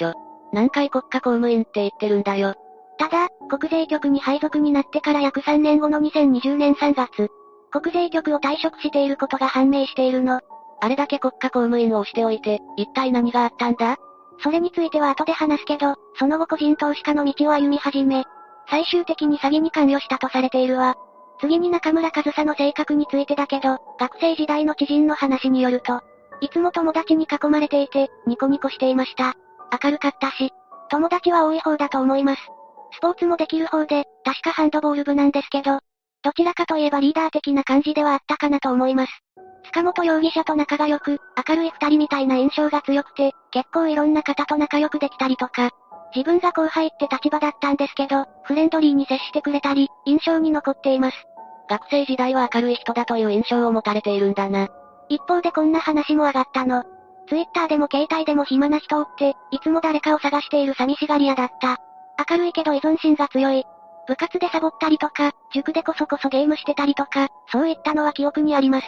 [0.00, 0.14] ちょ、
[0.50, 2.54] 何回国家公務員って言ってるんだよ。
[2.98, 7.28] ただ、国税局に配属になってから約3年後の2020年3月、
[7.70, 10.40] 国税局を退職していることが判明しているの。
[10.80, 13.98] あれだけ国家公務員を押しておいて、一体何があったんだ？
[14.42, 18.24] それについては後で話すけど、その後個人投資家の道を歩み始め、
[18.70, 20.94] 最終的に詐欺に関与したとされているわ。
[21.40, 26.00] 次に中村和沙の性格についてだけど、学生時代の知人の話によると、
[26.40, 29.34] いつも友達に囲まれていて、ニコニコしていました。
[29.82, 30.52] 明るかったし、
[30.90, 32.42] 友達は多い方だと思います。
[32.92, 35.80] スポーツもできる方で、確かハンドボール部なんですけど、
[36.22, 39.12] どちらかといえばリーダー的な感じではあったかなと思います。
[39.66, 41.18] 塚本容疑者と仲が良く、
[41.48, 45.70] 明るい二人みたいな印象が強くて、結構いろんな方と仲良くできたりとか、
[46.14, 51.16] 自分が後輩って立場だったんですけど、フレンドリーに接してくれたり、印象に残っています。
[51.68, 54.68] 学生時代は明るい人だという印象を持たれているんだな。
[55.08, 56.84] 一方でこんな話も上がったの。
[57.30, 61.78] ツイッターでも携帯でも暇な人をって、いつも誰かを探している寂しがり屋だった。
[62.28, 63.64] 明るいけど依存心が強い。
[64.08, 68.86] 部活でサボったりとか、塾でこそこそゲームしてたりとか、そういったのは記憶にあります。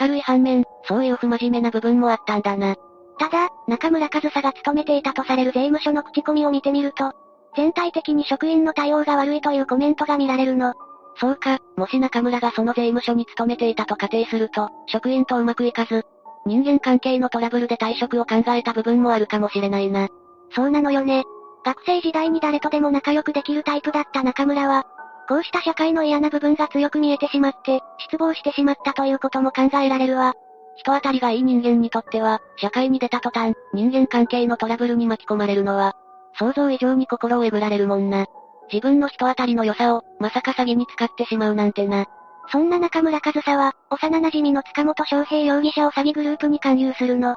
[0.00, 2.76] 明るい反面、そういう不真面目な部分もあったんだな。
[3.18, 7.12] ただ、中村和沙が勤めていたとされる税務署の口コミを見てみると、
[7.56, 10.74] 全体的に職員の対応が悪いというコメントが見られるの。
[11.16, 16.06] そうか、もし中村がその税務署に勤めていたと仮定すると、職員とうまくいかず、
[16.44, 20.08] 人間関係のトラブルで退職を考えた部分もあるかもしれないな。
[20.54, 21.24] そうなのよね。
[21.64, 24.84] 学生時代に誰とでも仲良くできるタイプだった中村は、
[25.28, 30.34] こうした社会の嫌な部分が強く見えてしまって、失望してしまったということも考えられるわ。
[30.76, 35.94] 人当たりがいい人間にとっては、社会に出た途端、人間関係のトラブルに巻き込まれるのは、
[36.38, 38.26] 想像以上に心をえぐられるもんな。
[38.72, 42.06] 自分の人当たりの良さを、まさか詐欺に使ってしまうなんてな。
[42.52, 47.36] そんな中村和沙は、幼馴染の塚本翔平容疑者を詐欺グループに勧誘するの。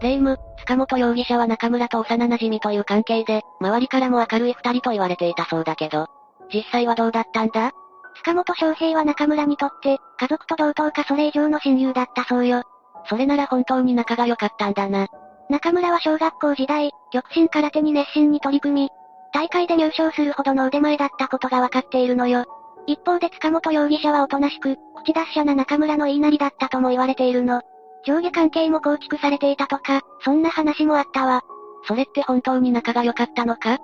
[0.00, 6.06] 霊夢、塚本容疑者は中村と幼馴染という関係で、周りからも明るい二人と言われていたそうだけど、
[6.50, 7.72] 実際はどうだったんだ？
[8.16, 12.62] 塚本翔平は中村にとって、家族と同等かそれ以上の親友だったそうよ。
[13.04, 15.08] それなら本当に仲が良かったんだな。
[15.50, 18.90] 中村は小学校時代、極真空手に熱心に取り組み、
[19.32, 22.44] 大会で入賞するほどの腕前だったことがわかっているのよ。
[22.86, 27.62] 一方で塚本容疑者はおとなしく、口達者な中村の言いなりだったとも言われているの。
[28.06, 31.42] 上下関係も構築されていたとか、そんな話もあったわ。
[31.88, 33.78] それって本当に仲が良かったのか？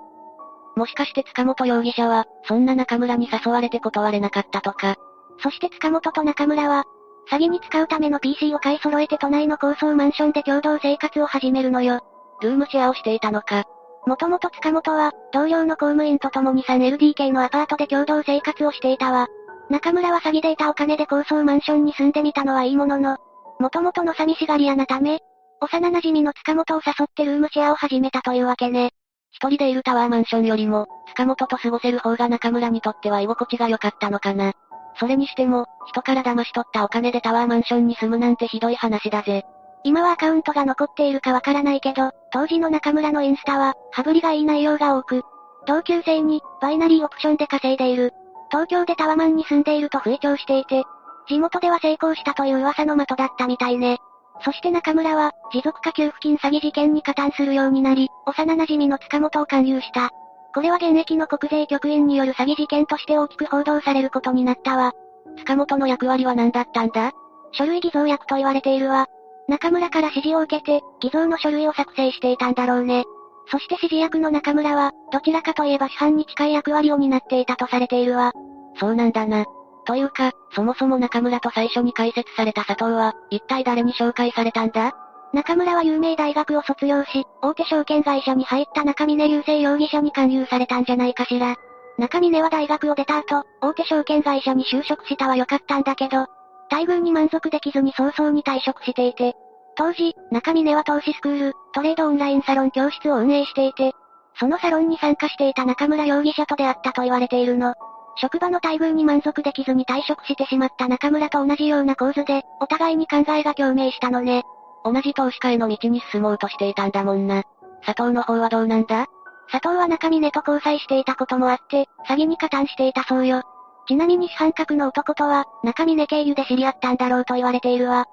[0.75, 4.95] もしかして塚本容疑者は、そんな中村に誘われて断れなかったとか？
[5.39, 6.85] そして塚本と中村は、
[7.29, 12.01] 詐欺に使うための PC を買い揃えて都内の高層マンションで共同生活を始めるのよ。
[12.41, 13.65] ルームシェアをしていたのか？
[14.05, 19.27] もともと塚本は、同僚の公務員と共に 3LDK のアパートで共同生活をしていたわ。
[19.69, 23.17] 中村は詐欺でいたお金で高層マンションに住んでみたのはいいものの、
[23.59, 25.19] もともとの寂しがり屋なため、
[25.61, 28.91] 幼馴染の塚本を誘ってルームシェアを始めたというわけね。
[29.31, 34.53] 一人でいるタワーマンションよりも、塚本と過ごせる方が中村にとっては居心地が良かったのかな。
[34.99, 39.45] それにしても、人から騙し取ったお金でタワーマンションに住むなんてひどい話だぜ。
[39.83, 45.23] 今はアカウントが残っているかわからないけど、当時の中村のインスタは、羽振りがいい内容が多く、
[45.65, 48.13] 同級生に、バイナリーオプションで稼いでいる。
[48.49, 50.83] 東京でタワマンに住んでいると吹聴していて、
[51.27, 53.97] 地元では成功したという噂の的だったみたいね。
[54.45, 60.11] そして中村は、持続化給付金詐欺事件に加担するようになり、幼馴染の塚本を勧誘した。
[60.53, 64.93] これは現役の国税局員による詐欺事件として大きく報道されることになったわ。
[65.39, 67.11] 塚本の役割は何だったんだ？
[67.53, 69.07] 書類偽造役と言われているわ。
[69.47, 73.03] 中村から指示を受けて、偽造の書類を作成していたんだろうね。
[73.51, 78.31] そして指示役の中村は、どちらかといえば市販に近い役割を担っていたとされているわ。
[78.79, 79.45] そうなんだな。
[79.85, 84.93] というか、そもそも中村と最初に開設された佐藤は、一体誰に紹介されたんだ？
[85.33, 91.55] 中村は有名大学を卒業し、大手証券会社に入った中峰流星容疑者に勧誘されたんじゃないかしら。
[91.97, 96.27] 中峰は大学を出た後、大手証券会社に就職したは良かったんだけど、
[96.71, 99.35] 待遇に満足できずに早々に退職していて、
[99.75, 103.93] 当時、中峰は投資スクール、トレードオンラインサロン教室を運営していて、
[104.39, 107.73] そのサロンに参加していた中村容疑者と出会ったと言われているの。
[108.15, 114.43] 職場の待遇に満足できずに退職してしまった中村と同じような構図で、お互いに考えが共鳴したのね。
[114.85, 117.43] 同じ投資家への道に進もうとしていたんだもんな。
[117.83, 119.07] 佐藤の方はどうなんだ？
[119.51, 123.43] 佐藤は中峰と交際していたこともあって、詐欺に加担していたそうよ。
[123.87, 128.05] ちなみに主犯格の男とは、中峰経由で知り合ったんだろうと言われているわ。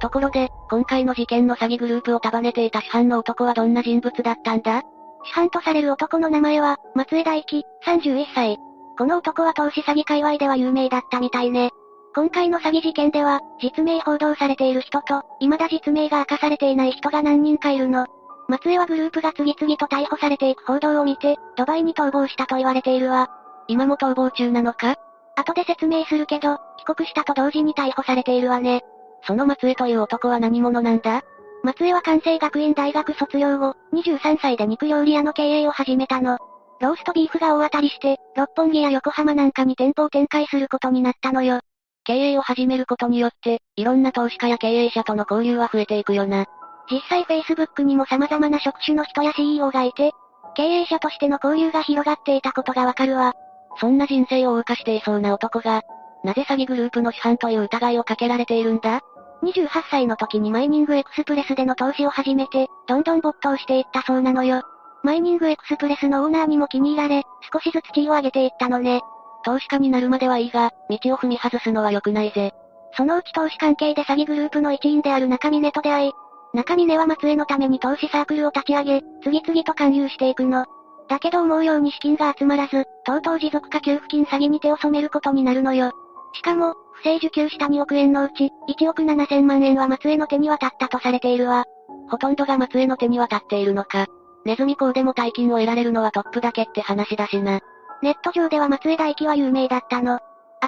[0.00, 4.82] ところで、今回の事件の詐欺グループを束ねていた主犯の男はどんな人物だったんだ？
[5.24, 8.58] 主犯とされる男の名前は、松江大輝、31歳。
[8.98, 11.70] この男は投資詐欺界隈では有名だったみたいね。
[12.14, 18.06] 今回の詐欺事件では、実名報道されている人と、未だ実名が明かされていない人が何人かいるの。
[18.52, 23.30] 松江はグループが次々と逮捕されていく報道を見て、ドバイに逃亡したと言われているわ。
[23.66, 24.96] 今も逃亡中なのか？
[25.36, 28.82] 後で説明するけど、帰国したと同時に逮捕されているわね。
[29.26, 31.22] その松江という男は何者なんだ？
[31.62, 36.36] 松江は関西学院大学卒業後、23歳で肉料理屋の経営を始めたの。
[36.82, 41.60] ローストビーフが大当たりして、六本木や横浜なんかに店舗を展開することになったのよ。
[42.04, 46.44] 経営を始めることによって、いろんな投資家や経営者との交流は増えていくよな。
[46.90, 50.12] 実際 Facebook にも様々な職種の人や CEO がいて、
[50.54, 53.34] 経営者としての交流が広がっていたことがわかるわ。
[53.80, 55.82] そんな人生を謳歌していそうな男が、
[56.24, 59.00] なぜ詐欺グループの主犯という疑いをかけられているんだ
[59.42, 64.62] ？28歳の時にマイニングエクスプレスでの投資を始めて、どんどん没頭していったそうなのよ。
[65.02, 69.00] マイニングエクスプレスのオーナーにも気に入られ、少しずつ地位を上げていったのね。
[69.44, 72.52] 投資家になるまではいいが、道を踏み外すのは良くないぜ。
[72.96, 76.12] そのうち投資関係で詐欺グループの一員である中峰と出会い、
[76.54, 80.66] 中峰は松江のために投資サークルを立ち上げ、次々と勧誘していくの。
[81.08, 85.92] だけど思うように資金が集まらず、とうとう持続化給付金詐欺に手を染めることになるのよ。
[86.34, 91.64] しかも、不正受給した2億円のうち、1億7000万円は松江の手に渡ったとされているわ。
[92.10, 94.06] ほとんどが松江の手に渡っているのか。
[94.44, 97.60] ネズミ講でも大金を得られるのはトップだけって話だしな。
[98.02, 100.18] ネット上では松江大輝は有名だったの。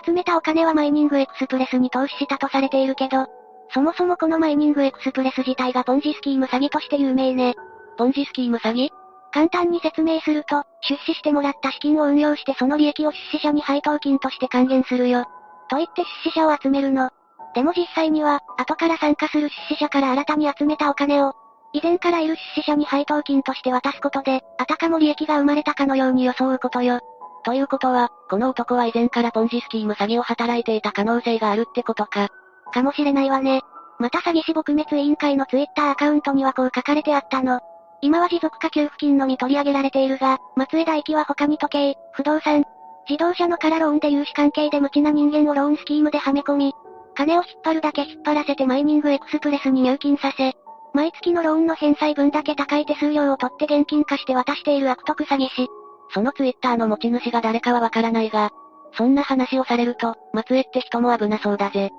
[0.05, 3.27] 集めたお金はマイニングエクスプレスに投資したとされているけど、
[3.71, 7.55] そもそもこのマイニングエクスプレス自体がポンジスキーム詐欺として有名ね。
[7.97, 8.91] ポンジスキーム詐欺？
[9.33, 15.25] 簡単に説明すると、出資してもらった資金を運用してその利益を出資者に配当金として還元するよ。
[15.69, 17.11] と言って出資者を集めるの。
[17.55, 21.33] でも実際には、後から参加する出資者から新たに集めたお金を、
[21.73, 27.01] 以前からいる出資者に配当金として渡すことで、あたかも利益が生まれたかのように装うことよ。
[27.45, 32.29] ということは、この男は以前からポンジスキーム詐欺を働いていた可能性があるってことか。
[32.75, 33.63] かもしれないわね。
[34.01, 37.61] また詐欺師撲滅委員会のツイッターアカウントにはこう書かれてあったの。
[38.03, 42.65] 今は持続化給付金のみ取り上げられているが、松江大輝は他に時計、不動産、
[43.09, 46.73] 自動車のからローンで融資関係で無知な人間をローンスキームではめ込み、
[47.15, 50.53] 金を引っ張るだけ引っ張らせてマイニングエクスプレスに入金させ、
[50.93, 55.69] 毎月のローンの返済分だけ高い手数料を取って現金化して渡している悪徳詐欺師。
[56.13, 58.51] そのツイッターの持ち主が誰かはわからないが、
[58.97, 61.91] そんな話をされると、松江って人も危なそうだぜ。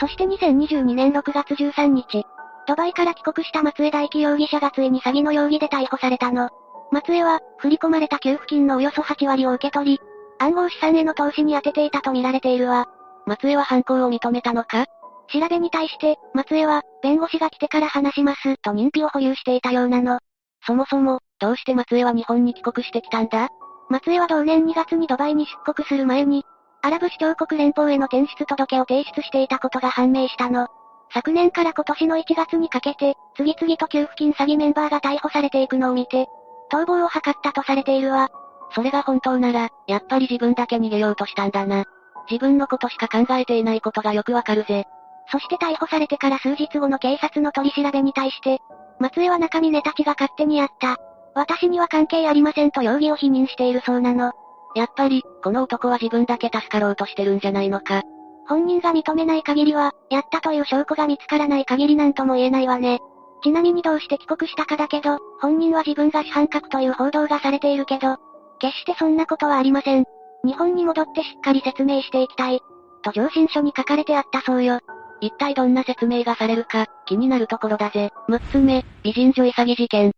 [0.00, 2.24] そして2022年6月13日、
[2.66, 6.48] ドバイから帰国した松江大輝容疑者がついに詐欺の容疑で逮捕されたの。
[6.90, 10.00] 松江は、振り込まれた給付金のおよそ8割を受け取り、
[10.38, 12.86] 暗号資産への投資に充てていたと見られているわ。
[13.26, 14.86] 松江は犯行を認めたのか？
[15.32, 20.18] 調べに対して、松江は、弁護士が来てから話します、と認否を保有していたようなの。
[20.66, 23.48] そもそも、どうして松江は日本に帰国してきたんだ？
[23.90, 26.44] 松江は同年2月にドバイに出国する前に、
[26.82, 30.68] アラブ首長国連邦への転出届を提出していたことが判明したの。
[31.12, 36.26] 昨年から今年の1月にかけて、次々と給付金詐欺メンバーが逮捕されていくのを見て、
[36.72, 38.30] 逃亡を図ったとされているわ。
[38.74, 41.84] それが本当なら、やっぱり自分だけ逃げようとしたんだな。
[42.30, 44.84] 自分のことしか考えていないことがよくわかるぜ。
[45.32, 48.60] そして逮捕されてから数日後の警察の取り調べに対して、
[49.00, 50.96] 松江は中峰たちが勝手にやった。
[51.34, 54.32] 私には関係ありませんと容疑を否認しているそうなの。
[54.74, 58.02] やっぱり、この男は自分だけ助かろうとしてるんじゃないのか。
[58.48, 63.00] 本人が認めない限りは、やったという証拠が見つからない限りなんとも言えないわね。
[63.42, 68.16] ちなみにどうして帰国したかだけど、本人は自分が主犯格という報道がされているけど、
[68.58, 70.04] 決してそんなことはありません。
[70.44, 72.60] 日本に戻ってしっかり説明していきたい。
[73.02, 74.80] と上申書に書かれてあったそうよ。
[75.20, 78.10] 一体どんな説明がされるか、気になるところだぜ。
[78.28, 80.12] 6つ目、美人女医詐欺事件。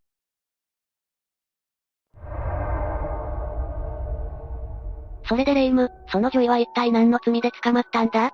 [5.32, 8.32] それでレイム、その女医は一体何の罪で捕まったんだ？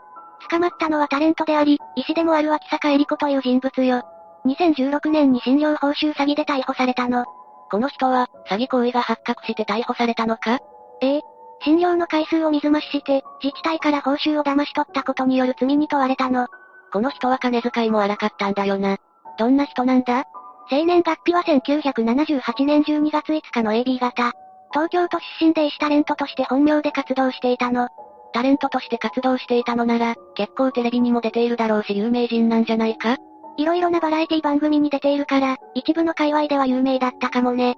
[0.51, 4.03] 捕まったのはタレントであり、医師でもある脇坂恵里子という人物よ。
[4.47, 7.25] 2016年に診療報酬詐欺で逮捕されたの。
[7.71, 10.59] この人は、詐欺行為が発覚して逮捕されたのか？
[11.01, 11.21] ええ。
[11.63, 16.49] 診療の回数を水増しして、自治体から報酬を騙し取ったことによる罪に問われたの。
[16.93, 18.97] この人は金遣いも荒かったんだよな。
[19.39, 20.25] どんな人なんだ？
[20.69, 24.33] 生年月日は1978年12月5日の AB 型。
[24.73, 27.89] 東京都出身で医師タレントとして本名で活動していたの。
[28.33, 33.17] タレントとして活動していたのなら、結構テレビにも出ているだろうし有名人なんじゃないか？
[33.57, 37.77] 色々なバラエティ番組に出ているから、一部の界隈では有名だったかもね。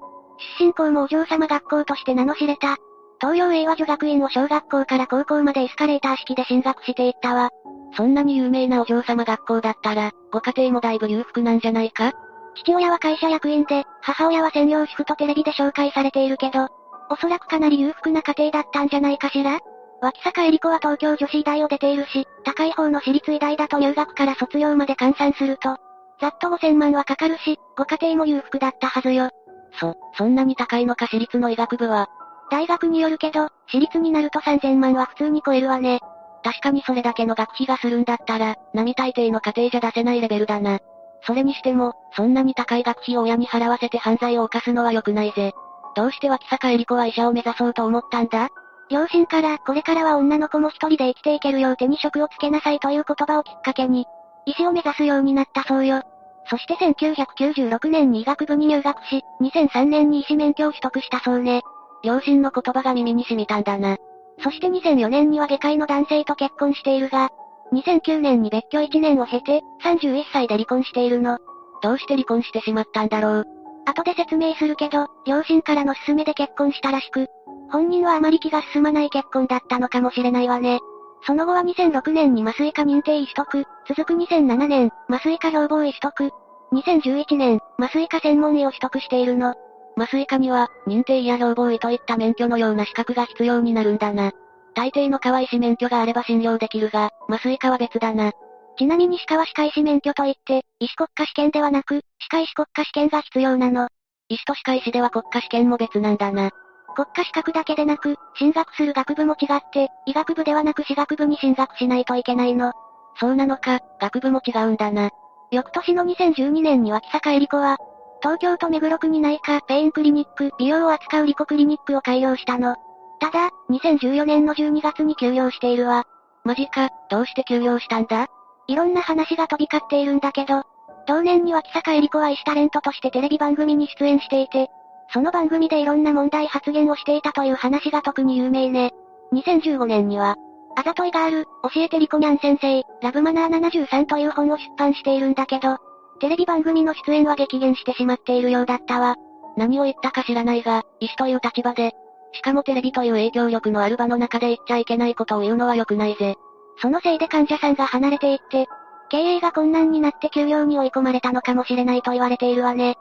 [0.58, 2.76] 出身校もお嬢様学校として名の知れた。
[3.20, 7.50] 東洋英和女学院を小学校から高校までエスカレーター式で進学していったわ。
[7.96, 12.12] そんなに有名なお嬢様学校だったら、ご家庭もだいぶ裕福なんじゃないか？
[12.56, 16.68] 父親は会社役員で、母親は専業主婦とテレビで紹介されているけど、
[17.11, 19.59] おそらくかなり裕福な家庭だったんじゃないかしら
[20.01, 25.77] 脇坂恵里子は東京女子医大を出ているし、高い方の私立医大だと入学から卒業まで換算すると、
[26.20, 29.31] ざっと5000万はかかるし、ご家庭も裕福だったはずよ。
[29.78, 32.09] そ、そんなに高いのか私立の医学部は。
[32.51, 36.01] 大学によるけど、私立になると3000万は普通に超えるわね。
[36.43, 40.78] 確かにそれだけの学費がするんだったら、並大抵の家庭じゃ出せないレベルだな。
[41.27, 45.53] それにしても、そんなに高い学費を親に払わせて犯罪を犯すのは良くないぜ。
[45.96, 48.48] どうして脇坂恵里子は医者を目指そうと思ったんだ？
[48.90, 54.06] 両親から、これからは女の子も一人で生きていけるよう手に職をつけなさいという言葉をきっかけに、
[54.46, 56.02] 医師を目指すようになったそうよ。
[56.48, 61.62] そして1996年に医学部に入学し、2003年に医師免許を取得したそうね。
[62.02, 63.96] 両親の言葉が耳に染みたんだな。
[64.42, 67.30] そして2004年には外科医の男性と結婚しているが、
[67.72, 71.38] 2009年に別居1年を経て、31歳で離婚しているの。
[71.82, 73.46] どうして離婚してしまったんだろう。
[73.90, 77.28] 後で説明するけど、両親からの勧めで結婚したらしく、
[77.70, 80.80] 本人はあまり気が進まない結婚だったのかもしれないわね。
[81.26, 86.32] その後は2006年に麻酔科認定医取得、続く2007年、麻酔科標榜医取得、
[86.72, 89.54] 2011年、麻酔科専門医を取得しているの。
[89.96, 94.32] 麻酔科には、認定医や標榜医といった免許のような資格が必要になるんだな。
[94.74, 98.32] 大抵の川医師免許があれば診療できるが、麻酔科は別だな。
[98.78, 103.88] ちなみに歯科は歯科医師免許といって、医師国家試験ではなく、歯科医師国家試験が必要なの。
[104.28, 106.51] 医師と歯科医師では国家試験も別なんだな。
[106.94, 112.72] 国家資格だけでなく、進学する学部も違って、医学部ではなく私学部に進学しないといけないの。
[113.18, 115.10] そうなのか、学部も違うんだな。
[115.51, 117.76] 翌年の2012年に脇坂恵理子は、
[118.22, 122.76] 東京都目黒区に内科、ペインクリニック、美容を扱うリコクリニックを開業したの。
[123.18, 126.05] ただ、2014年の12月に休業しているわ。
[126.44, 128.28] マジか、どうして休業したんだ？
[128.70, 130.62] いろんな話が飛び交っているんだけど、
[131.09, 134.68] 同年に脇坂恵理子は医師タレントとしてテレビ番組に出演していて、
[135.12, 138.92] その番組でいろんな問題発言をしていたという話が特に有名ね。
[139.32, 140.36] 2015年には、
[140.76, 141.44] あざといガール、
[141.74, 145.78] 教えてリコニャン先生、ラブマナー73という本を出版しているんだけど、
[146.20, 149.16] テレビ番組の出演は激減してしまっているようだったわ。
[149.56, 151.92] 何を言ったか知らないが、医師という立場で、
[152.32, 156.36] しかもテレビという影響力のある場の中で言っちゃいけないことを言うのは良くないぜ。
[156.81, 158.66] そのせいで患者さんが離れていって、
[159.11, 162.97] 経営が困難になって休業に追い込まれたのかもしれないと言われているわね。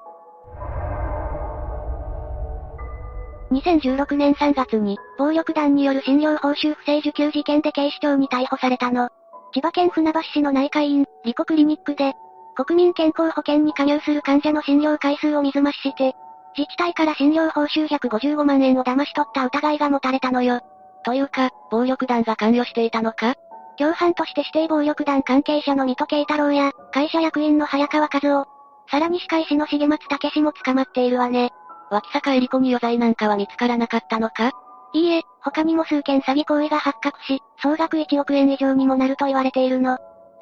[3.51, 9.09] 2016年3月に、暴力団による診療報酬不正受給事件で警視庁に逮捕されたの。
[9.53, 12.13] 千葉県船橋市の内科医院、リコクリニックで、
[12.55, 16.13] 国民健康保険に加入する患者の診療回数を水増しして、
[16.57, 20.61] 自治体から診療報酬155万円を騙し取った疑いが持たれたのよ。
[21.03, 23.35] というか、暴力団が関与していたのか？
[23.79, 28.45] 共犯として指定暴力団関係者の水戸慶太郎や、会社役員の早川和夫、
[28.91, 31.51] さらに歯科医師の重松武史も捕まっているわね。
[31.89, 34.51] 脇坂恵理子に余罪なんかは見つからなかったのか？
[34.91, 39.97] いいえ、他にも数件詐欺行為が発覚し、総額1億円以上にもなると言われているの。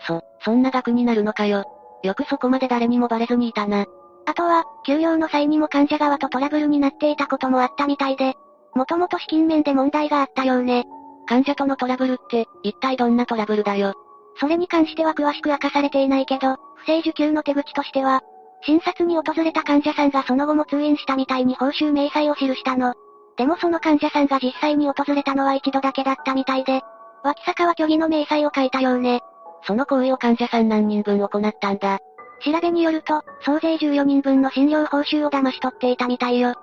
[0.07, 1.65] そ、そんな額になるのかよ。
[2.01, 3.85] よくそこまで誰にもバレずにいたな。
[4.25, 8.33] あとは、休養の際にも患者側とトラブルになっていたこともあったみたいで、
[8.73, 10.85] もともと資金面で問題があったようね。
[11.27, 13.93] 患者とのトラブルって、一体どんなトラブルだよ？
[14.39, 18.21] それに関しては詳しく明かされていないけど、不正受給の手口としては、
[18.63, 22.93] 診察に訪れた患者さんがその後も通院したみたいに報酬明細を記したの。
[23.37, 26.81] でもその患者さんが実際に訪れたのは一度だけだったみたいで、
[27.23, 29.21] 脇坂は虚偽の明細を書いたようね。
[29.63, 31.99] その行為を患者さん何人分行ったんだ？
[32.45, 36.53] 調べによると、総勢14人分の診療報酬を騙し取っていたみたいよ。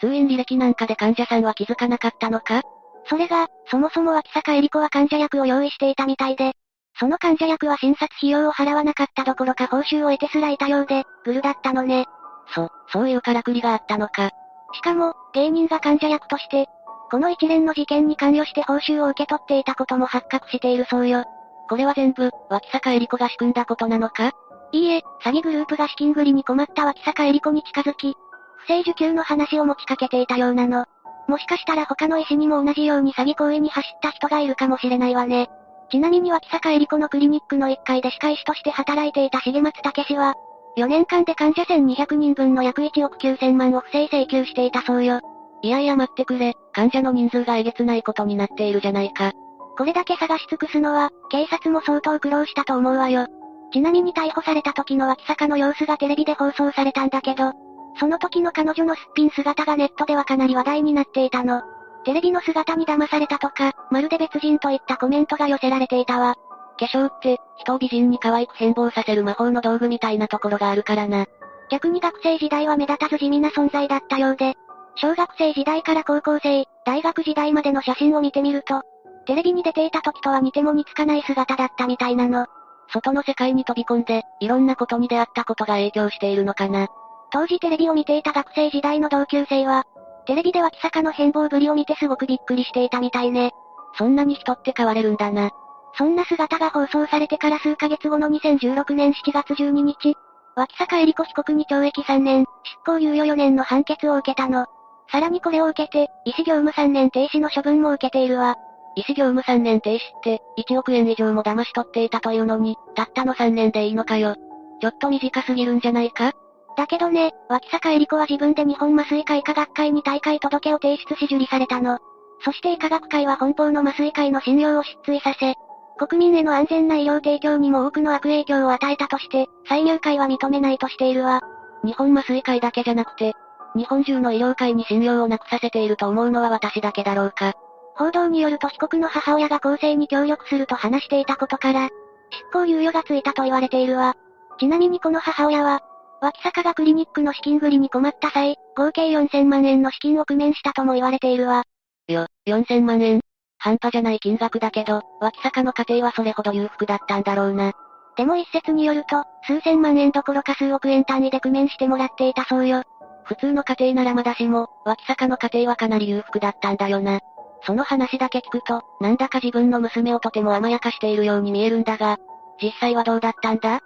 [0.00, 2.62] 通院履歴なんかで患者さんは気づかなかったのか？
[3.08, 6.52] それが、そもそも脇坂恵理子は患者役を用意していたみたいで、
[6.98, 12.06] その患者役は診察費用を払わなかったどころか報酬を得てすらいたようで、グルだったのね。
[12.54, 14.30] そ、そういうからくりがあったのか。
[14.72, 16.66] しかも、芸人が患者役として、
[17.10, 21.24] この一連の事件に関与して報酬を受け取っていたことも発覚しているそうよ。
[21.70, 24.32] これは全部、脇坂恵理子が仕組んだことなのか？
[24.72, 28.14] いいえ、詐欺グループが資金繰りに困った脇坂恵理子に近づき、
[28.56, 30.84] 不正受給の話を持ちかけていたようなの。
[31.28, 35.48] もしかしたら他の医師にも同じように詐欺行為に走った人がいるかもしれないわね。
[35.90, 40.34] ちなみに脇坂恵理子のクリニックの1階で歯科医師として働いていた重松武史は、
[40.78, 45.20] 4年間で患者1200人分の約1億9000万を不正請求していたそうよ。
[45.62, 49.32] いやいや待ってくれ、患者の人数がえげつないことになっているじゃないか。
[49.76, 53.26] これだけ探し尽くすのは、警察も相当苦労したと思うわよ。
[53.72, 57.52] ちなみに逮捕された時の脇坂の様子がテレビで放送されたんだけど、
[57.98, 61.62] その時の彼女のすっぴん姿がネットではかなり話題になっていたの。
[62.04, 66.36] テレビの姿に騙されたとか、まるで別人といったコメントが寄せられていたわ。
[66.78, 71.26] 化粧って、人を美人に可愛く変貌させる魔法の道具みたいなところがあるからな。
[71.70, 74.54] 逆に学生時代は目立たず地味な存在だったようで、
[74.94, 78.82] 小学生時代から高校生、大学時代までの写真を見てみると、
[79.26, 82.46] テレビに出ていた時とは似ても似つかない姿だったみたいなの。
[82.90, 86.88] 外の世界に飛び込んで、いろんなことに出会ったことが影響しているのかな。
[87.30, 89.84] 当時テレビを見ていた学生時代の同級生は、
[90.26, 93.52] テレビで脇坂の変貌ぶりを見てすごくびっくりしていたみたいね。
[93.96, 95.50] そんなに人って変われるんだな。
[95.96, 100.14] そんな姿が放送されてから数ヶ月後の2016年7月12日、
[100.54, 104.66] 脇坂恵理子被告に懲役3年、執行猶予4年の判決を受けたの。
[105.10, 108.56] さらにこれを受けて、医師業務3年停止の処分も受けているわ。
[108.94, 114.34] 医師業務3年停止って、1億円以上も騙し取っていたというのに、たったの3年でいいのかよ。
[114.80, 116.32] ちょっと短すぎるんじゃないか？
[116.78, 121.98] だけどね、脇坂恵理子は自分で日本麻酔科医科学会に大会届を提出し受理されたの。
[122.44, 125.56] そして医科学会は本邦の麻酔会の信用を失墜させ、
[125.98, 131.40] 国民への安全な医療提供にも多くの悪影響を与えたとして、再入会は認めないとしているわ。
[131.82, 133.32] 日本麻酔会だけじゃなくて、
[133.74, 137.54] 日本中の医療界に信用をなくさせていると思うのは私だけだろうか。
[137.96, 141.88] 報道によると被告の母親が公正に協力すると話していたことから、
[142.30, 144.14] 執行猶予がついたと言われているわ。
[144.60, 145.80] ちなみにこの母親は、
[146.20, 151.62] 脇坂がクリニックの資金繰りに困った際、合計4000万円の資金を工面したとも言われているわ。
[152.08, 153.20] よ、4000万円？
[153.58, 157.72] 半端じゃない金額だけど、脇坂の家庭はそれほど裕福だったんだろうな。
[158.16, 162.82] でも一説によると、数千万円どころか数億円単位で工面してもらっていたそうよ。
[163.24, 167.20] 普通の家庭ならまだしも、脇坂の家庭はかなり裕福だったんだよな。
[167.62, 172.16] その話だけ聞くと、なんだか自分の娘をとても甘やかしているように見えるんだが、
[172.62, 173.80] 実際はどうだったんだ？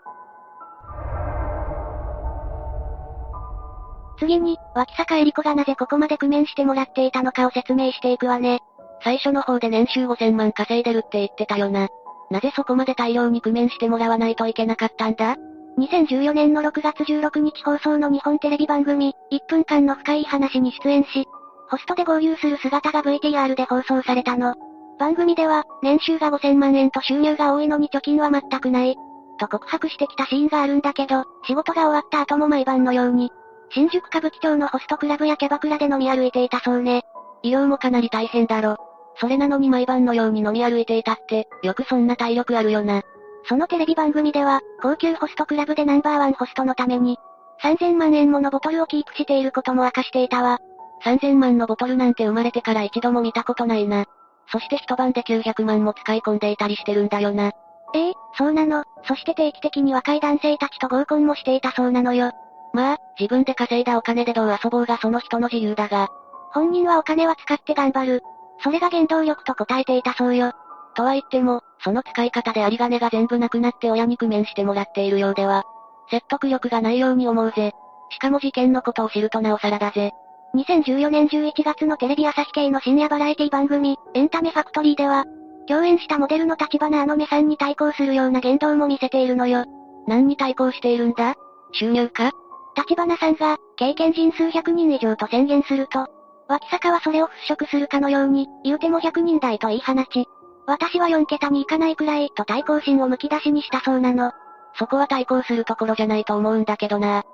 [4.23, 8.61] 次に、脇坂恵理子がなぜここまで工面してもらっていたのかを説明していくわね。
[9.03, 11.89] 最初の方で年収5000万稼いでるって言ってたよな。
[12.31, 15.37] なぜそこまで大量に工面してもらわないといけなかったんだ
[15.77, 21.27] ?2014 年の6月16日放送の日本テレビ番組、1分間の深い話に出演し、
[21.69, 24.55] ホストで合流する姿が VTR で放送されたの。
[25.01, 28.95] 番組では、年収が5000万円と収入が多いのに貯金は全くない。
[29.41, 33.33] と告白してきたシーンがあるんだけど、仕事が終わった後も毎晩のように、
[33.75, 37.03] 新宿歌舞伎町のホストクラブやキャバクラで飲み歩いていたそうね。
[37.43, 38.77] 医療もかなり大変だろ。
[39.17, 43.03] それなのに毎晩のように飲み歩いていたって、よくそんな体力あるよな。
[43.49, 47.19] そのテレビ番組では、高級ホストクラブでナンバーワンホストのために、
[47.63, 50.59] 3000万円ものボトルをキープしていることも明かしていたわ。
[51.05, 54.05] 3000万のボトルなんて生まれてから一度も見たことないな。
[54.51, 57.53] そして一晩で900万も使い込んでいたりしてるんだよな。
[57.95, 58.85] ええそうなの。
[59.07, 62.33] そして定期的に若い男性たちと合コンもしていたそうなのよ。
[62.73, 66.09] まあ、自分で稼いだお金でどう遊ぼうがその人の自由だが。
[66.53, 68.23] 本人はお金は使って頑張る。
[68.63, 70.53] それが原動力と答えていたそうよ。
[70.95, 75.65] とは言っても、その使い方で有り金が全部なくなって親に工面してもらっているようでは、
[76.11, 77.73] 説得力がないように思うぜ。
[78.11, 80.13] しかも事件のことを知るとなおさらだぜ。
[80.55, 85.25] 2014年11月のテレビ朝日系の深夜バラエティ番組、エンタメファクトリーでは、
[85.67, 89.65] 共演したモデルの立花あの目さんに対抗するような言動も見せているのよ。
[90.07, 91.35] 何に対抗しているんだ？
[91.73, 92.33] 収入か？
[92.77, 96.07] 立花さんが、経験人数100人以上と宣言すると、
[96.49, 100.27] 脇坂はそれを払拭するかのように、言うても100人台と言い放ち、
[100.67, 104.33] 私は4桁に行かないくらい、と対抗心をむき出しにしたそうなの。
[104.79, 107.25] そこは対抗するところじゃないと思うんだけどな。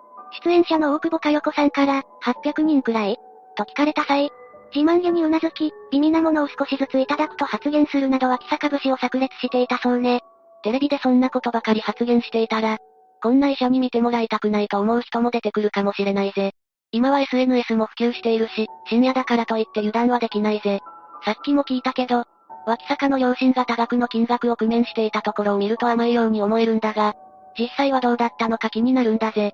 [0.45, 3.17] 出演者の大久保佳代子さんから、800人くらい
[3.57, 4.31] と聞かれた際、
[4.75, 10.21] 自慢げにうなずき、微味なものを少しずついただくと発言するなど脇坂節を炸裂していたそうね。
[10.63, 12.79] テレビでそんなことばかり発言していたら、
[13.23, 16.53] こんな医者に見てもらいたくないと思う人も出てくるかもしれないぜ。
[16.93, 20.81] 今は SNS も普及しているし、深夜だからといって油断はできないぜ。
[21.25, 22.25] さっきも聞いたけど、
[22.67, 27.15] 脇坂の両親が多額の金額を工面していたところを見ると甘いように思えるんだが、
[27.59, 29.53] 実際はどうだったのか気になるんだぜ。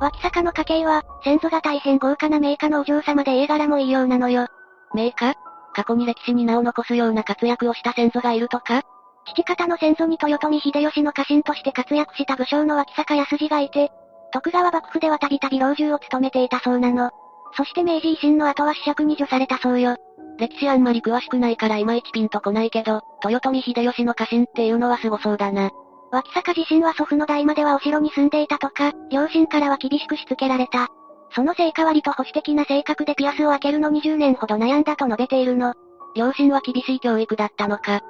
[0.00, 4.48] 脇坂の家系は、先祖が大変豪華な名家のお嬢様で家柄もいいようなのよ。
[4.94, 5.34] 名家？
[5.74, 8.82] 過去に歴史に名を残すような活躍をした先祖がいるとか？
[9.26, 13.90] 父方の先祖に豊臣秀吉の家臣として活躍した武将の脇坂康次がいて、
[14.32, 17.10] 徳川幕府ではたびたび老中を務めていたそうなの。
[17.56, 19.96] そして明治維新の後は子爵に除されたそうよ。
[20.38, 25.70] 歴史あんまり詳しくないからいまいちピンとこないけど、豊臣秀吉の家臣っていうのは凄そうだな。
[26.10, 30.88] 脇坂自身は祖父の代まではお城に住んでいたとか、両親からは厳しくしつけられた。
[31.34, 35.74] その成果割と保守的な性格でピアスを開けるのに10年ほど悩んだと述べているの。
[36.14, 38.02] 両親は厳しい教育だったのか。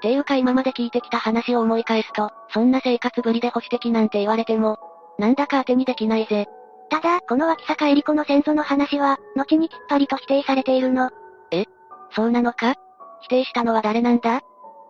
[0.00, 4.78] ていうか今まで聞いてきた話を思い返すと、そんな生活ぶりで保守的なんて言われても、
[5.18, 6.46] なんだか当てにできないぜ。
[6.88, 11.10] ただ、この脇坂恵理子の先祖の話は、後にきっぱりと否定されているの。
[11.52, 11.64] え？
[12.10, 12.74] そうなのか？
[13.22, 14.40] 否定したのは誰なんだ？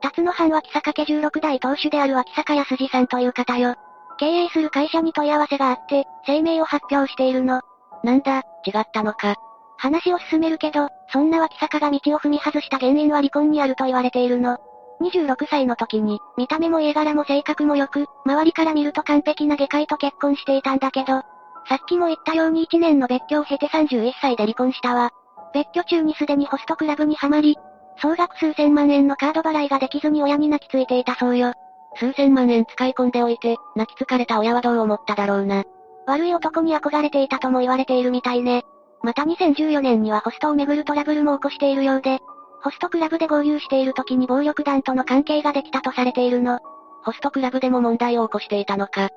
[0.00, 3.74] 辰野藩脇坂家16代当主である脇坂康二さんという方よ。
[4.18, 7.60] 経営する会社に問い合わせがあって、声明を発表しているの。
[8.02, 9.34] なんだ、違ったのか？
[9.76, 14.58] 話を進めるけど、そんな脇坂が道を踏み外した原因は離婚にあると言われているの。
[15.00, 21.22] 26歳の時に、見た目も家柄も性格も良く、周りから見ると完璧な外科医と結婚していたんだけど、
[21.68, 25.10] さっきも言ったように1年の別居を経て31歳で離婚したわ。
[25.54, 27.56] 別居中にすでにホストクラブにはまり、
[28.02, 31.52] 総額数千万円のカード払いができずに親に泣きついていたそうよ。
[31.96, 35.64] 数千万円使い込んでおいて、泣きつかれた親はどう思っただろうな。
[36.06, 38.64] 悪い男に憧れていたとも言われているみたいね。
[39.02, 42.20] また2014年にはホストをめぐるトラブルも起こしているようで、
[42.62, 46.60] ホストクラブで合流している時に暴力団との関係ができたとされているの。
[47.02, 49.08] ホストクラブでも問題を起こしていたのか。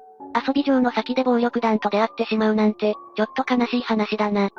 [0.47, 4.49] 遊び場の先で暴力団と出会ってしまうなんて、ちょっと悲しい話だな。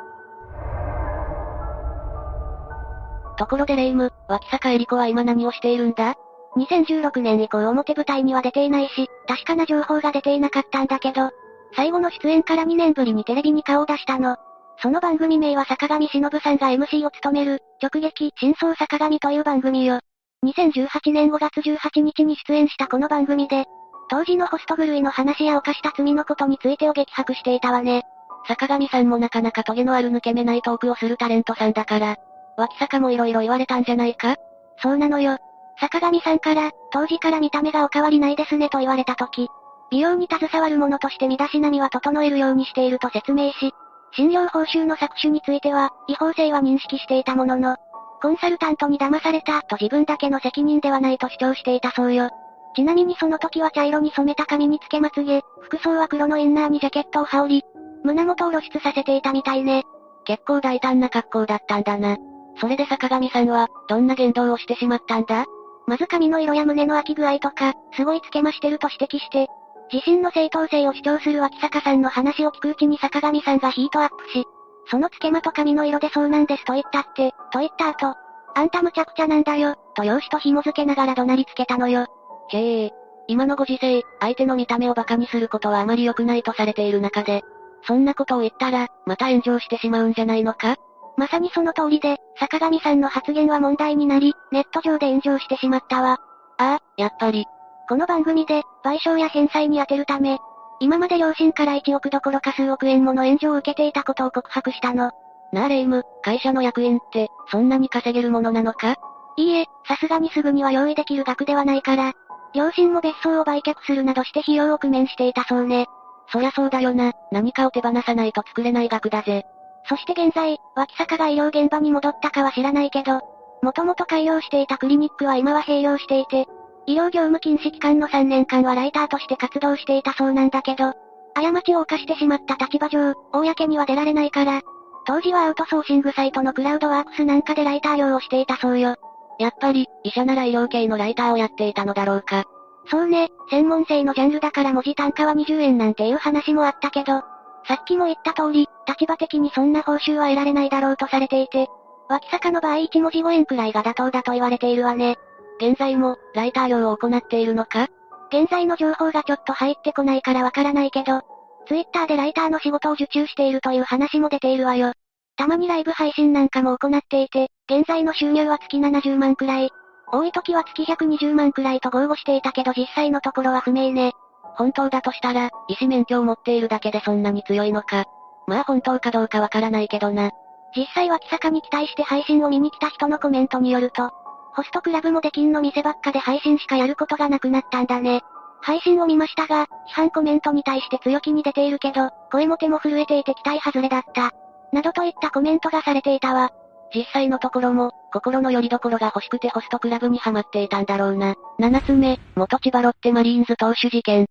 [3.36, 6.14] ところでレイム、脇坂エリコは今何をしているんだ
[6.56, 11.30] ？2016年以降表舞台には出ていないし、確かな情報が出ていなかったんだけど、
[11.74, 14.36] 最後の出演から2年ぶりにテレビに顔を出したの。
[14.78, 20.00] その番組名は坂上忍さんが MC を務める、直撃、真相坂上という番組よ。
[20.44, 23.64] 2018年5月18日に出演したこの番組で、
[24.10, 28.02] 当時のホスト狂いの話や犯した罪のことについてを激白していたわね。
[28.46, 32.16] 坂上さんもなかなかトゲのある抜け目ないトークをするタレントさんだから、
[32.58, 34.36] 脇坂も色々言われたんじゃないか？
[34.82, 35.38] そうなのよ。
[35.80, 39.48] 坂上さんから、当時から見た目がお変わりないですねと言われた時、
[39.90, 43.72] 美容に携わる者として身だしなみは整えるようにしていると説明し、
[44.16, 47.76] 診療報酬の搾取については、違法性は認識していたものの、
[48.22, 52.30] コンサルタントに騙されたと自分だけの責任ではないと主張していたそうよ。
[52.76, 57.64] ちなみにその時は茶色に染めた髪につけまつげ、服装は黒のインナーにジャケットを羽織り、
[58.02, 59.84] 胸元を露出させていたみたいね。
[60.24, 62.16] 結構大胆な格好だったんだな。
[62.60, 65.44] それで坂上さんは、どんな言動をしてしまったんだ？
[65.86, 69.48] まず髪の色や胸の空き具合とか、すごいつけましてると指摘して、
[69.92, 74.44] 自身の正当性を主張する脇坂さんの話を聞くうちに坂上さんがヒートアップし、
[74.90, 78.16] そのつけまと髪の色でそうなんですと言ったって、と言った後、
[78.54, 82.06] あんたむちゃくちゃなんだよ、と容姿と紐付けながら怒鳴りつけたのよ。
[82.50, 82.90] へえ。
[83.26, 87.42] 今のご時世、相手の見た目を馬鹿にすることはあまり良くないとされている中で、
[87.86, 90.76] そんなことを言ったら、また炎上してしまうんじゃないのか？
[91.16, 96.18] まさにその通りで、坂上さんの発言は問題になり、ネット上で炎上してしまったわ。
[96.58, 97.46] ああ、やっぱり。
[97.86, 100.38] この番組で、賠償や返済に充てるため、
[100.80, 105.12] 今まで両親から1億どころか数億円もの援助を受けていたことを告白したの。
[105.52, 108.96] なあレイム、会社の役員って、そんなに稼げるものなのか？
[109.36, 112.12] いいえ、さすがにすぐには用意できる額ではないから、
[112.54, 115.86] 両親も別荘を売却するなどして費用を工面していたそうね。
[116.32, 119.44] そりゃそうだよな、何かを手放さないと作れない額だぜ。
[119.86, 123.20] そして現在、脇坂が医療現場に戻ったかは知らないけど、
[123.62, 126.46] もともと開業していたクリニックは今は閉業していて、
[126.86, 130.92] 医療業務禁止期間の3年間はライターとして活動していたそうなんだけど、
[131.34, 134.62] 過ちを犯してしまった立場上、公には出られないから、
[135.06, 138.96] 当時はアウトソーシングサイトのクラウドワークスなんかでライター業をしていたそうよ。
[139.38, 142.44] やっぱり、医者なら医療系のライターをやっていたのだろうか。
[142.90, 147.22] そうね、専門性のジャンルだから文字単価は20円なんていう話もあったけど、
[147.66, 151.68] さっきも言った通り、立場的にそんな報酬は得られないだろうとされていて、
[152.08, 155.16] 脇坂の場合1文字5円くらいが妥当だと言われているわね。
[155.60, 157.88] 現在も、ライター業を行っているのか？
[158.28, 161.22] 現在の情報がちょっと入ってこないからわからないけど、
[161.66, 164.92] ツイッターでライターの仕事を受注しているという話も出ているわよ。
[165.36, 169.70] たまにライブ配信なんかも行っていて、現在の収入は月70万くらい。
[170.12, 174.12] 多い時は月120万くらいと豪語していたけど実際のところは不明ね。
[174.56, 178.04] 本当だとしたら、医師免許を持っているだけでそんなに強いのか。
[178.46, 180.30] まあ本当かどうかわからないけどな。
[180.76, 184.12] 実際は木坂に期待して配信を見に来た人のコメントによると、
[184.54, 188.22] ホストクラブも出禁の店ばっかで配信しかやることがなくなったんだね。
[188.60, 194.32] 配信を見ましたが、批判コメントに対して強気に出ているけど、声も手も震えていて期待外れだった。
[194.72, 196.50] などといったコメントがされていたわ。
[196.94, 201.34] 実際のところも、心の拠り所が欲しくてホストクラブにハマっていたんだろうな。
[201.58, 204.26] 7つ目、元千葉ロッテマリーンズ投手事件。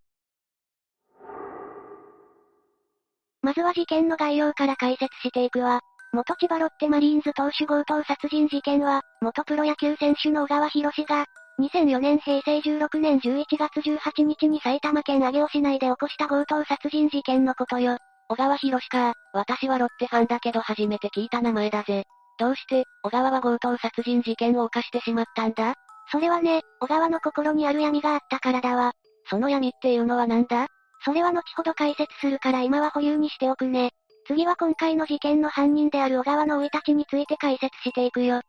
[3.42, 5.82] まずは事件の概要から解説していくわ。
[6.14, 11.26] 元千葉ロッテマリーンズ投手強盗殺人事件は、元プロ野球選手の小川博士が、
[11.60, 17.98] 2004年平成16年11月18日に埼玉県上尾市内で起こした強盗殺人事件のことよ。
[18.30, 19.14] 小川博士か。
[19.34, 22.04] 私はロッテファンだけど初めて聞いた名前だぜ。
[22.38, 25.74] どうして、小川は強盗殺人事件を犯してしまったんだ？
[26.12, 28.94] それはね、小川の心にある闇があったからだわ。
[29.32, 30.68] その闇っていうのは何だ？
[31.06, 33.92] それは後ほど解説するから今は保留にしておくね。
[34.26, 38.42] 次は今回の事件の犯人である小川の生い立ちについて解説していくよ。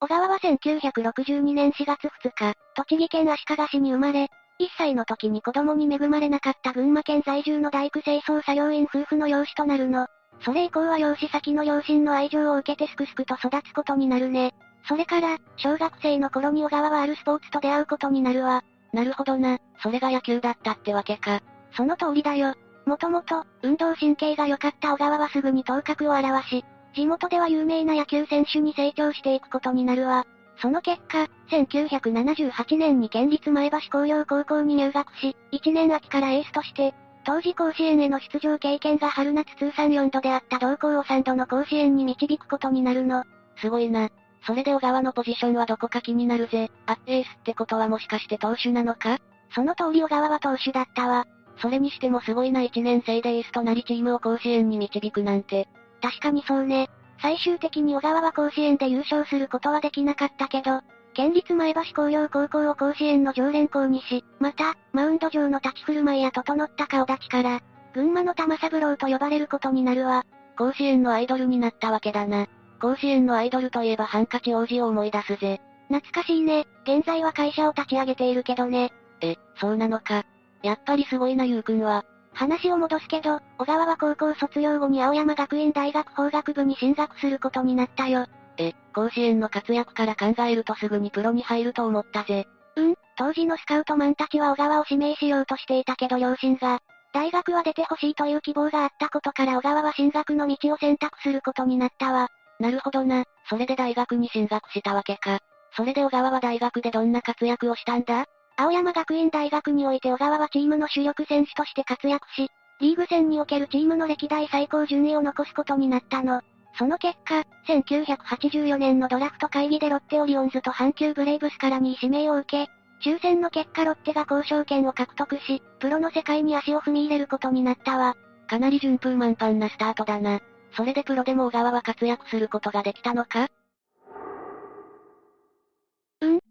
[0.00, 4.28] 小川は1962年4月2日、栃木県足利市に生まれ、1
[4.76, 10.06] 歳の時に子供に恵まれなかった群馬県在住の大工清掃作業員夫婦の養子となるの。
[10.42, 14.54] それ以降は養子先の両親の愛情を受けてすくすくと育つことになるね。
[14.86, 18.62] それから、小学生の頃に小川はあるスポーツと出会うことになるわ。
[18.92, 21.40] なるほどな、それが野球だったってわけか。
[21.76, 22.54] その通りだよ。
[22.88, 30.26] もともと、運動神経が良かった小川はすぐに頭角を現し、地元では有名な野球選手に成長していくことになるわ。
[30.60, 36.94] その結果、1978年に県立前橋工業高校に入学し、1年秋からエースとして、
[37.24, 43.22] 当時甲子園への出場経験が春夏通算4度であった同校を3度の甲子園に導くことになるの。
[43.60, 44.08] すごいな。
[44.46, 46.70] それで小川のポジションはどこか気になるぜ。
[46.86, 49.18] あ、エースってことはもしかして投手なのか？
[49.54, 51.26] その通り小川は投手だったわ。
[51.60, 55.68] それにしてもすごいな1年生でエースとなりチームを甲子園に導くなんて。
[56.00, 56.88] 確かにそうね。
[57.20, 60.80] 最終的に小川は甲子園で優勝することはできなかったけど、
[61.14, 67.60] 県立前橋工業高校を甲子園の常連校にし、また、マウンド上の立ち振る舞いや整った顔立ちから、
[67.92, 70.24] 群馬の玉三郎と呼ばれることになるわ。
[70.56, 72.46] 甲子園のアイドルになったわけだな。
[72.80, 75.60] 甲子園のアイドルといえばハンカチ王子を思い出すぜ。
[75.88, 76.66] 懐かしいね。
[76.84, 78.92] 現在は会社を立ち上げているけどね。
[79.20, 80.24] え、そうなのか。
[80.62, 82.04] やっぱりすごいなゆうくんは。
[82.32, 88.26] 話を戻すけど、小川は高校卒業後に青山学院大学法学部に進学することになったよ。
[88.58, 92.46] え、甲子園の活躍から考えるとすぐにプロに入ると思ったぜ。
[92.76, 96.80] うん、当時のスカウトマンたちは小川を指名しようとしていたけど両親が、
[97.12, 102.28] 大学は出てほしいという希望があったことから小川は進学の道を選択することになったわ。
[102.60, 105.40] なるほどな、それで大学に進学したわけか。
[105.76, 108.26] それで小川は大学でどんな活躍をしたんだ？
[108.60, 116.42] 青山学院大学において小川はチームの主力選手として活躍し、リーグ戦におけるチームの歴代最高順位を残すことになったの。
[116.76, 128.16] その結果、1984年のドラフト会議でロッテオリオンズと阪急ブレイブスから2位指名を受け、抽選の結果ロッテが交渉権を獲得し、プロの世界に足を踏み入れることになったわ。
[128.48, 130.40] かなり順風満帆なスタートだな。
[130.76, 133.48] それでプロでも小川は活躍することができたのか？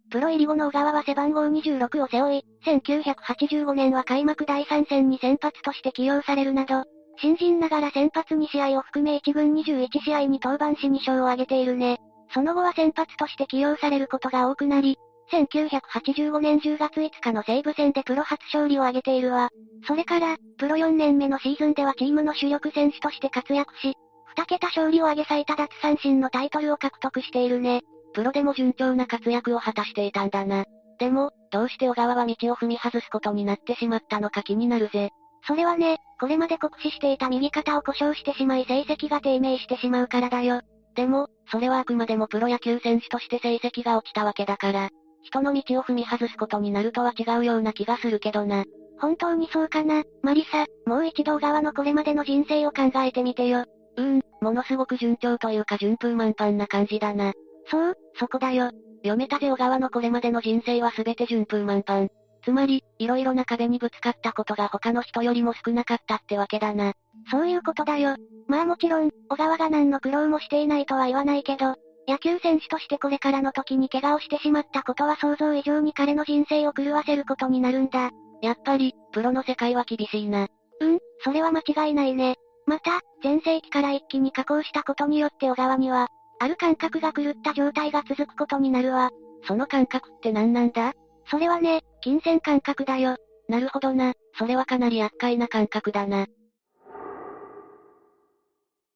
[0.10, 6.84] プロ入り後の小川は背番号26を背負い、1985年は開幕第3戦に先発として起用されるなど、
[7.20, 11.98] 新人ながら先発2試合を含め1軍21試合に登板し2勝を挙げているね。
[12.34, 14.98] その後は先発として起用されることが多くなり、
[15.32, 19.50] 1985年10月5日の西武戦でプロ初勝利を挙げているわ。
[19.86, 23.96] それから、プロ4年目のシーズンではチームの主力選手として活躍し、
[24.38, 27.82] 2桁勝利を挙げ最多奪三振のタイトルを獲得しているね。
[28.18, 30.66] プロでも順調な活躍を果たしていたんだな。
[30.98, 35.12] でも、どうして小川は道を踏み外すことになってしまったのか気になるぜ。
[35.46, 40.62] それはね、これまで酷使していた右肩を故障してしまい成績が低迷してしまうからだよ。
[40.96, 44.90] でも、それはあくまでもプロ野球選手として成績が落ちたわけだから、
[45.22, 48.66] 人の道を踏み外すことになるとは違うような気がするけどな。
[49.00, 53.66] 本当にそうかな、マリサ、もう一度小川のこれまでの人生を考えてみてよ。
[53.96, 57.34] うーん、ものすごく順調というか順風満帆な感じだな。
[57.70, 58.72] そう、そこだよ。
[59.04, 62.10] 読めたぜ小川のこれまでの人生は全て順風満帆。
[62.44, 66.94] つまり、色々な壁にぶつかったことが他の人よりも少なかったってわけだな。
[67.30, 68.16] そういうことだよ。
[68.48, 71.76] まあもちろん、小川が何の苦労もしていないとは言わないけど、
[72.08, 78.12] 野球選手としてこれからの時に怪我をしてしまったことは想像以上に彼の人生を狂わせることになるんだ。
[78.42, 80.48] やっぱり、プロの世界は厳しいな。
[80.80, 82.36] うん、それは間違いないね。
[82.66, 86.08] また、前世紀から一気に加工したことによって小川には、
[86.40, 89.12] ある感覚が狂った状態が続くことになるわ。
[89.48, 90.94] その感覚って何なんだ？
[91.30, 93.18] それはね、金銭感覚だよ。
[93.50, 96.28] なるほどな、それはかなり厄介な感覚だな。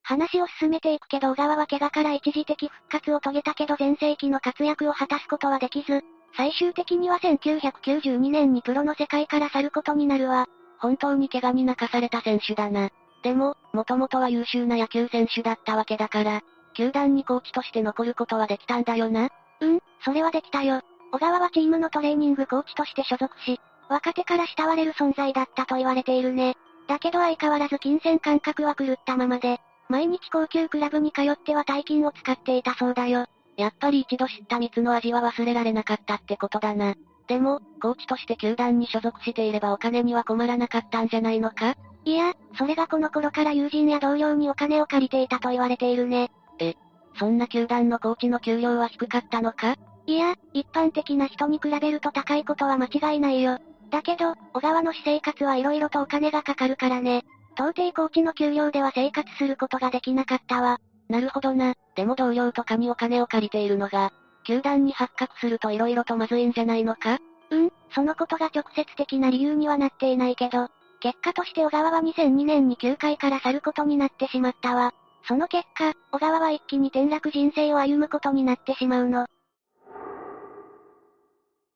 [0.03, 6.01] 話を進めていくけど小川は怪我から一時的復活を遂げたけど前世紀の活躍を果たすことはできず、
[6.35, 10.47] 最終的には1992年にプロの世界から去ることになるわ。
[10.79, 12.89] 本当に怪我に泣かされた選手だな。
[13.23, 16.41] でも、もともとは優秀な野球選手だったわけだから、
[16.73, 19.29] 球団にコーチとして残ることはできたんだよな？
[19.61, 20.81] うん、それはできたよ。
[21.11, 26.55] 小川はチームのトレーニングコーチとして所属し、若手から慕われる存在だったと言われているね。
[26.87, 33.25] だけど相変わらず金銭感覚は狂ったままで、毎日高級クラブに通っては大金を使っていたそうだよ。
[33.57, 36.95] やっぱり一度知った蜜の味は忘れられなかったってことだな。
[37.27, 41.75] でも、コーチとして球団に所属していればお金には困らなかったんじゃないのか？
[42.05, 46.31] いや、それがこの頃から友人や同僚にお金を借りていたと言われているね。
[46.61, 46.75] え、
[47.17, 49.75] そんな球団のコーチの給料は低かったのか？
[50.05, 53.57] いや、一般的な人に比べると高いことは間違いないよ。
[53.89, 57.23] だけど、小川の私生活は色々とお金がかかるからね。
[57.55, 60.79] 到底コーチの給料では生活することができなかったわ。
[61.09, 61.73] なるほどな。
[61.95, 64.11] でも同僚とかにお金を借りているのが、
[64.45, 67.17] 球団に発覚すると色々とまずいんじゃないのか？
[67.49, 70.69] うん、そのことが直接的な理由にはなっていないけど、
[71.01, 74.93] 結果として小川は2002年に球界から去ることになってしまったわ。
[75.27, 79.27] その結果、小川は一気に転落人生を歩むことになってしまうの。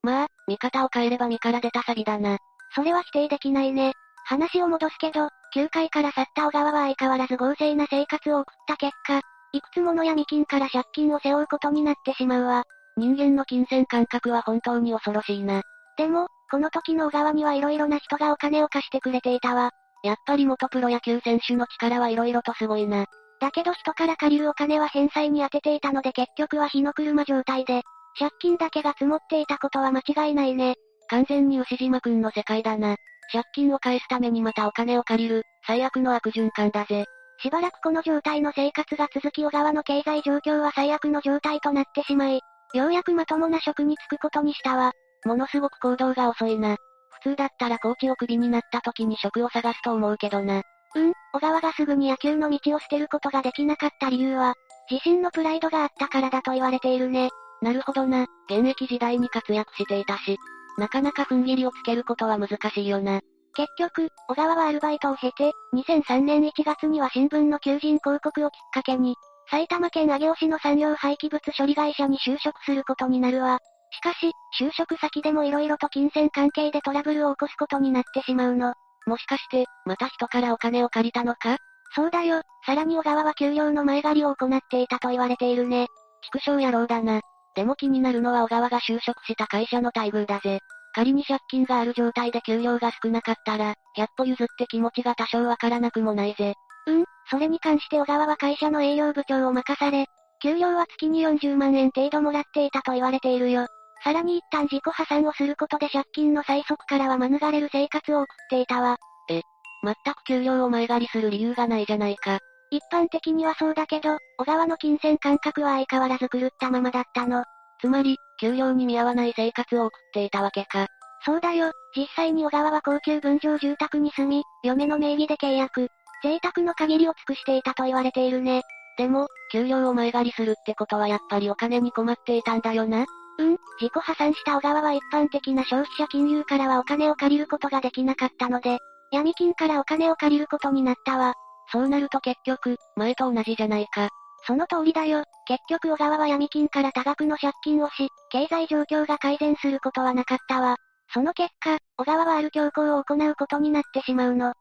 [0.03, 2.37] まあ、見方を変えれば身から出たサビだな。
[2.75, 3.93] それは否定できないね。
[4.25, 9.21] 話を戻すけど、球界から去った小川は相変わらず豪勢な生活を送った結果、
[9.53, 12.63] いくつもの闇金から借金を背負うことになってしまうわ。
[12.97, 15.61] 人間の金銭感覚は本当に恐ろしいな。
[15.97, 19.71] でも、この時の小川には色々な人がお金を貸してくれていたわ。
[20.03, 23.05] やっぱり元プロ野球選手の力は色々とすごいな。
[23.45, 27.83] だけど人から借りるお金は返済に充てていたので結局は火の車状態で、
[28.17, 30.73] 借金だけが積もっていたことは間違いないね。
[31.09, 32.95] 完全に牛島くんの世界だな。
[33.31, 37.05] 借金を返すためにまたお金を借りる、最悪の悪循環だぜ。
[37.39, 42.39] しばらくこの状態の生活が続き小川の経済状況は最悪の状態となってしまい、
[42.73, 44.91] ようやくまともな職に就くことにしたわ。
[45.23, 46.77] ものすごく行動が遅いな。
[47.21, 50.63] 普通だったらコーチをクビになった時に職を探すと思うけどな。
[50.95, 54.55] うん、小川がすぐに野球の道を捨てることができなかった理由は、
[54.89, 57.29] 自身のプライドがあったからだと言われているね。
[57.61, 60.37] なるほどな、現役時代に活躍していたし、
[60.77, 63.19] なかなか踏ん切りをつけることは難しいよな。
[63.55, 69.15] 結局、小川はアルバイトを経て、2003年1月には新聞の求人広告をきっかけに、
[69.49, 73.59] 埼玉県上尾市の産業廃棄物処理会社に就職することになるわ。
[73.91, 78.73] しかし、就職先でも色々と金銭関係でトラブルを起こすことになってしまうの。
[79.05, 81.57] もしかして、また人からお金を借りたのか？
[81.95, 82.41] そうだよ。
[82.65, 85.87] さらに小川は給料の前借りを行っていたと言われているね。
[86.33, 87.21] 畜生野郎だな。
[87.55, 90.59] でも気になるのは小川が就職した会社の待遇だぜ。
[90.93, 96.53] 仮に借金がある状態で給料が少なかったら、100歩譲って気持ちが多少わからなくもないぜ。
[96.87, 100.07] うん、それに関して小川は会社の営業部長を任され、
[100.41, 103.67] 給料は月に40万円程度もらっていたと言われているよ。
[104.05, 108.97] さらに一旦自己破産をすることで借金の催促からは免れる生活を送っていたわ。
[109.31, 109.41] え、
[109.83, 112.37] 全く給料を前借りする理由がないじゃないか。
[112.69, 117.45] 一般的にはそうだけど、小川の金銭感覚は相変わらず狂ったままだったの。
[117.81, 120.85] つまり、給料に見合わない生活を送っていたわけか。
[121.25, 125.87] そうだよ、実際に小川は高級分譲住宅に住み、嫁の名義で契約。
[126.21, 128.61] 贅沢の限りを尽くしていたと言われているね。
[128.99, 133.05] でも、給料を前借りするってことはやっぱりお金に困っていたんだよな。
[133.37, 133.49] うん、
[133.81, 138.79] 自己破産した小川は一般的な消費者金融からはお金を借りることができなかったので、
[139.11, 141.33] 闇金からお金を借りることになったわ。
[141.71, 144.09] そうなると結局、前と同じじゃないか。
[144.47, 145.23] その通りだよ。
[145.47, 150.77] 結局小川は闇金から多額の借金をし、経済状況が改善することはなかったわ。
[151.13, 154.53] その結果、小川はある強行を行うことになってしまうの。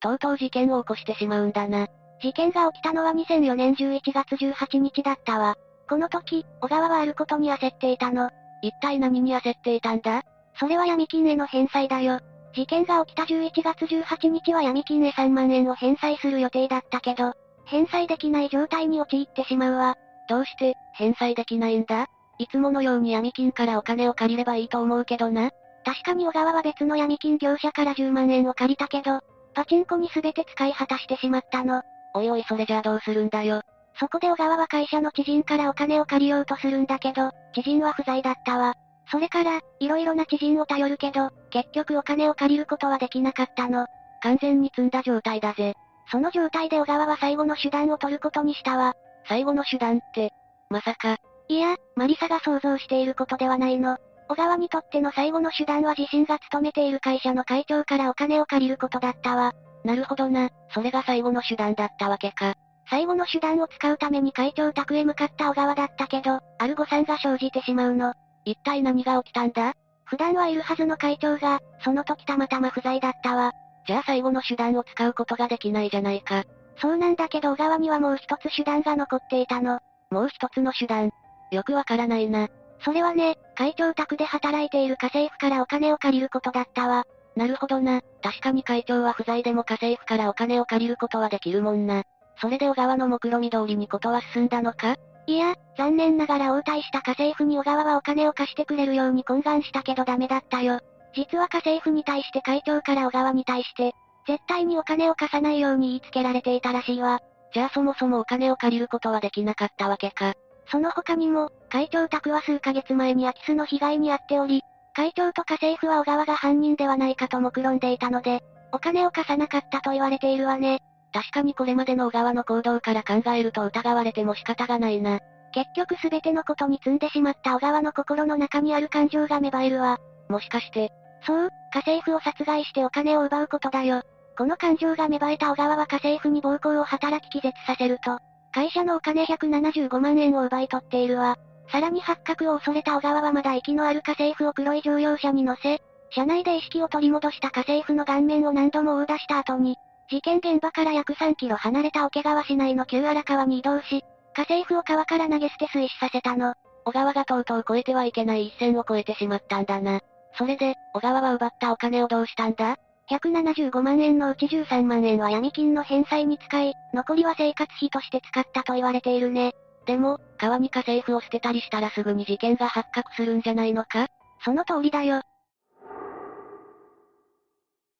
[0.00, 1.88] とうとう事件を起こしてしまうんだな。
[2.22, 5.56] 事件が起きたのは2004年11月18日だったわ。
[5.88, 8.30] この時、小川はあることに焦っていたの。
[8.62, 10.22] 一体何に焦っていたんだ？
[10.58, 12.20] それは闇金への返済だよ。
[12.54, 17.34] 事件が起きた11月18日は闇金へ3万円を返済する予定だったけど、
[17.66, 19.94] 返済できない状態に陥ってしまうわ。
[20.28, 22.06] どうして、返済できないんだ？
[22.38, 25.50] いつものように闇金からお金を借りればいいと思うけどな。
[25.84, 29.20] 確かに小川は別の闇金業者から10万円を借りたけど、
[29.54, 31.82] パチンコに全て使い果たしてしまったの。
[32.14, 33.62] おいおいそれじゃあどうするんだよ。
[33.98, 38.74] そこで小川は会社の知人からお金を借りようとするんだけど、知人は不在だったわ。
[39.10, 43.86] それから、いろいろな知人を頼るけど、結局お金を借りることはできなかったの。
[44.22, 45.74] 完全に積んだ状態だぜ。
[46.10, 48.94] その状態で小川は最後の手段を取ることにしたわ。
[49.28, 50.30] 最後の手段って、
[50.70, 51.16] まさか。
[51.48, 53.96] いや、マリサが想像していることではないの。
[54.28, 59.52] 小川にとっての最後の手段は自身が勤めている会社の会長からお金を借りることだったわ。
[59.84, 62.54] なるほどな、それが最後の手段だったわけか。
[62.88, 68.14] 最後の手段を使うために会長宅へ向かった小川だったけど、ある誤算が生じてしまうの。
[68.44, 69.74] 一体何が起きたんだ？
[70.04, 73.52] 普段はいるはずの会長が、その時たまたま不在だったわ。
[73.86, 76.44] じゃあ最後の手段を使うことができないじゃないか。
[76.80, 79.80] そうなんだけど小川にはもう一つ手段が残っていたの。
[80.10, 81.10] もう一つの手段。
[81.50, 82.48] よくわからないな。
[82.84, 87.04] それはね、会長宅で働いている家政婦からお金を借りることだったわ。
[87.34, 88.00] なるほどな。
[88.22, 92.04] 確かに会長は不在でも家政婦からお金を借りることはできるもんな。
[92.40, 94.96] それで小川の目論見通りにことは進んだのか？
[95.26, 100.80] いや、残念ながら応対した家政婦に小川はお金を貸してくれるように懇願したけどダメだったよ。
[101.14, 103.92] 実は家政婦に対して会長から小川に対して、
[104.28, 107.20] 絶対にお金を貸さないように言いつけられていたらしいわ。
[107.54, 110.34] じゃあそもそもお金を借りることはできなかったわけか。
[110.70, 114.62] その他にも、会長宅は数ヶ月前に空き巣の被害に遭っており、
[114.94, 118.42] 会長と家政婦は小川が犯人ではないかと目論んでいたので、
[118.72, 120.80] お金を貸さなかったと言われているわね。
[121.16, 125.20] 確かにこれまでの小川の行動から考えると疑われても仕方がないな。
[125.50, 129.96] 結局すべてのことに積んでしまった小川の心の中にある感情が芽生えるわ。
[130.28, 130.92] もしかして、
[131.26, 134.02] そう、家政婦を殺害してお金を奪うことだよ。
[134.36, 138.18] この感情が芽生えた小川は家政婦に暴行を働き気絶させると、
[138.52, 141.38] 会社のお金175万円を奪い取っているわ。
[141.72, 145.80] さらに発覚を恐れた小川はまだ息のある家政婦を黒い乗用車に乗せ、
[146.10, 154.04] 車内で意識を取り戻した家政婦の顔面を何度も殴打した後に、事件現場から約3キロ離れた桶川市内の旧荒川に移動し、
[154.34, 156.54] 家政婦を川から投げ捨て水死させたの。
[156.84, 160.00] 小川がとうとう越えてはいけない一線を越えてしまったんだな。
[160.38, 162.76] それで、小川は奪ったお金をどうしたんだ
[163.10, 169.52] ?175 万円のうち13万円は闇金の返済に使い、残りは生活費として使ったと言われているね。
[169.86, 174.06] でも、川に家政婦を捨てたりしたらすぐに事件が発覚するんじゃないのか？
[174.44, 175.22] その通りだよ。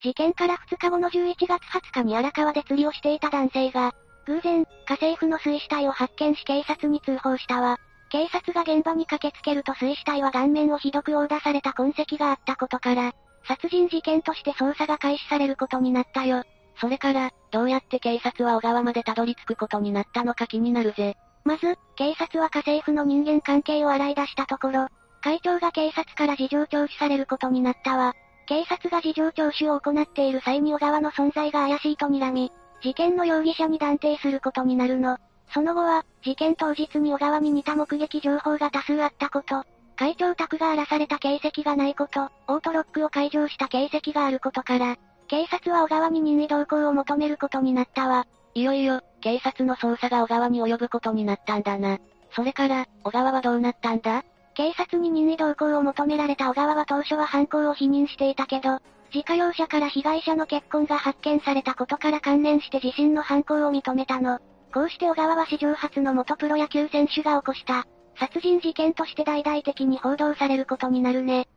[0.01, 3.93] 事件から2日後の11月20日に荒川で釣りをしていた男性が、
[4.25, 7.77] 偶然、家政婦の水死体を発見し警察に通報したわ。
[8.09, 13.13] 警察が現場に駆けつけると水死体は顔面をひどく殴打された痕跡があったことから、
[13.47, 16.43] 殺人事件として捜査が開始されることになったよ。
[16.79, 21.15] それから、どうやって警察は小川までたどり着くことになったのか気になるぜ。
[21.43, 24.87] まず、警察は家政婦の人間関係を洗い出したところ、
[25.21, 28.13] 会長が警察から事情聴取されることになったわ。
[28.47, 32.51] 警察が事情聴取を行っている際に小川の存在が怪しいと睨み、
[32.81, 35.17] 事件の容疑者に断定することになるの。
[35.53, 39.63] その後は、事件当日に小川に似た目撃情報が多数あったこと、
[39.97, 44.95] 会長宅が荒らされた形跡がないこと、オートロックを解錠した形跡があることから、
[45.27, 48.27] 警察は小川に任意同行を求めることになったわ。
[48.53, 51.99] いよいよ、警察の捜査が小川に及ぶことになったんだな。
[52.31, 54.23] それから、小川はどうなったんだ？
[54.57, 58.79] 警察に任意同行を求められた小川は当初は犯行を否認していたけど、
[59.13, 64.39] 自家用車から被害者の結婚が発見されたことから関連して自身の犯行を認めたの。
[64.73, 67.85] こうして小川は史上初の元プロ野球選手が起こした、
[68.19, 71.47] 殺人事件として大々的に報道されることになるね。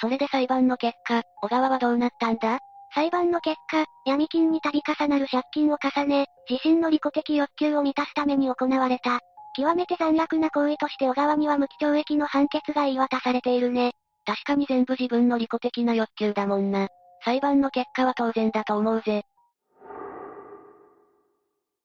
[0.00, 2.60] それで裁判の結果、小川はどうなったんだ？
[2.94, 9.20] 裁判の結果、闇金に度重なる借金を重ね、自身の利己的欲求を満たすために行われた。
[9.56, 13.92] 極めて残虐な行為として小川には無期懲役の判決が言い渡されているね。
[14.26, 16.88] 確かに全部自分の利己的な欲求だもんな。
[17.24, 19.24] 裁判の結果は当然だと思うぜ。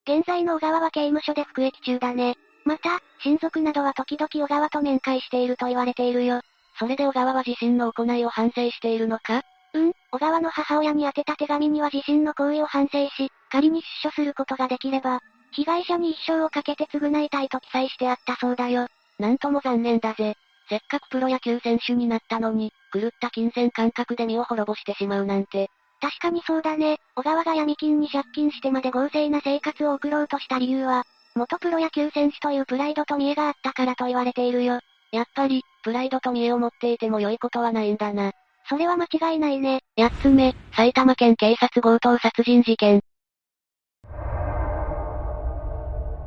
[0.08, 2.36] 現在の小川は刑務所で服役中だね。
[2.66, 6.42] また、親族などは時々小川と面会していると言われているよ。
[6.78, 9.42] それで小川は自身の行いを反省しているのか？
[9.74, 15.22] うん、小川の母親に宛てた手紙には自身の行為を反省し、仮に出所することができれば、
[15.52, 18.88] 被害者に一生をかけて償いたいと記載してあったそうだよ。
[19.18, 20.36] なんとも残念だぜ。
[20.70, 25.70] せっかくプロ野球選手になったのに、狂った金銭感覚で身を滅ぼしてしまうなんて。
[26.00, 27.00] 確かにそうだね。
[27.16, 31.04] 小川が闇金に借金してまで豪勢な生活を送ろうとした理由は、
[31.36, 34.80] 元プロ野球選手というプライドと見栄があったからと言われているよ。
[35.12, 38.32] やっぱり、プライドと見栄を持っていても良いことはないんだな。
[38.70, 39.82] それは間違いないね。
[39.98, 43.02] 八つ目、埼玉県警察強盗殺人事件。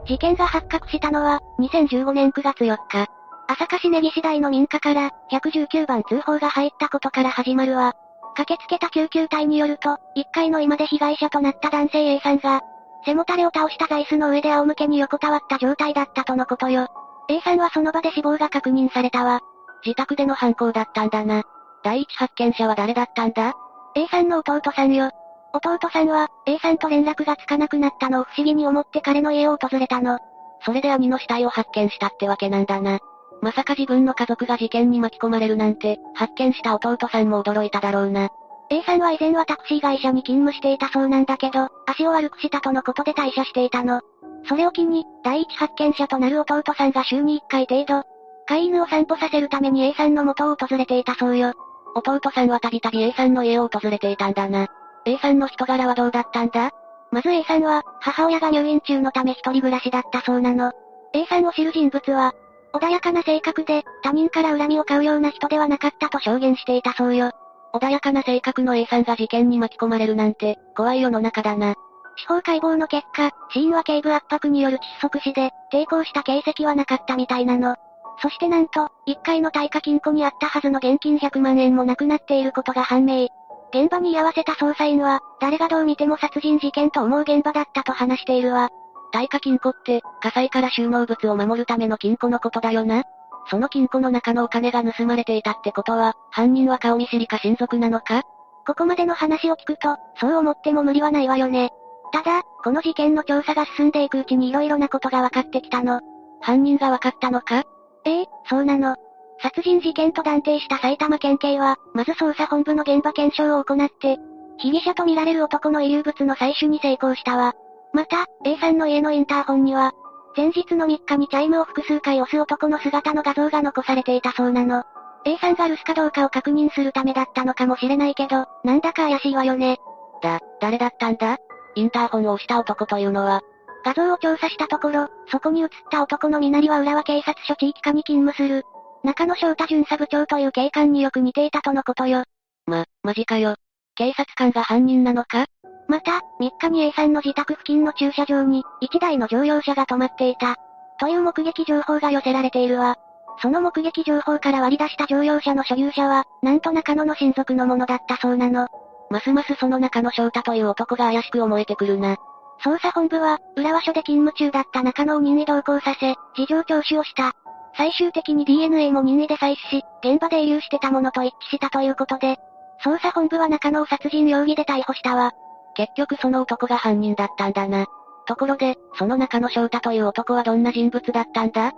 [0.06, 3.06] 事件が発覚したのは、2015年9月4日。
[3.46, 7.94] 朝霞市根岸台の民家から、119番通報が入ったことから始まるわ。
[8.34, 12.62] 駆けつけた救急隊によると、1階の居間で被害者となった男性 A さんが、
[13.04, 16.88] 背もたれを倒した座椅子の上で仰向けに横たわった状態だったとのことよ。
[17.28, 19.40] A さんはその場で死亡が確認されたわ。
[19.84, 21.42] 自宅での犯行だったんだな。
[21.82, 23.54] 第一発見者は誰だったんだ
[23.94, 25.10] ?A さんの弟さんよ。
[25.54, 30.18] 弟さんは、A さんと連絡がつかなくなったのを不思議に思って彼の家を訪れたの。
[30.64, 33.00] それで兄の死体を発見したってわけなんだな。
[33.42, 38.30] まさか自分の家族が事件に巻き込まれるなんて、発見した弟さんも驚いただろうな。
[38.70, 44.00] A さんは以前はタクシー会社に勤務していたそうなんだけど、足を悪くしたとのことで退社していたの。
[44.48, 48.08] それを機に、第一発見者となる弟さんが週に1回程度、
[48.46, 51.52] 飼い犬を散歩させるために A さんの元を訪れていたそうよ。
[51.94, 54.68] 弟さんはたびたび A さんの家を訪れていたんだな。
[55.04, 56.70] A さんの人柄はどうだったんだ？
[57.10, 60.72] まず A さんは、母親が入院中のため一人暮らしだったそうなの。
[61.12, 62.34] A さんを知る人物は、
[62.72, 67.32] 穏やかな性格で、他人から恨みを買うような人ではなかったと証言していたそうよ。
[67.74, 71.74] 穏やかな性格の A さんが事件に巻き込まれるなんて、怖い世の中だな。
[72.16, 77.76] 司法解剖の結果、死因は頸部圧迫による窒息死で、抵抗した形跡はなかったみたいなの。
[78.20, 83.28] そしてなんと、1階の耐火金庫にあったはずの現金100万円もなくなっていることが判明。
[83.74, 88.68] 現場に居合わせた捜査員は、誰がどう見ても殺人事件と思う現場だったと話しているわ。
[89.12, 93.04] 耐火金庫って、火災から収納物を守るための金庫のことだよな。
[93.50, 98.22] その金庫の中のお金が盗まれていたってことは、犯人は顔見知りか親族なのか？
[98.66, 101.70] ここまでの話を聞くと、そう思っても無理はないわよね。
[102.12, 106.00] ただ、この事件の調査が進んでいくうちに色々なことが分かってきたの。
[106.40, 107.64] 犯人が分かったのか？
[108.04, 108.96] ええ、そうなの。
[109.42, 114.18] 殺人事件と断定した埼玉県警は、まず捜査本部の現場検証を行って、
[114.58, 117.54] 被疑者とみられる男の遺留物の採取に成功したわ。
[117.92, 119.92] また、A さんの家のインターホンには、
[120.36, 124.84] 前日の3日にチャイムを複数回押す男の姿の画像が残されていたそうなの。
[125.24, 129.78] A さんが留守かどうかを確認するためだったのかもしれないけど、なんだか怪しいわよね。
[130.22, 131.38] だ、誰だったんだ？
[131.74, 133.40] インターホンを押した男というのは。
[133.84, 138.64] 画像を調査したところ、そこに映った男の身なりは浦和警察署地域課に勤務する、
[139.04, 142.24] 中野翔太巡査部長という警官によく似ていたとのことよ。
[142.66, 143.56] ま、マジかよ。
[143.94, 145.46] 警察官が犯人なのか？
[145.88, 150.56] また、3日に A さんの自宅付近の駐車場に、1台の乗用車が止まっていた。
[150.98, 152.96] という目撃情報が寄せられているわ。
[153.40, 158.68] その目撃情報から割り出した乗用車の所有者は、なんと中野の親族のものだったそうなの。
[159.10, 162.16] ますますその中野翔太という男が怪しく思えてくるな。
[162.64, 167.34] 捜査本部は、浦和署で勤務中だった中野を任意同行させ、事情聴取をした。
[167.76, 172.36] 最終的に DNA も任意で採取し、現場で遺留してたものと一致したということで、
[172.84, 175.32] 捜査本部は中野を殺人容疑で逮捕したわ。
[175.74, 177.86] 結局その男が犯人だったんだな。
[178.26, 181.72] ところで、その中野翔太という男はどんな人物だったんだ？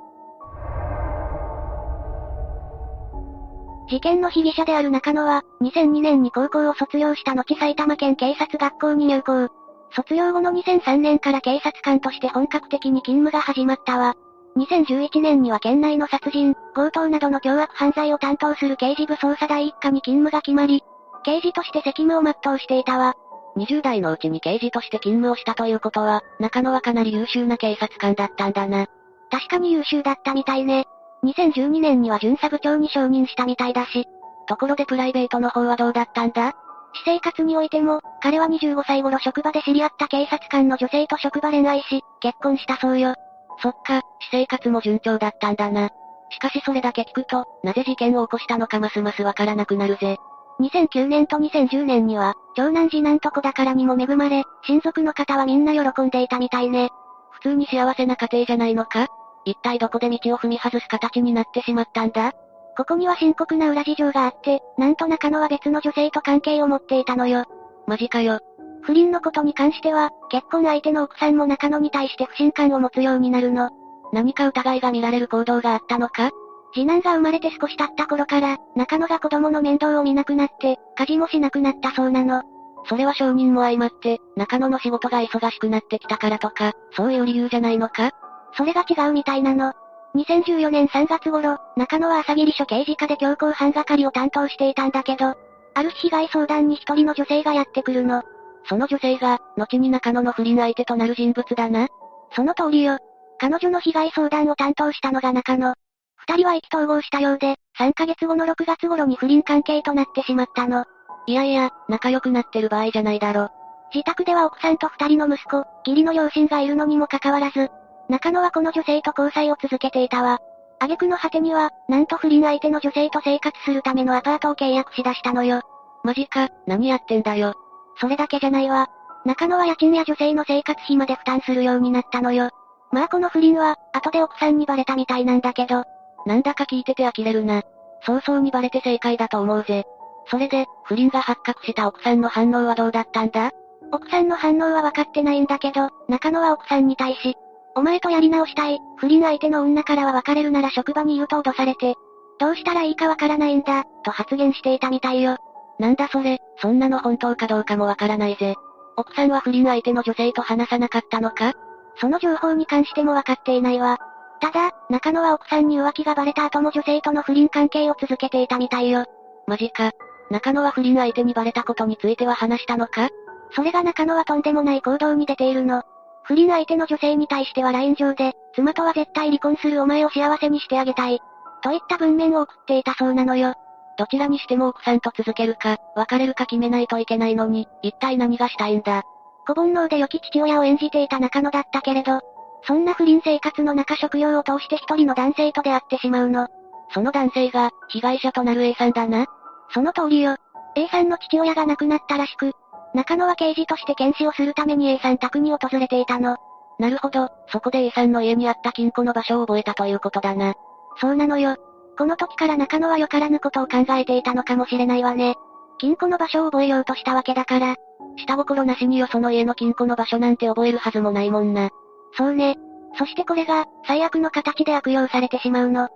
[3.89, 9.49] 事件の被疑者である中野は、2002年に高校を卒業した後埼玉県警察学校に入校。
[9.93, 14.15] 卒業後の2003年から警察官として本格的に勤務が始まったわ。
[14.57, 20.83] 2011年には県内の殺人、強盗などの凶悪犯罪を担当する刑事部捜査第一課に勤務が決まり、
[21.25, 23.15] 刑事として責務を全うしていたわ。
[23.57, 28.87] 20代のうちに刑事として勤務をしたということは、中野はかなり優秀な警察官だったんだな。
[29.31, 30.87] 確かに優秀だったみたいね。
[31.25, 34.05] 2012年には巡査部長に承認したみたいだし。
[34.47, 36.55] ところでプライベートの方はどうだったんだ？
[36.93, 43.15] 私生活においても、彼は25歳頃職場で知り合った警察官の女性と職場恋愛し、結婚したそうよ。
[43.59, 45.91] そっか、私生活も順調だったんだな。
[46.31, 50.17] しかしそれだけ聞くと、なぜ事件を起こしたのかますますわからなくなるぜ。
[50.61, 56.91] 2009年と2010年には、長男次男と子宝にも恵まれ、親族の方はみんな喜んでいたみたいね。
[57.33, 59.09] 普通に幸せな家庭じゃないのか？
[59.45, 62.33] 一体どこで道を踏み外す形になってしまったんだ？
[62.77, 67.45] ここには深刻な裏事情があって、なんと中野は別の女性と関係を持っていたのよ。
[67.87, 68.41] マジかよ。
[68.85, 73.71] 不倫のことに関しては、結婚相手の奥さんも中野に対して不信感を持つようになるの。
[74.13, 76.31] 何か疑いが見られる行動があったのか？
[76.75, 82.43] 次男が生まれて少し経った頃から、中野が子供の面倒を見なくなって、家事もしなくなったそうなの。
[82.87, 88.11] それは承認も相まって、中野の仕事が忙しくなってきたからとか、そういう理由じゃないのか？
[88.57, 89.73] それが違うみたいなの。
[90.15, 95.35] 2014年3月頃、中野は朝霧署刑事課で強行犯係を担当していたんだけど、
[95.75, 98.23] ある日被害相談に一人の女性がやってくるの。
[98.69, 101.89] その女性が、後に中野の不倫相手となる人物だな。
[102.33, 102.99] その通りよ。
[103.39, 105.75] 彼女の被害相談を担当したのが中野。
[106.17, 110.85] 二人は意気投合したようで、3ヶ月後の6月頃に不倫関係となってしまったの。
[111.27, 113.51] いやいや、仲良くなってる場合じゃないだろ。
[113.95, 117.71] 自宅では奥さんと二人の息子、義理の両親がいるのにもかかわらず、
[118.09, 120.39] 中野はこの女性と交際を続けていたわ。
[120.79, 125.63] 挙句の果てには、なんと不倫相手の女性と生活するためのアパートを契約しだしたのよ。
[126.03, 127.55] マジか、何やってんだよ。
[128.01, 128.89] それだけじゃないわ。
[129.25, 132.51] 中野は家賃や女性の生活費まで負担するようになったのよ。
[132.93, 135.85] まあこの不倫は、後で奥さんにバレたみたいなんだけど。
[136.27, 137.63] なんだか聞いてて呆れるな。
[138.03, 139.85] 早々にバレて正解だと思うぜ。
[140.27, 143.51] それで、不倫が発覚した奥さんの反応はどうだったんだ？
[143.93, 147.37] 奥さんの反応は分かってないんだけど、中野は奥さんに対し、
[147.77, 151.95] お前とやり直したい、不倫相手の女からは別れるなら職場にいると脅されて、
[152.39, 155.37] どうしたらいいかわからないんだ、と発言していたみたいよ。
[155.79, 158.55] なんだそれ、そんなの本当かどうかもわからないぜ。
[158.97, 161.53] 奥さんは不倫相手の女性と話さなかったのか？
[161.97, 163.99] その情報に関してもわかっていないわ。
[164.41, 169.05] ただ、中野は奥さんに浮気がバレた後も女性との不倫関係を続けていたみたいよ。
[169.47, 169.91] マジか。
[170.31, 173.09] 中野は不倫相手にバレたことについては話したのか？
[173.53, 175.83] それが中野はとんでもない行動に出ているの。
[176.25, 181.21] 不倫相手の女性に対しては LINE 上で、妻とは絶対離婚するお前を幸せにしてあげたい。
[181.63, 183.55] といった文面を送っていたそうなのよ。
[183.97, 189.03] どちらにしても奥さんと続けるか、別れるか決めないといけないのに、一体何がしたいんだ。
[189.47, 192.21] 子煩悩で良き父親を演じていた中野だったけれど、
[192.67, 196.49] そんな不倫生活の中食用を通して一人の男性と出会ってしまうの。
[196.93, 199.27] その男性が、被害者となる A さんだな。
[199.73, 200.37] その通りよ。
[200.77, 202.53] A さんの父親が亡くなったらしく、
[202.95, 206.37] 中野は刑事として検視をするために A さん宅に訪れていたの。
[206.79, 210.55] なるほど、そこで A さんの家にあった金庫の場所を覚えたということだな。
[211.01, 211.57] そうなのよ。
[211.97, 215.37] この時から中野はよからぬことを考えていたのかもしれないわね。
[215.79, 217.77] 金庫の場所を覚えようとしたわけだから。
[218.17, 221.71] 下心なしによその家の金庫の場所なんて覚えるはずもないもんな。
[222.17, 222.57] そうね。
[222.97, 225.89] そしてこれが、最悪の形で悪用されてしまうの。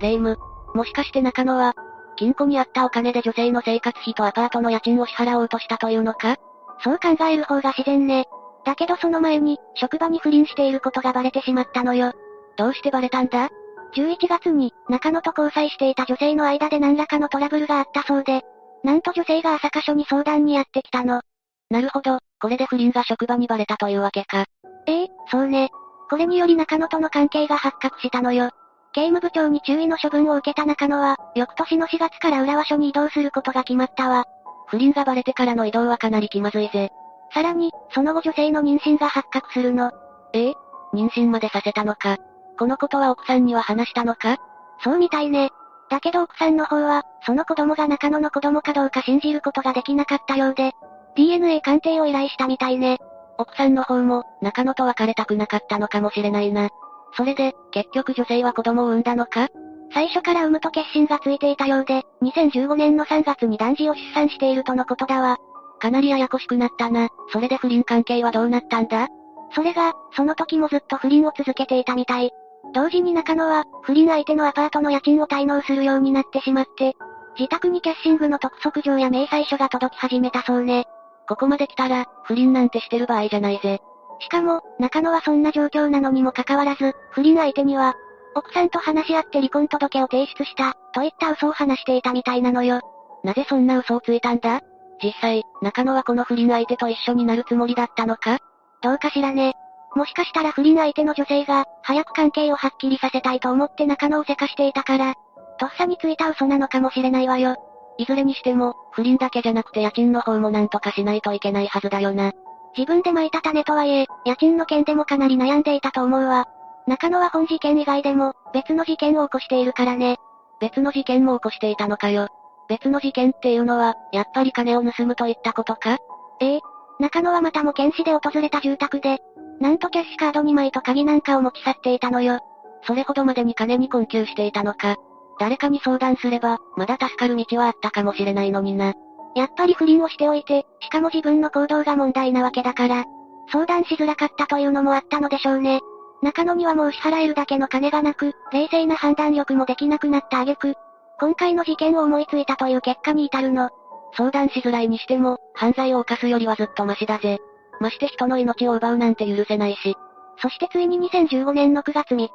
[0.00, 0.36] 霊夢。
[0.74, 1.74] もしかして中野は、
[2.16, 6.36] 金庫にあったお金で女性の生活費とアパートの家賃を支払おうとしたというのか？
[6.82, 8.26] そう考える方が自然ね。
[8.64, 12.12] だけどその前に、職場に不倫していることがバレてしまったのよ。
[12.56, 13.48] どうしてバレたんだ
[13.94, 18.42] ?11 月に、中野と交際していた女性の間で何らかのトラブルがあったそうで、
[18.84, 21.22] なんと女性が朝霞署に相談にやってきたの。
[21.70, 24.44] なるほど、これで不倫が職場にバレたというわけか。
[24.86, 25.70] ええそうね。
[26.10, 28.50] これにより中野との関係が発覚したのよ。
[28.92, 34.26] 刑務部長に注意の処分を受けた中野は、翌年の4月から浦和署に移動することが決まったわ。
[34.66, 36.90] 不倫がバレてからの移動はかなり気まずいぜ。
[37.32, 39.92] さらに、その後女性の妊娠が発覚するの。
[40.34, 40.54] ええ？
[40.92, 42.18] 妊娠までさせたのか。
[42.62, 44.36] このことは奥さんには話したのか？
[44.84, 45.50] そうみたいね。
[45.90, 50.70] だけど奥さんの方は、その子供が中野の子供かどうか信じることができなかったようで、
[51.16, 52.98] DNA 鑑定を依頼したみたいね。
[53.36, 56.68] 奥さんの方も、中野と別れたくなかったのかもしれないな。
[57.16, 59.48] それで、結局女性は子供を産んだのか？
[59.92, 65.38] 最初から産むと決心がついていたようで、2015年の3月に男児を出産しているとのことだわ。
[65.80, 67.08] かなりややこしくなったな。
[67.32, 69.08] それで不倫関係はどうなったんだ？
[69.52, 72.30] それが、その時もずっと不倫を続けていたみたい。
[72.74, 76.96] 同時に中野は、不倫相手のアパートの家賃を滞納するようになってしまって、
[77.38, 80.86] 自宅にキャッシングの督促状や明細書が届き始めたそうね。
[81.28, 83.80] ここまで来たら、不倫なんてしてる場合じゃないぜ。
[84.20, 87.94] しかも、中野はそんな状況なのにもかかわらず、不倫相手には、
[88.34, 92.80] 奥さんと話し合って離婚届を提出した、といった嘘を話していたみたいなのよ。
[93.24, 94.60] なぜそんな嘘をついたんだ？
[95.02, 98.38] 実際、中野はこの不倫相手と一緒になるつもりだったのか？
[98.82, 99.54] どうかしらね。
[99.94, 105.14] もしかしたら不倫相手の女性が、早く関係をはっきりさせたいと思って中野をせかしていたから、
[105.58, 107.56] とっさについた嘘なのかもしれないわよ。
[107.98, 112.32] いずれにしても、不倫だけじゃなくて家賃の方もなんとかしないといけないはずだよな。
[112.76, 116.46] 自分で撒いた種とはいえ、家賃の件でもかなり悩んでいたと思うわ。
[116.86, 120.16] 中野は本事件以外でも、別の事件を起こしているからね。
[120.58, 122.28] 別の事件も起こしていたのかよ。
[122.68, 125.98] 別の事件っていうのは、やっぱり金を盗むといったことか？
[126.40, 126.60] ええ。
[126.98, 129.18] 中野はまたも検視で訪れた住宅で、
[129.62, 132.40] なんとキャッシュカード2枚と鍵なんかを持ち去っていたのよ。
[132.84, 134.96] それほどまでに金に困窮していたのか。
[135.38, 138.92] 誰かに相談すれば、まだ助かる道はあったかもしれないのにな。
[139.36, 143.04] やっぱり不倫をしておいて、しかも自分の行動が問題なわけだから、
[143.52, 145.80] 相談しづらかったというのもあったのでしょうね。
[146.22, 150.74] 中野にはもう支払えるだけの金がなく、冷静な判断力もできなくなった挙句、
[151.20, 153.70] 今回の事件を思いついたという結果に至るの。
[154.16, 157.38] 相談しづらいにしても、犯罪を犯すよりはずっとマシだぜ。
[157.82, 159.94] まして人の命を奪うなんて許せないし。
[160.38, 162.30] そしてついに2015年の9月3日、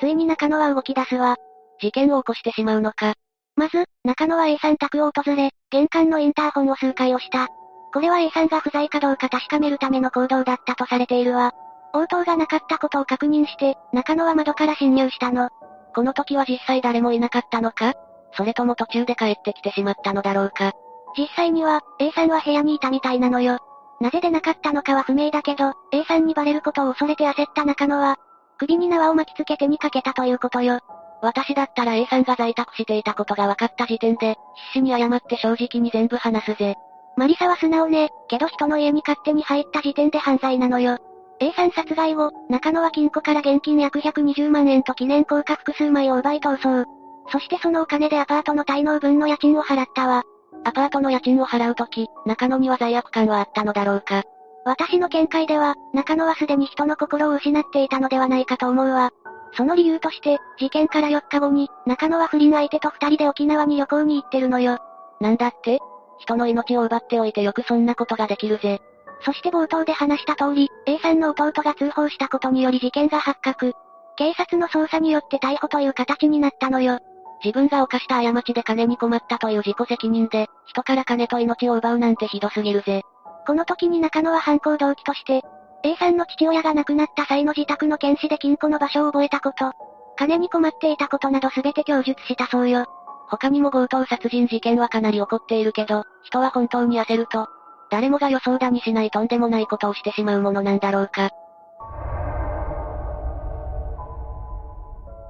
[0.00, 1.36] ついに中野は動き出すわ。
[1.80, 3.14] 事件を起こしてしまうのか。
[3.56, 7.48] まず、中野は A さん宅を訪れ、玄関のインターホンを数回押した。
[7.92, 11.52] これは A さんが不在かどうか確かめるための行動だったとされているわ。
[11.92, 15.50] 応答がなかったことを確認して、中野は窓から侵入したの。
[15.94, 17.92] この時は実際誰もいなかったのか？
[18.34, 20.72] それとも途中で帰ってきてしまったのだろうか？
[21.18, 23.58] 実際には、A さんは部屋にいたみたいなのよ。
[24.02, 28.16] なぜでなかったのかは不明だけど、A さんにバレることを恐れて焦った中野は、
[28.58, 30.80] 首に縄を巻きつけ手にかけたということよ。
[31.22, 34.36] 私だったら A さんが在宅していたことが分かった時点で、
[34.72, 36.74] 必死に謝って正直に全部話すぜ。
[37.16, 40.98] マリサは素直ね、けど人の家に勝手に入った時点で犯罪なのよ。
[41.38, 46.90] A さん殺害後、中野は金庫から現金約120万円と記念硬貨複数枚を奪い逃走。
[47.30, 50.24] そしてそのお金でアパートの滞納分の家賃を払ったわ。
[50.64, 54.22] アパートの家賃を払うとき、中野には罪悪感はあったのだろうか。
[54.64, 59.10] 私の見解では、中野はすでに人の心を失っていたのではないかと思うわ。
[59.54, 64.78] その理由として、事件から4日後に、中野は不倫相手と二人で沖縄に旅行に行ってるのよ。
[65.20, 65.80] なんだって？
[66.20, 68.80] 人の命を奪っておいてよくそんなことができるぜ。
[69.24, 73.72] そして冒頭で話した通り、A さんの弟が通報したことにより事件が発覚。
[74.16, 76.98] 警察の捜査によって逮捕という形になったのよ。
[77.44, 83.02] 自分が犯した過ちで金に困ったという自己責任で、人から金と命を奪うなんてひどすぎるぜ。
[83.46, 85.42] この時に中野は犯行動機として、
[85.84, 89.72] A さんの父親が亡くなった際の自宅の検視で金庫の場所を覚えたこと、
[90.16, 92.86] 金に困っていたことなど全て供述したそうよ。
[93.28, 97.48] 他にも強盗殺人事件はかなり起こっているけど、人は本当に焦ると、
[97.90, 101.30] 誰もが予想だにしないとんでもないことをしてしまうものなんだろうか。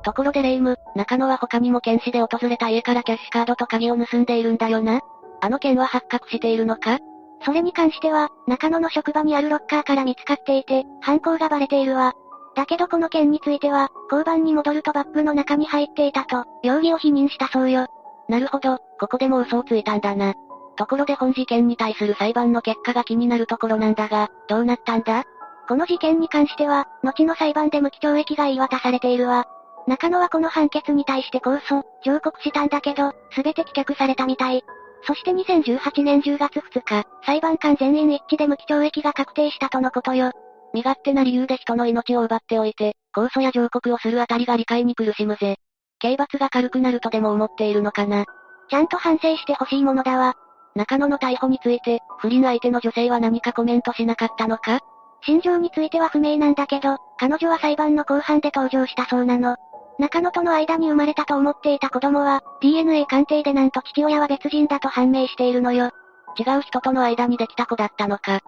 [0.02, 5.00] ところでレイム、中野は他にも検視で訪れた家からキャッシュカードと鍵を盗んでいるんだよな？
[5.40, 6.98] あの件は発覚しているのか？
[7.44, 12.12] それに関しては、中野の職場にあるロッカーから見つかっていて、犯行がバレているわ。
[12.54, 17.86] だけどこの件については、交番に戻るとバッグの中に入っていたと、容疑を否認したそうよ。
[18.28, 20.34] なるほど、ここでも嘘をついたんだな。
[20.76, 25.24] ところで本事件に対する裁判の結果が気になるところなんだが、どうなったんだ？
[25.68, 29.46] この事件に関しては、後の裁判で無期懲役が言い渡されているわ。
[29.86, 34.62] 中野はこの判決に対して控訴、上告したんだけど、すべて棄却されたみたい。
[35.04, 40.30] そして2018年10月2日、裁判官全員一致で無期懲役が確定したとのことよ。
[40.72, 45.56] 身勝手な理由で人の命を奪っておいて、控訴や上告をするあたりが理解に苦しむぜ。
[45.98, 48.24] 刑罰が軽くなるとでも思っているのかな。
[48.70, 50.34] ちゃんと反省してほしいものだわ。
[50.74, 54.80] 中野の逮捕について、不倫相手の女性は何かコメントしなかったのか
[55.24, 59.56] 心情については不明なんだけど、彼女は裁判の後半で登場したそうなの。
[60.02, 65.92] 中野との間に生まれたと思っていた子供は、DNA 鑑定でなんと父親は別人だと判明しているのよ。
[66.36, 68.38] 違う人との間にできた子だったのか。
[68.38, 68.40] っ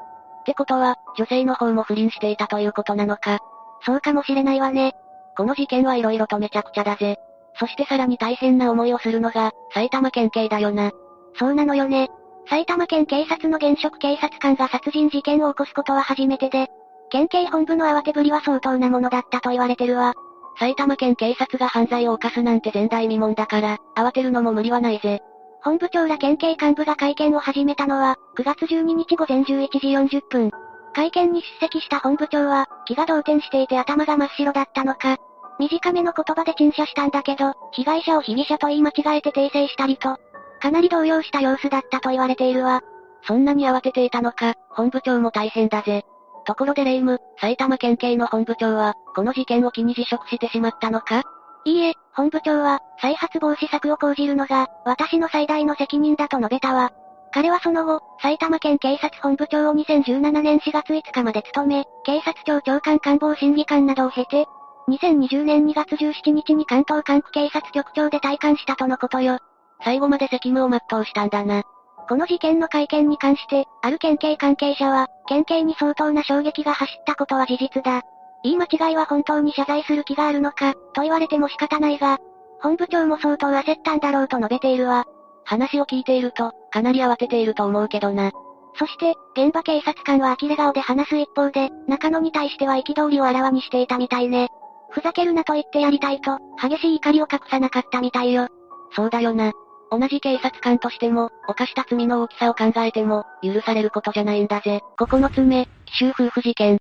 [0.46, 3.38] てことは、女性の方も不倫していたということなのか。
[3.86, 4.94] そうかもしれないわね。
[5.36, 7.18] この事件は色々とめちゃくちゃだぜ。
[7.60, 10.90] そしてさらに大変な思いをするのが、埼玉県警だよな。
[11.38, 12.08] そうなのよね。
[12.48, 16.66] 埼玉県警察の現職警察官が殺人事件を起こすことは初めてで、
[17.10, 20.14] 県警本部の慌てぶりは相当なものだったと言われてるわ。
[20.56, 25.20] 埼玉県警察が犯罪を犯すなんて前代未聞だから、慌てるのも無理はないぜ。
[25.62, 29.78] 本部長ら県警幹部が会見を始めたのは、9月12日午前11時
[30.18, 30.50] 40分。
[30.94, 35.16] 会見に出席した本部長は、気が動転していて頭が真っ白だったのか、
[35.58, 40.18] 短めの言葉で陳謝したんだけど、被害者を被疑者と言い間違えて訂正したりと、
[40.60, 42.82] かなり動揺した様子だったと言われているわ。
[43.26, 46.04] そんなに慌てていたのか、本部長も大変だぜ。
[46.44, 51.22] ところでレイム、埼玉県警の本部長は、この事件を機に辞職してしまったのか？
[51.64, 56.92] いいえ、本部長は、再発防止策を講じるのが、私の最大の責任だと述べたわ。
[57.32, 64.46] 彼はその後、埼玉県警察本部長を2017年4月5日まで務め、警察庁長官官房審議官などを経て、
[64.88, 69.38] 2020年2月17日に関東管区警察局長で退官したとのことよ。
[69.82, 71.62] 最後まで責務を全うしたんだな。
[72.08, 78.02] この事件の会見に関して、ある県警関係者は、県警に相当な衝撃が走ったことは事実だ。
[78.42, 82.18] 言い間違いは本当に謝罪する気があるのか、と言われても仕方ないが、
[82.60, 85.06] 本部長も相当焦ったんだろうと述べているわ。
[85.44, 88.32] 話を聞いていると、かなり慌てていると思うけどな。
[88.76, 94.48] そして、現場警察官は呆れ顔で話す一方で、中野に対しては憤りをあらわにしていたみたいね。
[94.90, 98.48] ふざけるなと言ってやりたいと、激しい怒りを隠さなかったみたいよ。
[98.92, 99.52] そうだよな。
[99.98, 104.80] 同じ警察官としても、犯した罪の大きさを考えても、許されることじゃないんだぜ。
[104.98, 106.78] 9つ目、奇襲夫婦事件。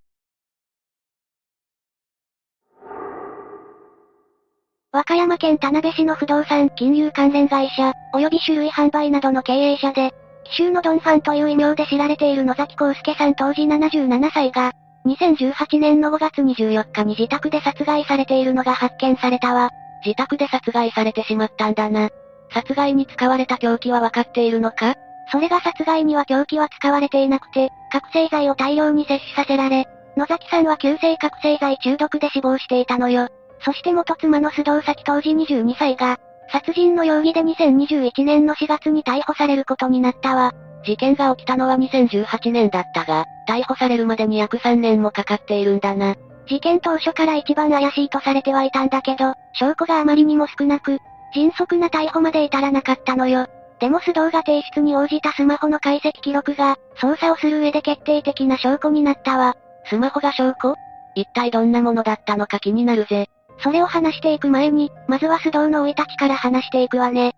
[4.91, 10.13] 和歌山県田辺市の不動産金融関連会社、及び種類販売などの経営者で、
[10.45, 14.71] 奇襲のドンファンという異名で知られている野崎康介さん当時77歳が、
[15.05, 19.69] 2018年の5月24日に自宅で殺害されているのが発見されたわ。
[20.05, 22.09] 自宅で殺害されてしまったんだな。
[22.53, 24.95] 殺害に使われた凶器は分かっているのか？
[25.31, 33.29] それが殺害には凶器は使われていなくて、覚醒剤を大量に摂取させられ、野崎さんは急性覚醒剤中毒で死亡していたのよ。
[33.65, 36.17] そして元妻の須藤崎当時22歳が、
[36.51, 40.51] 殺人の容疑で2021年の4月に逮捕されることになったわ。
[40.85, 46.15] 事件が起きたのは2018年だったが、逮捕されるまでに約3年もかかっているんだな。
[46.45, 50.99] 事件当初から一番怪しいとされてはいたんだけど、証拠があまりにも少なく、
[51.33, 53.47] 迅速な逮捕まで至らなかったのよ。
[53.79, 59.55] でも須藤が提出に応じたスマホの解析記録が、捜査をする上で決定的な証拠になったわ。
[59.89, 60.75] スマホが証拠？
[61.15, 63.27] 一体どんなものだったのか気になるぜ。
[63.59, 67.35] それを話していく前に、まずは須藤の生い立ちから話していくわね。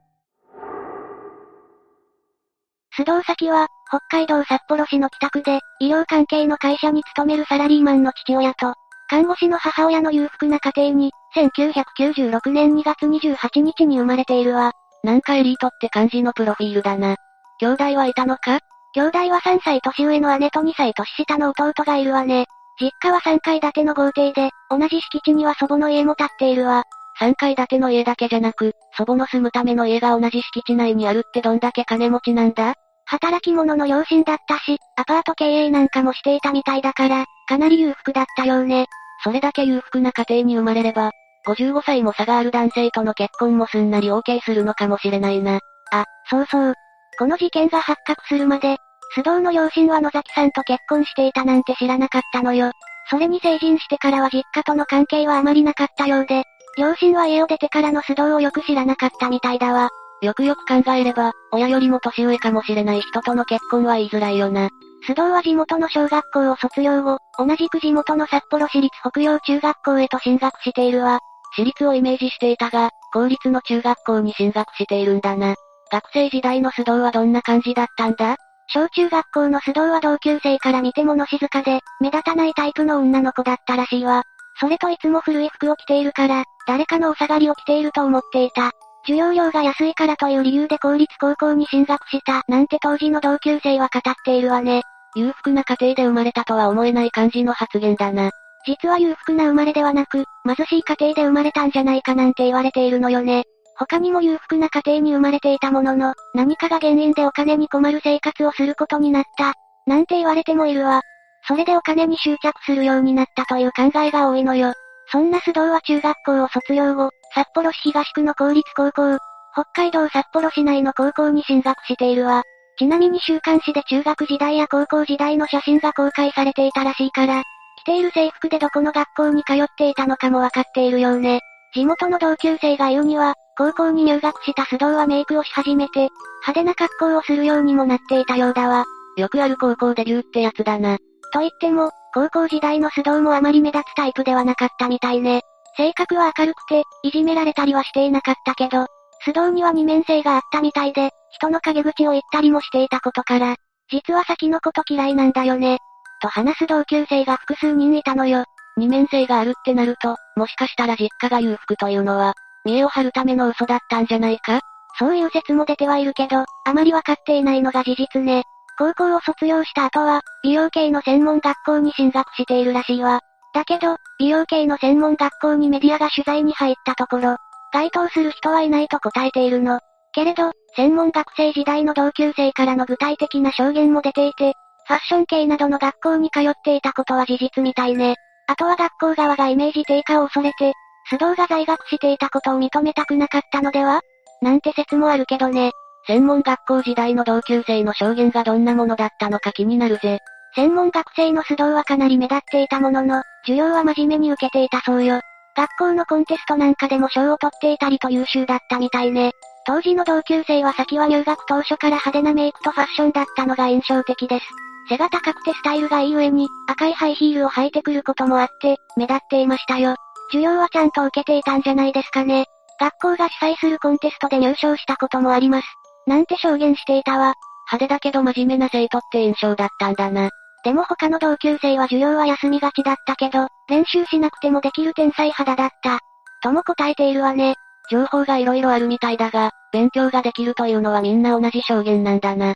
[2.97, 8.75] 須藤崎は、北海道札幌市の北区で、医療関係の会社に勤めるサラリーマンの父親と、
[9.07, 14.71] 看護師の母親の裕福な家庭に、1996年2月28日に生まれているわ。
[15.03, 17.15] なんかエリートって感じのプロフィールだな。
[17.59, 18.59] 兄弟はいたのか？
[18.93, 22.45] 兄弟は3歳年上の姉と2歳年下の弟がいるわね。
[22.81, 26.83] 実家は3階建ての豪邸で、同じ敷地には祖母の家も建っているわ。
[27.19, 32.73] 3階建ての家だけじゃなく、祖母の住むための家が同じ敷地内にあるってどんだけ金持ちなんだ？
[33.05, 38.87] 働き者の両親だったし、アパート経営なんかもしていたみたいだから、かなり裕福だったようね。
[39.23, 41.11] それだけ裕福な家庭に生まれれば、
[41.45, 45.59] 55歳も差がある男性との結婚もすんなり OK するのかもしれないな。
[45.91, 46.73] あ、そうそう。
[47.17, 48.77] この事件が発覚するまで、
[49.15, 52.71] 須藤の両親は野崎さんと結婚していたなんて知らなかったのよ。
[53.09, 56.43] それに成人してからは実家との関係はあまりなかったようで、
[56.77, 59.89] 両親は家を出てからの須藤をよく知らなかったみたいだわ。
[60.21, 64.69] よくよく考えれば、親よりも年上かもしれない人との結婚は言いづらいよな。
[65.07, 71.19] 須藤は地元の小学校を卒業後、同じく地元の札幌市立北洋中学校へと進学しているわ。
[71.55, 75.53] 私立をイメージしていたが、公立の中学校に進学しているんだな。
[75.91, 78.35] 学生時代の須藤はどんな感じだったんだ？
[78.67, 84.23] 小中学校の須藤は同級生から見ても物静かで、目立たないタイプの女の子だったらしいわ。
[84.59, 88.71] それといつも古い服を着ているから、誰かのお下がりを着ていると思っていた。
[89.05, 94.81] 授業料が安いからという理由で公立高校に進学した、なんて当時の同級生は語っているわね。
[95.15, 98.31] 裕福な家庭で生まれたとは思えない感じの発言だな。
[98.67, 103.43] 実は裕福な生まれではなく、貧しい家庭で生まれたんじゃないかなんて言われているのよね。
[103.77, 109.53] 他にも裕福な家庭に生まれていたものの、何かが原因でお金に困る生活をすることになった。
[109.85, 111.01] なんて言われてもいるわ。
[111.47, 114.73] それでお金に執着するようになったという考えが多いのよ。
[115.11, 119.17] そんな須藤は中学校を卒業後、札幌市東区の公立高校、
[119.53, 122.43] 北海道札幌市内の高校に進学しているわ。
[122.77, 127.43] ちなみに週刊誌で中学時代や高校時代の写真が公開されていたらしいから、きっ
[127.85, 131.39] ている制服でどこの学校に通っていたのかもわかっているようね。
[131.73, 136.09] 地元の同級生が言うには、高校に入学した須藤はメイクをし始めて、
[136.47, 138.83] 派手な格好をするようにもなっていたようだわ。
[139.17, 140.97] よくある高校デビューってやつだな。
[141.31, 145.41] と言っても、高校時代の須藤もあまり目立つタイプではなかったみたいね。
[145.77, 148.85] 性格は明るくて、いじめられたりはしていなかったけど、
[149.27, 153.55] 須藤には二面性があったみたいで、人の陰口を言ったりもしていたことから、
[153.91, 155.79] 実は先のこと嫌いなんだよね。
[156.21, 158.45] と話す同級生が複数人いたのよ。
[158.77, 162.33] 二面性があるってなると、もしかしたら実家が裕福というのは、
[162.65, 164.59] 見栄を張るための嘘だったんじゃないか？
[164.97, 168.43] そういう説も出てはいるけど、あまりわかっていないのが事実ね。
[168.77, 173.21] 高校を卒業した後は、美容系の専門学校に進学しているらしいわ。
[173.53, 177.37] だけど、美容系の専門学校にメディアが取材に入ったところ、
[177.75, 179.81] 該当する人はいないと答えているの。
[180.13, 184.53] けれど、専門学生時代の同級生からの具体的な証言も出ていて、
[184.87, 188.15] ファッション系などの学校に通っていたことは事実みたいね。
[188.47, 190.71] あとは学校側がイメージ低下を恐れて、
[191.11, 193.99] 須藤が在学していたことを認めたくなかったのでは？
[194.41, 195.71] なんて説もあるけどね。
[196.07, 200.19] 専門学校時代の同級生の証言がどんなものだったのか気になるぜ。
[200.55, 205.19] 専門学生の須藤はかなり目立っていたものの、授業は真面目に受けていたそうよ。
[205.55, 209.31] 学校のコンテストなんかでも賞を取っていたりと優秀だったみたいね。
[209.65, 214.45] 当時の同級生は先は入学当初から派手なメイクとファッションだったのが印象的です。
[214.89, 219.95] 背が高くてスタイルがいい上に、赤いハイヒールを履いてくることもあって、目立っていましたよ。
[220.31, 222.45] 授業はちゃんと受けていたんじゃないですかね。
[222.79, 225.67] 学校が主催するコンテストで入賞したこともあります。
[226.05, 227.33] なんて証言していたわ。
[227.71, 230.29] 派手だけど真面目な生徒って印象だったんだな。
[230.65, 235.99] でも他の同級生は授業は休みがちだったけど、練習しなくてもできる天才肌だった。
[236.41, 237.53] とも答えているわね。
[237.91, 242.55] 情報が色々あるみたいだが、勉強ができるというのはみんな同じ証言なんだな。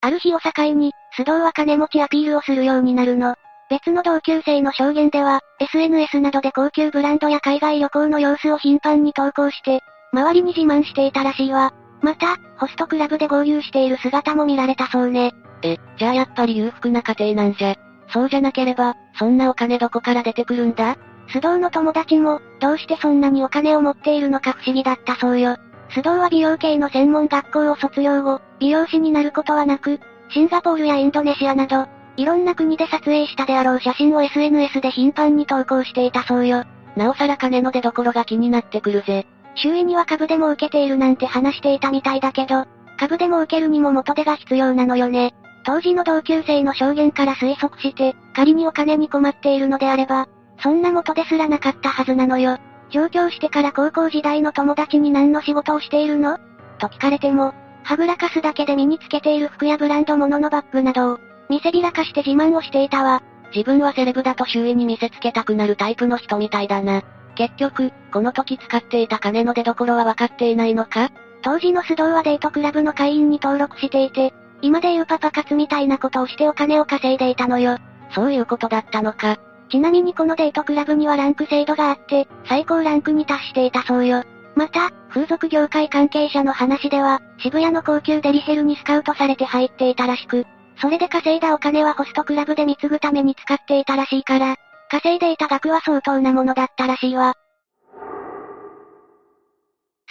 [0.00, 3.36] ある日を境に、須藤は金持ちアピールをするようになるの。
[3.70, 11.72] 別の同級生の証言では、SNS などで高級ブランドや海外旅行の様子を頻繁に投稿して、周りに自慢していたらしいわ。
[12.06, 15.32] また、ホストクラブで合流している姿も見られたそうね。
[15.62, 17.74] え、じゃあやっぱり裕福な家庭なんじゃ。
[18.12, 20.96] そうじゃなければ、そんなお金どこから出てくるんだ？
[21.28, 25.56] 須藤の友達も、どうしてそんなにお金を持っているのか不思議だったそうよ。
[25.88, 29.98] 須藤は美容系の専門学校を卒業後、美容師になることはなく、
[30.30, 36.62] シンガポールやインドネシアなど、いろんな国で撮影したであろう写真を SNS で頻繁に投稿していたそうよ。
[36.94, 39.26] なおさら金の出所が気になってくるぜ。
[39.56, 42.66] 周囲には株でも受けているなんて話していたみたいだけど、
[42.98, 45.34] 株でも受けるにも元手が必要なのよね。
[45.64, 50.28] 当時の同級生の証言から推測して、仮にお金に困っているのであれば、
[50.62, 52.58] そんな元ですらなかったはずなのよ。
[52.90, 56.38] 上京してから高校時代の友達に何の仕事をしているの？
[56.78, 57.52] と聞かれても、
[57.82, 61.18] はぐらかすだけで身につけている服やブランド物のバッグなどを、
[61.48, 63.22] 見せびらかして自慢をしていたわ。
[63.54, 67.02] 自分はセレブだと周囲に見せつけたくなるタイプの人みたいだな。
[67.36, 71.10] 結局、この時使っていた金の出所は分かっていないのか？
[71.42, 77.78] 当時の須藤はデートクラブの会員に登録していて、今でいうパパ活みたいなことをしてお金を稼いでいたのよ。
[78.12, 79.36] そういうことだったのか。
[79.68, 84.22] ちなみにこのデートクラブにはランク制度があって、最高ランクに達していたそうよ。
[84.54, 90.46] また、風俗業界関係者の話では、渋谷の高級デリヘルにスカウトされて入っていたらしく、
[90.80, 94.56] それで稼いだお金はホストクラブで貢ぐために使っていたらしいから、
[94.90, 97.34] 稼いでいた額は相当なものだったらしいわ。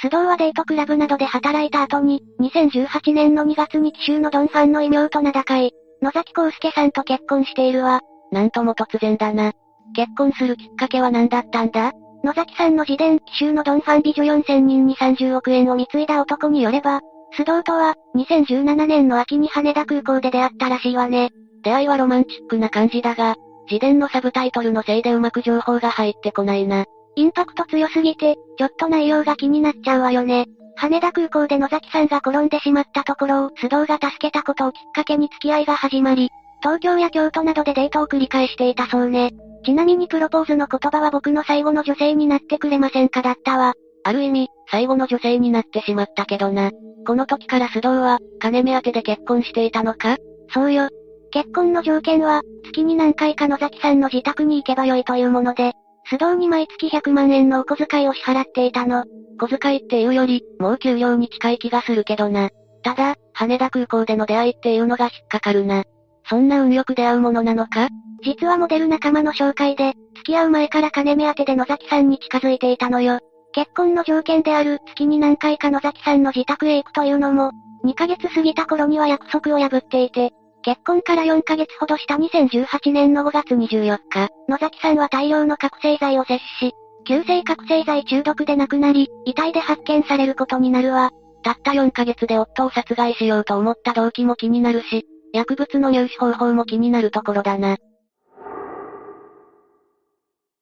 [0.04, 5.72] 須藤はデートクラブなどで働いた後に、2018年の2月に奇襲のドンファンの異名と名高い、
[6.02, 8.02] 野崎康介さんと結婚しているわ。
[8.32, 9.54] なんとも突然だな。
[9.96, 11.94] 結婚するきっかけは何だったんだ？
[12.24, 17.02] 野崎さんの自伝、奇襲のドンファン美女4000人に30億円を貢いだ男によれば、
[17.38, 21.30] 須藤とは、2017年の秋に羽田空港で出会ったらしいわね。
[21.64, 23.36] 出会いはロマンチックな感じだが、
[23.70, 26.86] 自伝のサブタイトルのせいでうまく情報が入ってこないな。
[27.16, 30.46] インパクト強すぎて、ちょっと内容が気になっちゃうわよね。
[30.76, 36.30] 羽田空港で野崎さんが転んでしまったところを須藤が助けたことをきっかけに付き合いが始まり、
[36.62, 39.32] 東京や京都などでデートを繰り返していたそうね。
[39.64, 43.74] ちなみにプロポーズの言葉は僕の最後の女性になってくれませんかだったわ。
[44.04, 46.72] ある意味、最後の女性になってしまったけどな。
[47.08, 50.18] この時から須藤は、金目当てで結婚していたのか？
[50.50, 50.90] そうよ。
[51.36, 55.74] 結婚の条件は、月に何回か野崎さんの自宅に行けばよいというもので、
[56.10, 59.04] 須藤に毎月100万円のお小遣いを支払っていたの。
[59.38, 62.52] 小遣いっていうより、もう給料に近い気がするけどな。
[62.84, 65.84] ただ、羽田空港での出会いっていうのが引っかかるな。
[66.30, 67.90] そんな運よく出会うものなのか？
[68.24, 73.20] 実はモデル仲間の紹介で、付き合う前から金目当てで野崎さんに近づいていたのよ。
[73.52, 77.52] 結婚の条件である月に何回か野崎さんの自宅へ行くというのも、
[77.84, 80.32] 2ヶ月過ぎた頃には約束を破っていて、
[80.66, 86.76] 結婚から4ヶ月ほどした2018年の5月24日、野崎さんは大量の覚醒剤を摂取し、
[87.08, 91.12] 急性覚醒剤中毒で亡くなり、遺体で発見されることになるわ。
[91.44, 97.78] たった4ヶ月で夫を殺害しようと思った動機も気になるし、薬物の入手方法も気になるところだな。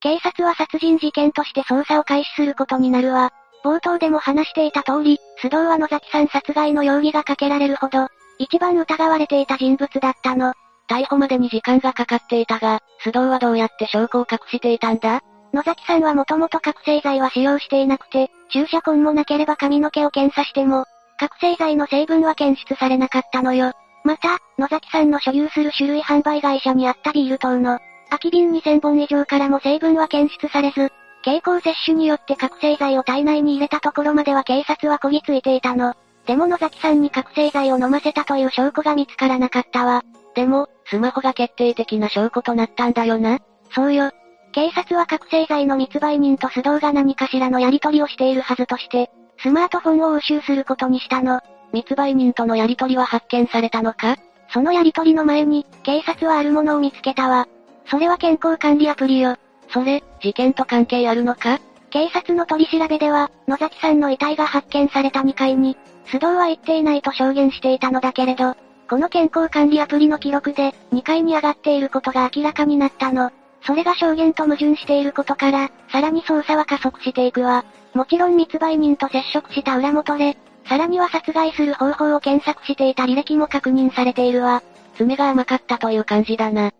[0.01, 3.31] 警察は殺人事件として捜査を開始することになるわ。
[3.63, 8.09] 冒頭でも話していた通り、須藤は野崎さん殺害の容疑がかけられるほど、
[8.39, 10.53] 一番疑われていた人物だったの。
[10.89, 15.21] 逮捕までに時間がかかっていたが、須藤はどうやって証拠を隠していたんだ？
[15.53, 20.85] 野崎さんはもともと覚醒剤は使用していなくて、注射痕もなければ髪の毛を検査しても、
[21.19, 23.71] 覚醒剤の成分は検出されなかったのよ。
[24.03, 27.79] また、野崎さんの所有する種類販売会社にあったビール等の、
[28.09, 30.91] 空き瓶2000本以上からも成分は検出されず、
[31.23, 35.93] 経口摂取によって覚醒剤を体内に入れたところまでは警察はこぎついていたの。
[36.25, 40.03] でも野崎さんに覚醒剤を飲ませたという証拠が見つからなかったわ。
[40.35, 43.39] でも、スマホが決定的な証拠となったんだよな。
[43.71, 44.11] そうよ。
[44.53, 49.09] 警察は覚醒剤の密売人と須藤が何かしらのやり取りをしているはずとして、
[49.39, 51.41] スマートフォンを押収することにしたの。
[51.73, 54.15] 密売人とのやり取りは発見されたのか？
[54.53, 57.47] そのやり取りの前に、警察はあるものを見つけたわ。
[57.87, 59.37] それは健康管理アプリよ。
[59.69, 61.59] それ、事件と関係あるのか？
[61.93, 68.55] 警察の取り調べでは、野崎さんの遺体が発見された2階に、須藤は行っていないと証言していたのだけれど、
[68.89, 73.29] この健康管理アプリの記録で、2階に上がっていることが明らかになったの。
[73.61, 77.63] それが証言と矛盾していることから、さらに捜査は加速していくわ。
[77.93, 80.35] もちろん密売人と接触した裏元で、
[80.67, 84.63] さらには殺害する方法を検索していた履歴も確認されているわ。
[84.97, 86.71] 爪が甘かったという感じだな。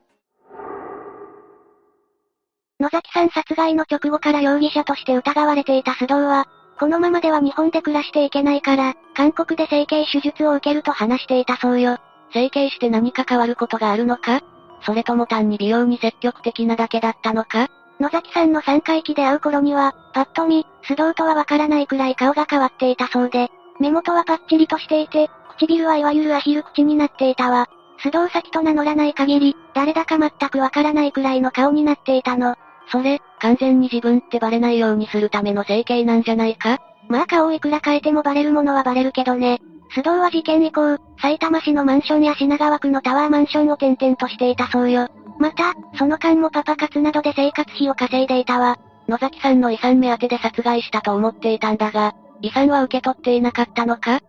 [2.84, 11.98] 野崎さん殺害の直後から容疑者として疑われていた須藤は、このままでは日本で暮らしていけないから、韓国で整形手術を受けると話していたそうよ。
[12.34, 14.42] 整形して何か変わることがあるのか？
[14.86, 17.70] それとも単に美容に積極的なだけだったのか？
[18.02, 23.50] 野崎さんの3回忌で会う頃には、パッと見、須藤とはわからないくらい顔が変わっていたそうで、
[23.80, 27.70] 目元はパッチリとしていて、唇はいわゆるアヒル口になっていたわ。
[28.04, 32.58] 須藤先と名乗らない限り、誰だか全くわからないくらいの顔になっていたの。
[32.88, 36.80] それ、完全に自分ってバレないようにするための整形なんじゃないか？
[37.08, 39.60] まあ顔をいくら変えてもバレるものはバレるけどね。
[39.96, 45.08] 須藤は事件以降、埼玉市のマンションや品川区のタワーマンションを転々としていたそうよ。
[45.40, 48.78] また、その間もパパ活などで生活費を稼いでいたわ。
[49.08, 54.20] 野崎さんの遺産目当てで殺害したと思っていたんだが、遺産は受け取っていなかったのか？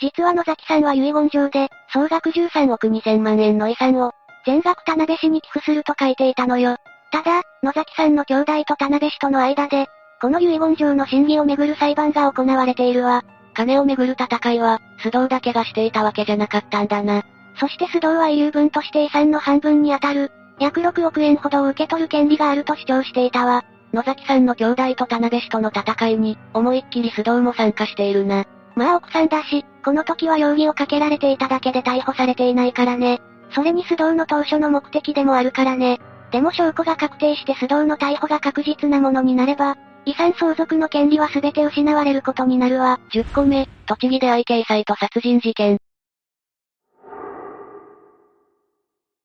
[0.00, 4.12] 実は野崎さんは遺言状で、総額13億2000万円の遺産を、
[4.44, 6.76] 全額田辺氏に寄付すると書いていたのよ。
[7.10, 9.86] ただ、野崎さんの兄弟と田辺氏との間で、
[10.20, 13.24] この遺言状の審議をめぐる裁判が行われているわ。
[13.54, 17.22] 金をめぐる戦いは、須藤だけがしていたわけじゃなかったんだな。
[17.58, 23.64] そして須藤は遺留分として遺産の半分にあたる、約6億円ほどを受け取る権利があると主張していたわ。
[23.92, 28.44] 野崎さんの兄弟と田辺氏との戦いに、思いっきり須藤も参加しているな。
[28.74, 33.20] まあ奥さんだし、この時は容疑をかけられていただけで逮捕されていないからね。
[33.50, 36.00] それに須藤の当初の目的でもあるからね。
[36.30, 43.00] でも証拠が確定して須藤の逮捕が確実なものになれば、遺産相続の権利は全て失われることになるわ。
[43.12, 45.78] 10個目、栃木で愛警サイト殺人事件。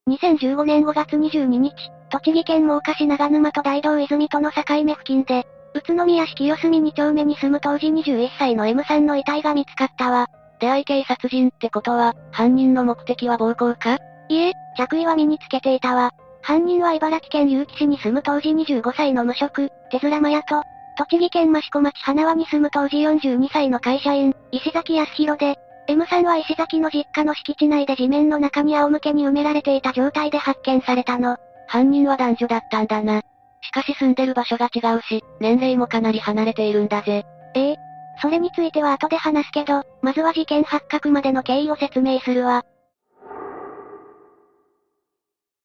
[0.09, 1.73] 2015年5月22日、
[2.09, 10.27] 栃木県真岡市長沼と大道泉との境目付近で、宇都宮市清澄2丁目に住む当時21歳の M さんの遺体が見つかったわ。
[10.59, 13.97] 出会い系殺人ってことは、犯人の目的は暴行か？
[14.29, 16.11] いえ、着衣は身につけていたわ。
[16.41, 20.61] 犯人は茨城県結城市に住む当時25歳の無職、手面麻也と、
[20.97, 31.37] 栃木県益子町花輪に住む当時42歳の会社員、石崎康弘で、M さんは石崎の実家の敷地内で地面の中に仰向けに埋められていた状態で発見されたの。
[31.67, 33.21] 犯人は男女だったんだな。
[33.61, 37.25] しかし住んでる場所が違うし、年齢もかなり離れているんだぜ。
[37.55, 37.77] ええ。
[38.21, 42.63] それについては後で話すけど、まずは事件発覚までの経緯を説明するわ。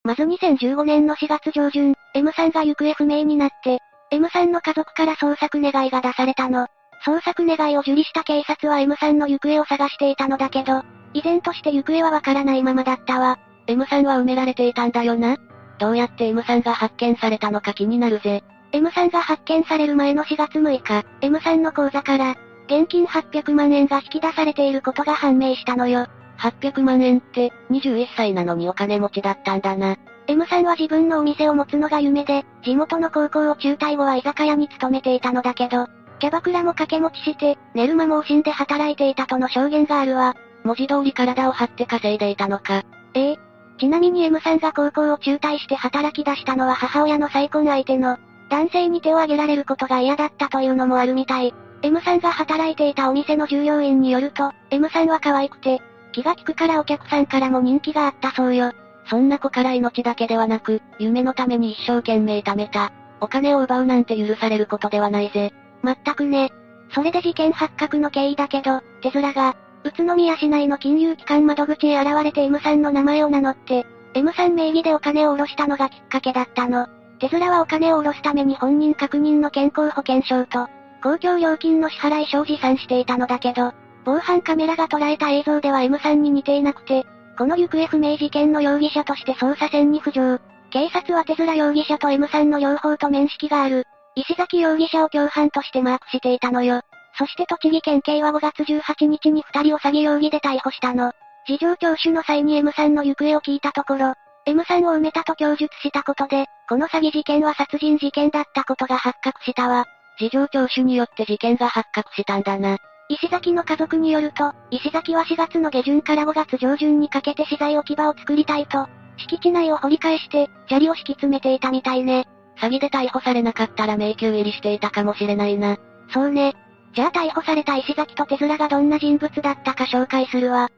[0.08, 3.78] まず2015年の4月上旬、M さんが行方不明になって、
[4.10, 6.66] M さんの家族から捜索願いが出されたの。
[7.04, 10.82] 捜索願いを受理した警察は M さんの行方を探していたのだけど、
[11.12, 13.38] 依然として行方はわからないままだったわ。
[13.66, 15.36] M さんは埋められていたんだよな？
[15.78, 18.42] どうやって M さんが発見されたのか気になるぜ。
[18.72, 26.06] M さんが発見される前の4月6日、M さんの口座から、現金800万円が引き出されていることが判明したのよ。
[26.38, 29.96] 800万円って、21歳なのにお金持ちだったんだな。
[30.26, 35.86] M さんは自分のお店を持つのが夢で、地元の高校を中退後は居酒屋に勤めていたのだけど、
[36.18, 40.34] キャバクラも掛け持ちして、寝る間も惜しんで働いていたとの証言があるわ。
[40.64, 42.82] 文字通り体を張って稼いでいたのか。
[43.14, 43.38] ええ
[43.78, 48.18] ちなみに M さんが高校を中退して働き出したのは母親の再婚相手の、
[48.50, 51.54] 男性に手を挙げられることが嫌だったというのもあるみたい。
[51.82, 55.80] M さんが働いていたお店の従業員によると、M さんは可愛くて、
[56.18, 58.72] 気が利くからお客さんからも人気があったそうよ。
[59.08, 62.90] そんな子から命だけではなく、夢のために一生懸命貯めた。
[63.20, 65.52] お金を奪うなんて許されることではないぜ。
[65.80, 66.50] まったくね。
[66.90, 69.54] それで事件発覚の経緯だけど、手面が、
[69.84, 76.88] 宇都宮市内の金融機関窓口へ現れて M さんの名前を名乗って、M さん名義でお金を下ろしたのがきっかけだったの。
[77.20, 80.66] 手面はお金を下ろすために本人確認の健康保険証と、
[81.00, 83.72] 公共料金の支払い書を持参していたのだけど、
[84.08, 87.04] 防犯カメラが捉えた映像では M さんに似ていなくて、
[87.36, 90.38] この行方不明事件の容疑者として捜査線に浮上。
[90.70, 93.84] 警察は手面容疑者と M さんの両方と面識がある。
[94.14, 96.80] 石崎容疑者を共犯としてマークしていたのよ。
[97.18, 101.12] そして栃木県警は5月18日に二人を詐欺容疑で逮捕したの。
[101.46, 104.14] 事情聴取の際に M さんの行方を聞いたところ、
[104.46, 109.84] M さんを埋めたと供述したことで、この詐欺事件は殺人事件だったことが発覚したわ。
[110.18, 112.78] 事情聴取によって事件が発覚したんだな。
[113.10, 118.86] 石崎の家族によると、石崎は4月の下旬から5月上旬にかけて資材置き場を作りたいと、
[119.16, 122.26] 敷地内を掘り返して、砂利を敷き詰めていたみたいね。
[122.60, 125.78] 詐欺で逮捕されなかったら迷宮入りしていたかもしれないな。
[126.12, 126.54] そうね。
[126.94, 130.68] じゃあ逮捕された石崎と手面がどんな人物だったか紹介するわ。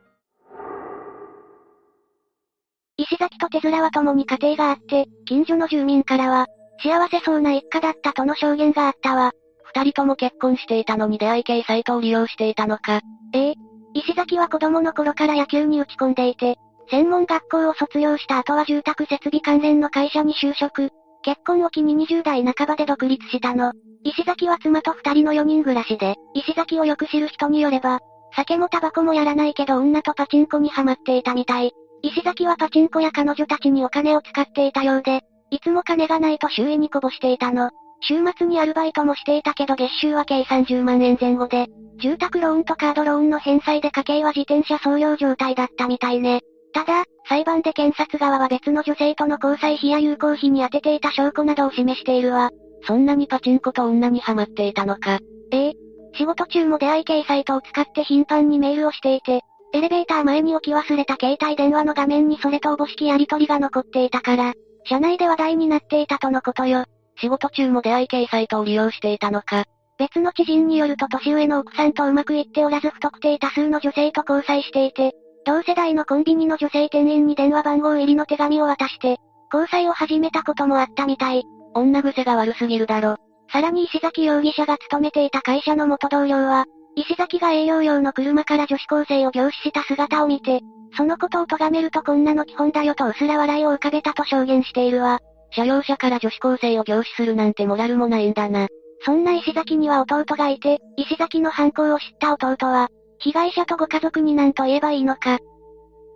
[2.96, 6.46] 石崎と手面は共に家庭があって、近所の住民からは、
[6.82, 9.32] 幸せそうな一家だったとの証言があったわ。
[9.74, 13.00] 二人とも結婚していたのに出会い系サイトを利用していたのか。
[13.32, 13.54] ええ。
[13.94, 16.56] 石崎は子供の頃から野球に打ち込んでいて、
[16.90, 20.90] 専門学校を卒業した後は住宅設備関連の会社に就職。
[21.22, 23.72] 結婚を機に20代半ばで独立したの。
[24.02, 28.00] 石崎は妻と二人の4人暮らしで、石崎をよく知る人によれば、
[28.34, 31.72] 酒もタバコもやらないけど女とパチンコにハマっていたみたい。
[32.02, 35.20] 石崎はパチンコや彼女たちにお金を使っていたようで、
[35.50, 37.70] いつも金がないと周囲にこぼしていたの。
[38.02, 41.66] 週末にアルバイトもしていたけど月収は計30万円前後で、
[42.00, 46.40] 住宅ローンとカードローンの返済で家計は自転車創業状態だったみたいね。
[46.72, 52.50] ただ、裁判で検察側は別の女性との交際費や有効費に充てていた証拠などを示しているわ。
[52.86, 55.18] そんなにパチンコと女にハマっていたのか。
[55.52, 55.72] ええ。
[56.14, 64.54] 仕事中も出会い系サイトを使って頻繁にメールをしていて、エレベーター前に置き忘れた携帯電話の画面にそれとおぼしきやり取りが残っていたから、
[64.84, 66.84] 社内で話題になっていたとのことよ。
[67.20, 69.64] 仕事中も出会い系サイトを利用していたのか。
[69.98, 75.12] 別の知人によると年上の奥さんとうまくいっておらず不特定多数の女性と交際していて、
[75.44, 79.18] 同世代のコンビニの女性店員に電話番号入りの手紙を渡して、
[79.52, 81.44] 交際を始めたこともあったみたい。
[81.74, 83.16] 女癖が悪すぎるだろ。
[83.52, 86.64] さらに石崎容疑者が勤めていた会社の元同僚は、
[86.96, 90.60] 石崎が営業用の車から女子高生を凝視した姿を見て、
[90.96, 95.20] そのことを咎めるとこんなの基本だよと薄ら笑いを浮かべたと証言しているわ。
[95.52, 98.68] 車両車から女子高生を凝視するなんてモラルもないんだな。
[99.04, 105.38] そんな石崎には弟がいて、石崎の犯行を知った弟は、被害者とご家族に何と言えばいいのか。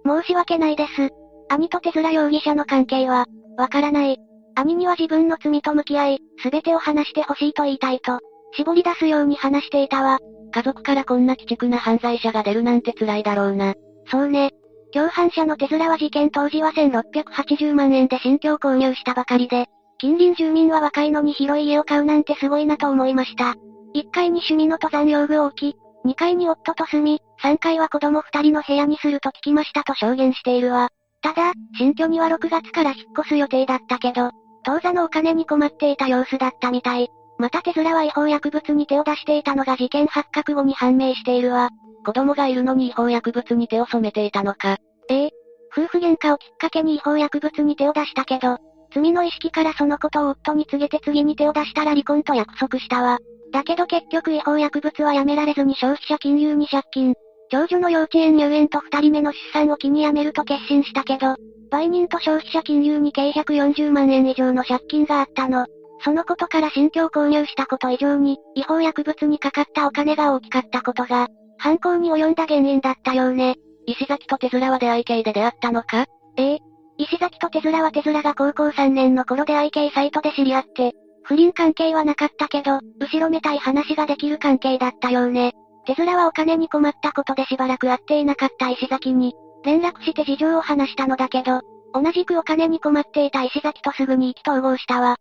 [0.06, 1.11] 申し訳ないです。
[1.48, 4.19] 兄と手面容疑者の関係は、わからない。
[4.55, 8.20] 兄には自分の罪と向き合い、すべてを話してほしいと言いたいと、
[8.56, 10.19] 絞り出すように話していたわ。
[10.52, 13.74] 家族からこんな鬼畜な犯罪者が出るなんて辛いだろうな。
[14.06, 14.52] そうね。
[14.94, 19.66] 共犯者の手面は事件当時は1680万円で新居を購入したばかりで、
[19.98, 23.56] 近隣住民は若いのに広い家を買うなんてすごいなと思いました。
[23.94, 25.76] 1階に趣味の登山用具を置き、
[26.06, 30.90] 2階に夫と住み、3階は子供2人の部屋にすると聞きましたと証言しているわ。
[31.22, 34.30] ただ、新居には6月から引っ越す予定だったけど、
[34.64, 37.08] 当座のお金に困っていた様子だったみたい。
[37.39, 41.70] また手面は違法薬物に手を出していたのが事件発覚後に判明しているわ。
[42.05, 44.78] 子供がいるのに違法薬物に手を染めていたのか。
[45.09, 45.31] ええ。
[45.77, 48.59] 夫婦喧嘩をきっかけに違法薬物に手を出したけど、
[48.94, 53.19] 罪の意識からそのことを夫に告げて次に手を出したら離婚と約束したわ。
[53.52, 57.15] だけど結局違法薬物はやめられずに消費者金融に借金。
[57.51, 61.36] 長女の幼稚園入園と二人目の出産を機に辞めると決心したけど、
[61.70, 65.66] 売人と消費者金融に計140万円以上の借金があったの。
[66.05, 73.56] そのことから新居を購入したこと以上に、違法薬物にかかったお金が大きかったことが、犯行に及んだ原因だったようね。
[73.86, 76.05] 石崎と手面は出会い系で出会ったのか？
[76.36, 76.59] ええ。
[76.98, 85.52] 石崎と手面は手面が高校3年の頃出会い系サイトで知り合って、不倫関係はなかったけど、後ろめたい話ができる関係だったようね。
[85.86, 91.62] 手面はお金に困ったことでしばらく会っていなかった石崎に、連絡して事情を話したのだけど、
[91.94, 95.16] 同じくお金に困っていた石崎とすぐに意気投合したわ。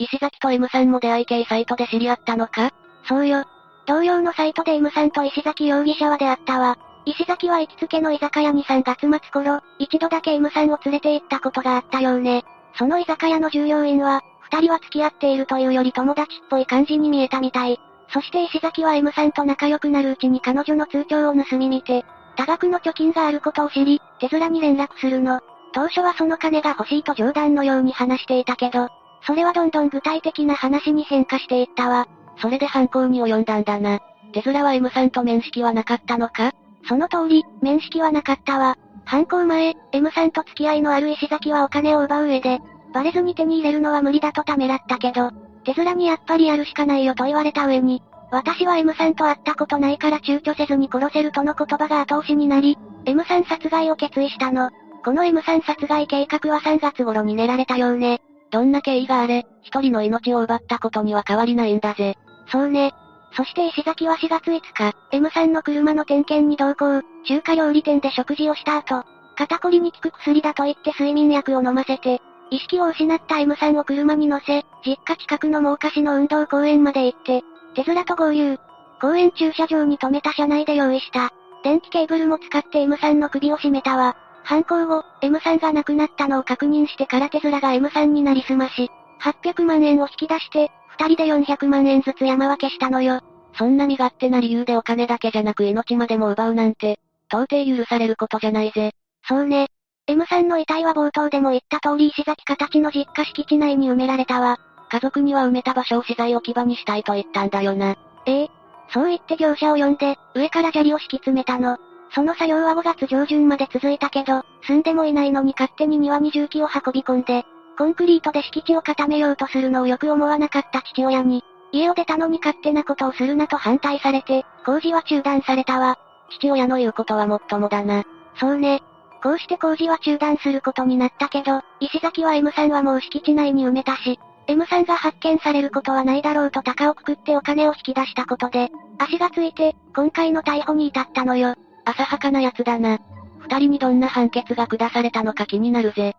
[0.00, 2.70] 石崎と M さんも出会い系サイトで知り合ったのか？
[3.08, 3.44] そうよ。
[3.86, 6.78] 同僚のサイトで M さんと石崎容疑者は出会ったわ。
[7.04, 12.44] 石崎は行きつけの居酒屋に3月末頃、一度だけ M さんを連れて行ったことがあったようね。
[12.76, 17.80] その居酒屋の従業員は、二人は付き合っているというより友達っぽい感じに見えたみたい。
[18.12, 22.04] そして石崎は M さんと仲良くなるうちに彼女の通帳を盗み見て、
[22.36, 25.40] 多額の貯金があることを知り、手面に連絡するの。
[25.72, 28.90] 当初はその金が欲しいと冗談のように話していたけど、
[29.22, 32.08] それはどんどん具体的な話に変化していったわ。
[32.40, 34.00] それで犯行に及んだんだな。
[34.32, 36.52] 手面は M さんと面識はなかったのか？
[36.88, 38.76] その通り、面識はなかったわ。
[39.04, 42.60] 犯行前、M さんと付き合いのある石崎はお金を奪う上で、
[42.92, 45.30] バレずに手に入れるのは無理だとためらったけど、
[45.64, 54.70] 手面にやっぱりやるしかないよと言われた上に、私は M さんと会ったことないから躊躇せずに殺せるとの言葉が後押しになり、M さん殺害を決意したの。
[55.04, 58.20] この M さん殺害計画は3月頃に練られたようね。
[58.50, 62.16] どんな経緯があれ、一人の命を奪ったことには変わりないんだぜ。
[62.50, 62.94] そうね。
[63.32, 69.04] そして石崎は4月5日、M さんの車の点検に同行、中華料理店で食事をした後、
[69.36, 72.20] 肩こりに効く薬だと言って睡眠薬を飲ませて、
[72.50, 77.42] 意識を失った M さんを車に乗せ、実家近くの真岡市の運動公園まで行って、
[77.74, 78.58] 手面と合流。
[79.00, 81.30] 公園駐車場に停めた車内で用意した。
[81.62, 84.16] 電気ケーブルも使って M さんの首を絞めたわ。
[84.48, 93.20] 犯行後、M さんが亡くなったのを確認してから手面が M さんになりすまし、800万円を引き出して、二人で400万円ずつ山分けしたのよ。
[93.58, 96.98] そんな身勝手な理由でお金だけじゃなく命までも奪うなんて、
[97.30, 98.92] 到底許されることじゃないぜ。
[99.28, 99.66] そうね。
[100.06, 104.58] M さんの遺体は冒頭でも言った通り石崎形の実家敷地内に埋められたわ。
[104.90, 107.96] 家族には埋めた場所を資材置き場にしたいと言ったんだよな。
[108.24, 108.50] ええ。
[108.94, 111.76] そう言って業者を呼んで、上から砂利を敷き詰めたの。
[112.10, 117.44] その作業は5月上旬まで続いたけど、住んでもいないのに勝手に庭に重機を運び込んで、
[117.76, 125.98] コンクリートで敷地を固めようとするのをよく思わなかった父親に、家を出たのに勝手なことをするなと反対されて、工事は中断されたわ。
[126.30, 128.04] 父親の言うことはもっともだな。
[128.36, 128.82] そうね。
[129.22, 141.54] こうして工事は中断することになったけど、石崎は M さんはもう敷地内に埋めたし、M さんが発見されることはないだろうと高をくくってお金を引き出したことで、足がついて、今回の逮捕に至ったのよ。
[141.88, 142.98] 浅はかな奴だな。
[143.40, 146.14] 二人にどんな判決が下されたのか気になるぜ。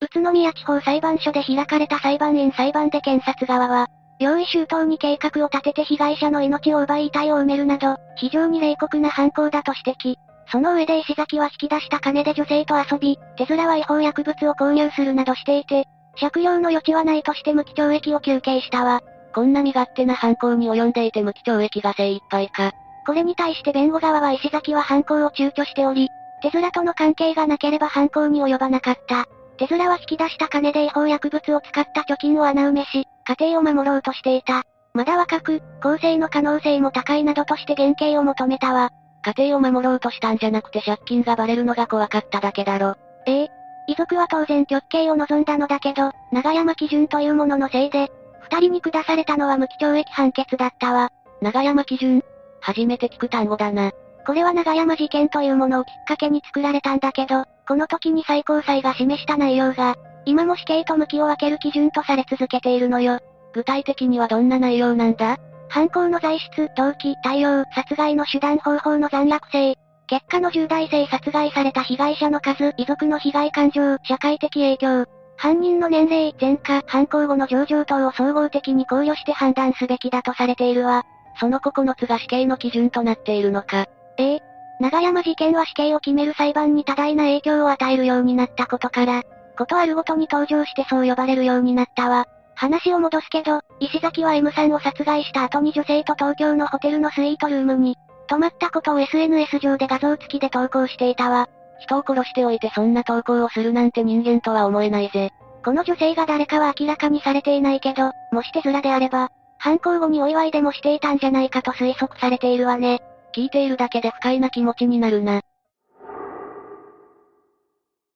[0.00, 3.88] 宇都宮地方裁判所で開かれた裁判員裁判で検察側は、
[4.20, 10.16] 用意周到に計画を立てて被害者の命を奪い遺体を埋めるなど、非常に冷酷な犯行だと指摘。
[10.50, 15.84] その上で石崎は引き出した金で女性と遊び、手面は違法薬物を購入するなどしていて、
[16.18, 19.02] 借用の余地はないとして無期懲役を求刑したわ。
[19.34, 22.72] こんな身勝手な犯行に及んでいて無期懲役が精一杯か。
[23.06, 26.08] これに対して弁護側は石崎は犯行を躊躇しており、
[26.42, 29.26] 手面との関係がなければ犯行に及ばなかった。
[29.56, 34.62] 手面は引き出した金で違法薬物を使った貯金を穴埋めし、家庭を守ろうとしていた。
[34.94, 38.90] まだ若く、更生の可能性も高いなどとして減刑を求めたわ。
[39.36, 42.94] 家庭を守ろうとしたんじゃなくて借金がバレるのが怖かっただけだろ。
[43.26, 43.48] ええ。
[43.88, 48.10] 遺族は当然極刑を望んだのだけど、長山基準というもののせいで、
[48.50, 51.10] 二人に下されたのは無期懲役判決だったわ。
[51.40, 52.22] 長山基準
[52.60, 53.92] 初めて聞く単語だな。
[54.26, 63.20] これは長山事件というものをきっかけに作られたんだけど、この時に最高裁が示した内容が、今も死刑と無期を分ける基準とされ続けているのよ。
[63.54, 65.38] 具体的にはどんな内容なんだ？
[65.68, 69.76] 犯行の材質、動機、対応、殺害の手段方法の残虐性、
[70.06, 75.06] 結果の重大性殺害された被害者の数、遺族の被害感情、社会的影響、
[75.38, 81.04] 犯人の年齢、前科、犯行後の上場等を総合的に考慮して判断すべきだとされているわ。
[81.38, 83.86] その9つが死刑の基準となっているのか。
[84.18, 84.40] ええ。
[84.80, 89.22] 長山事件は死刑を決める裁判に多大な影響を与えるようになったことから、
[89.56, 92.26] ことあるごとに登場してそう呼ばれるようになったわ。
[92.56, 97.96] 話を戻すけど、石崎は M さんを殺害した後に女性と東京のホテルのスイートルームに、
[98.26, 101.48] 泊まったことを SNS 上で画像付きで投稿していたわ。
[101.80, 105.30] 人を殺しておいてそんな投稿をするなんて人間とは思えないぜ。
[105.64, 109.28] この女性が誰かは明らかにされていないけど、もし手面であれば、
[109.58, 113.00] 犯行後にお祝いでもしていたんじゃないかと推測されているわね。
[113.34, 115.40] 聞いているだけで不快な気持ちになるな。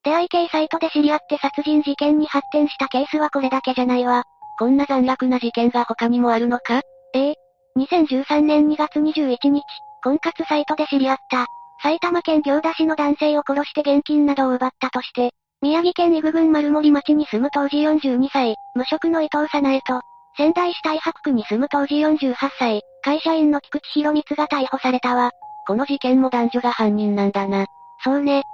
[0.04, 4.24] 出会い系サイトで知り合って殺人事件に発展したケースはこれだけじゃないわ。
[4.58, 6.80] こんな残虐な事件が他にもあるのか？
[7.14, 7.34] ええ。
[7.76, 9.62] 2013年2月21日、
[10.02, 11.46] 婚活サイトで知り合った、
[11.82, 20.00] 埼玉県行田市の男性を殺して現金などを奪ったとして、宮城県伊具郡丸森町に住む当時42歳、無職の伊藤早苗と、
[20.36, 25.32] 仙台市太白区に住む当時48歳、会社員の菊池博光が逮捕されたわ。
[25.66, 27.66] この事件も男女が犯人なんだな。
[28.04, 28.44] そうね。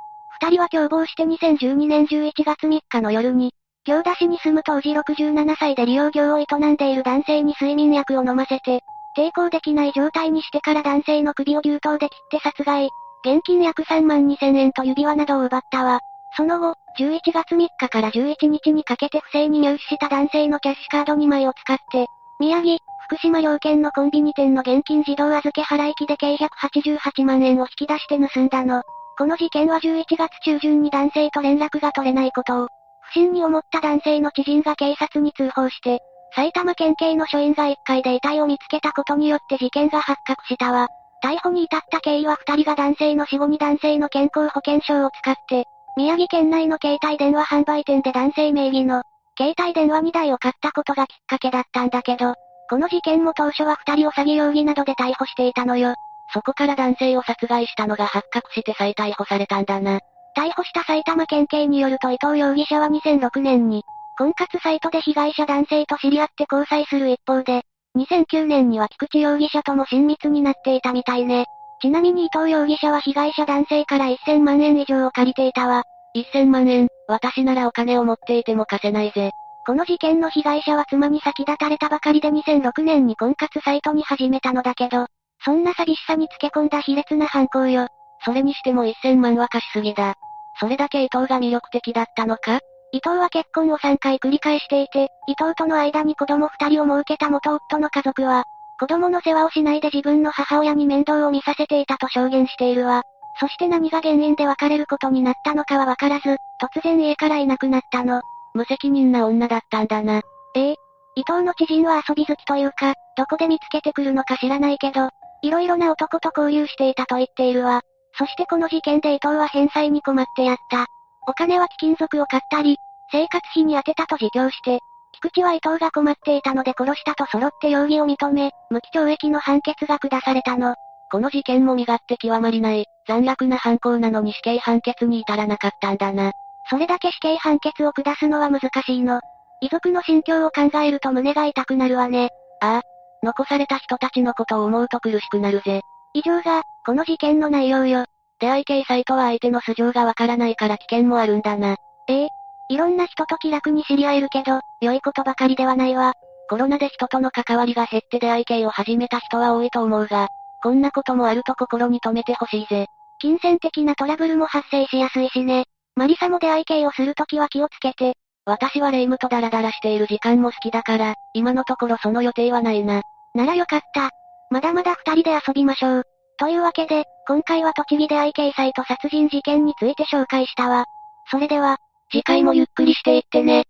[0.40, 3.52] 二人は共謀して2012年11月3日の夜に、
[3.84, 8.80] 京田市に住む当時67歳で利用業を営んでいる男性に睡眠薬を飲ませて、
[9.16, 12.88] 抵抗できない状態にしてから男性の首を牛刀で切って殺害。
[13.24, 16.00] 現金約3万2000円と指輪などを奪ったわ。
[16.36, 22.06] その後、11月3日から11日にかけて不正に入手した男性のキャッシュカード2枚を使って、
[22.38, 22.78] 宮城、
[23.08, 28.82] 福島両県のコンビニ店の現金自動預け払い機で計188万円を引き出して盗んだの。
[29.16, 32.68] この事件は11月中旬に男性と連絡が取れないことを、
[33.00, 36.00] 不審に思った男性の知人が警察に通報して、
[36.34, 40.88] 埼玉県警の署員が1階で遺体を見つけたことによって事件が発覚したわ。
[41.22, 45.64] 逮捕に至った経緯は2人が男性の死後に男性の健康保険証を使って、
[45.96, 49.02] 宮城県内の携帯電話販売店で男性名義の、
[49.36, 52.34] 携帯電話2台を買ったことがきっかけだったんだけど、
[52.70, 55.94] この事件も当初は2人を詐欺容疑などで逮捕していたのよ。
[56.32, 60.00] そこから男性を殺害したのが発覚して再逮捕されたんだな。
[60.36, 63.82] 逮捕した埼玉県警によると伊藤容疑者は2006年に、
[64.18, 67.62] 婚活サイトで被害者男性と知り合って交際する一方で、
[67.98, 71.46] 2009年には菊池容疑者とも親密になっていたみたいね。
[71.82, 75.82] ちなみに伊藤容疑者は被害者男性から1000万円以上を借りていたわ。
[76.16, 79.32] 1000万円、私ならお金を持っていても貸せないぜ。
[79.66, 85.06] この事件の被害者は妻に先立たれたばかりで2006年に婚活サイトに始めたのだけど、
[85.44, 87.88] そんな寂しさにつけ込んだ卑劣な犯行よ。
[88.24, 90.14] それにしても1000万は貸しすぎだ。
[90.60, 92.60] それだけ伊藤が魅力的だったのか？
[92.92, 98.44] 伊藤は結婚を3回繰り返していて、伊藤との間に子供2人を設けた元夫の家族は、
[98.80, 103.02] 子供の世話をしないで自分の母親に面倒を見させていたと証言しているわ。
[103.40, 108.22] そして何が原因で別れることになったのかはわからず、突然家からいなくなったの。
[108.54, 110.22] 無責任な女だったんだな。
[110.54, 110.76] ええ。
[111.14, 115.10] 伊藤の知人は遊び好きというか、どこで見つけてくるのか知らないけど、
[115.42, 117.82] いろいろな男と交流していたと言っているわ。
[118.16, 120.86] そしてこの事件で伊藤は返済に困ってやった。
[121.28, 122.78] お金は貴金属を買ったり、
[123.12, 124.80] 生活費に充てたと自供して、
[125.12, 130.74] 菊池は伊藤が困っていたので殺したと揃って容疑を認め、無期懲役の判決が下されたの。
[131.10, 136.32] この事件も身勝手極まりない、残虐な犯行なのに死刑判決に至らなかったんだな。
[136.70, 139.20] それだけ死刑判決を下すのは難しいの。
[139.60, 142.30] 遺族の心境を考えると胸が痛くなるわね。
[142.60, 142.82] ああ。
[143.22, 145.82] 残された人たちのことを思うと苦しくなるぜ。
[146.14, 148.04] 以上が、この事件の内容よ。
[148.40, 151.76] 出会い系サイトは相手の素性がわからないから危険もあるんだな。
[152.08, 152.28] ええ。
[152.70, 156.14] いろんな人と気楽に知り合えるけど、良いことばかりではないわ。
[156.48, 160.28] コロナで人との関わりが減って出会い系を始めた人は多いと思うが、
[160.62, 162.86] こんなこともあると心に留めてほしいぜ。
[163.20, 165.64] 金銭的なトラブルも発生しやすいしね。
[165.96, 168.14] マリサも出会い系をするときは気をつけて。
[168.44, 173.02] 私はレイムとダラダラしている時間も好きだから、今のところその予定はないな。
[173.34, 174.10] ならよかった。
[174.50, 176.04] まだまだ二人で遊びましょう。
[176.38, 180.86] というわけで、今回は栃木出会い系サイト殺人事件について紹介したわ。
[181.30, 181.76] それでは、
[182.10, 183.66] 次回もゆっくりしていってね。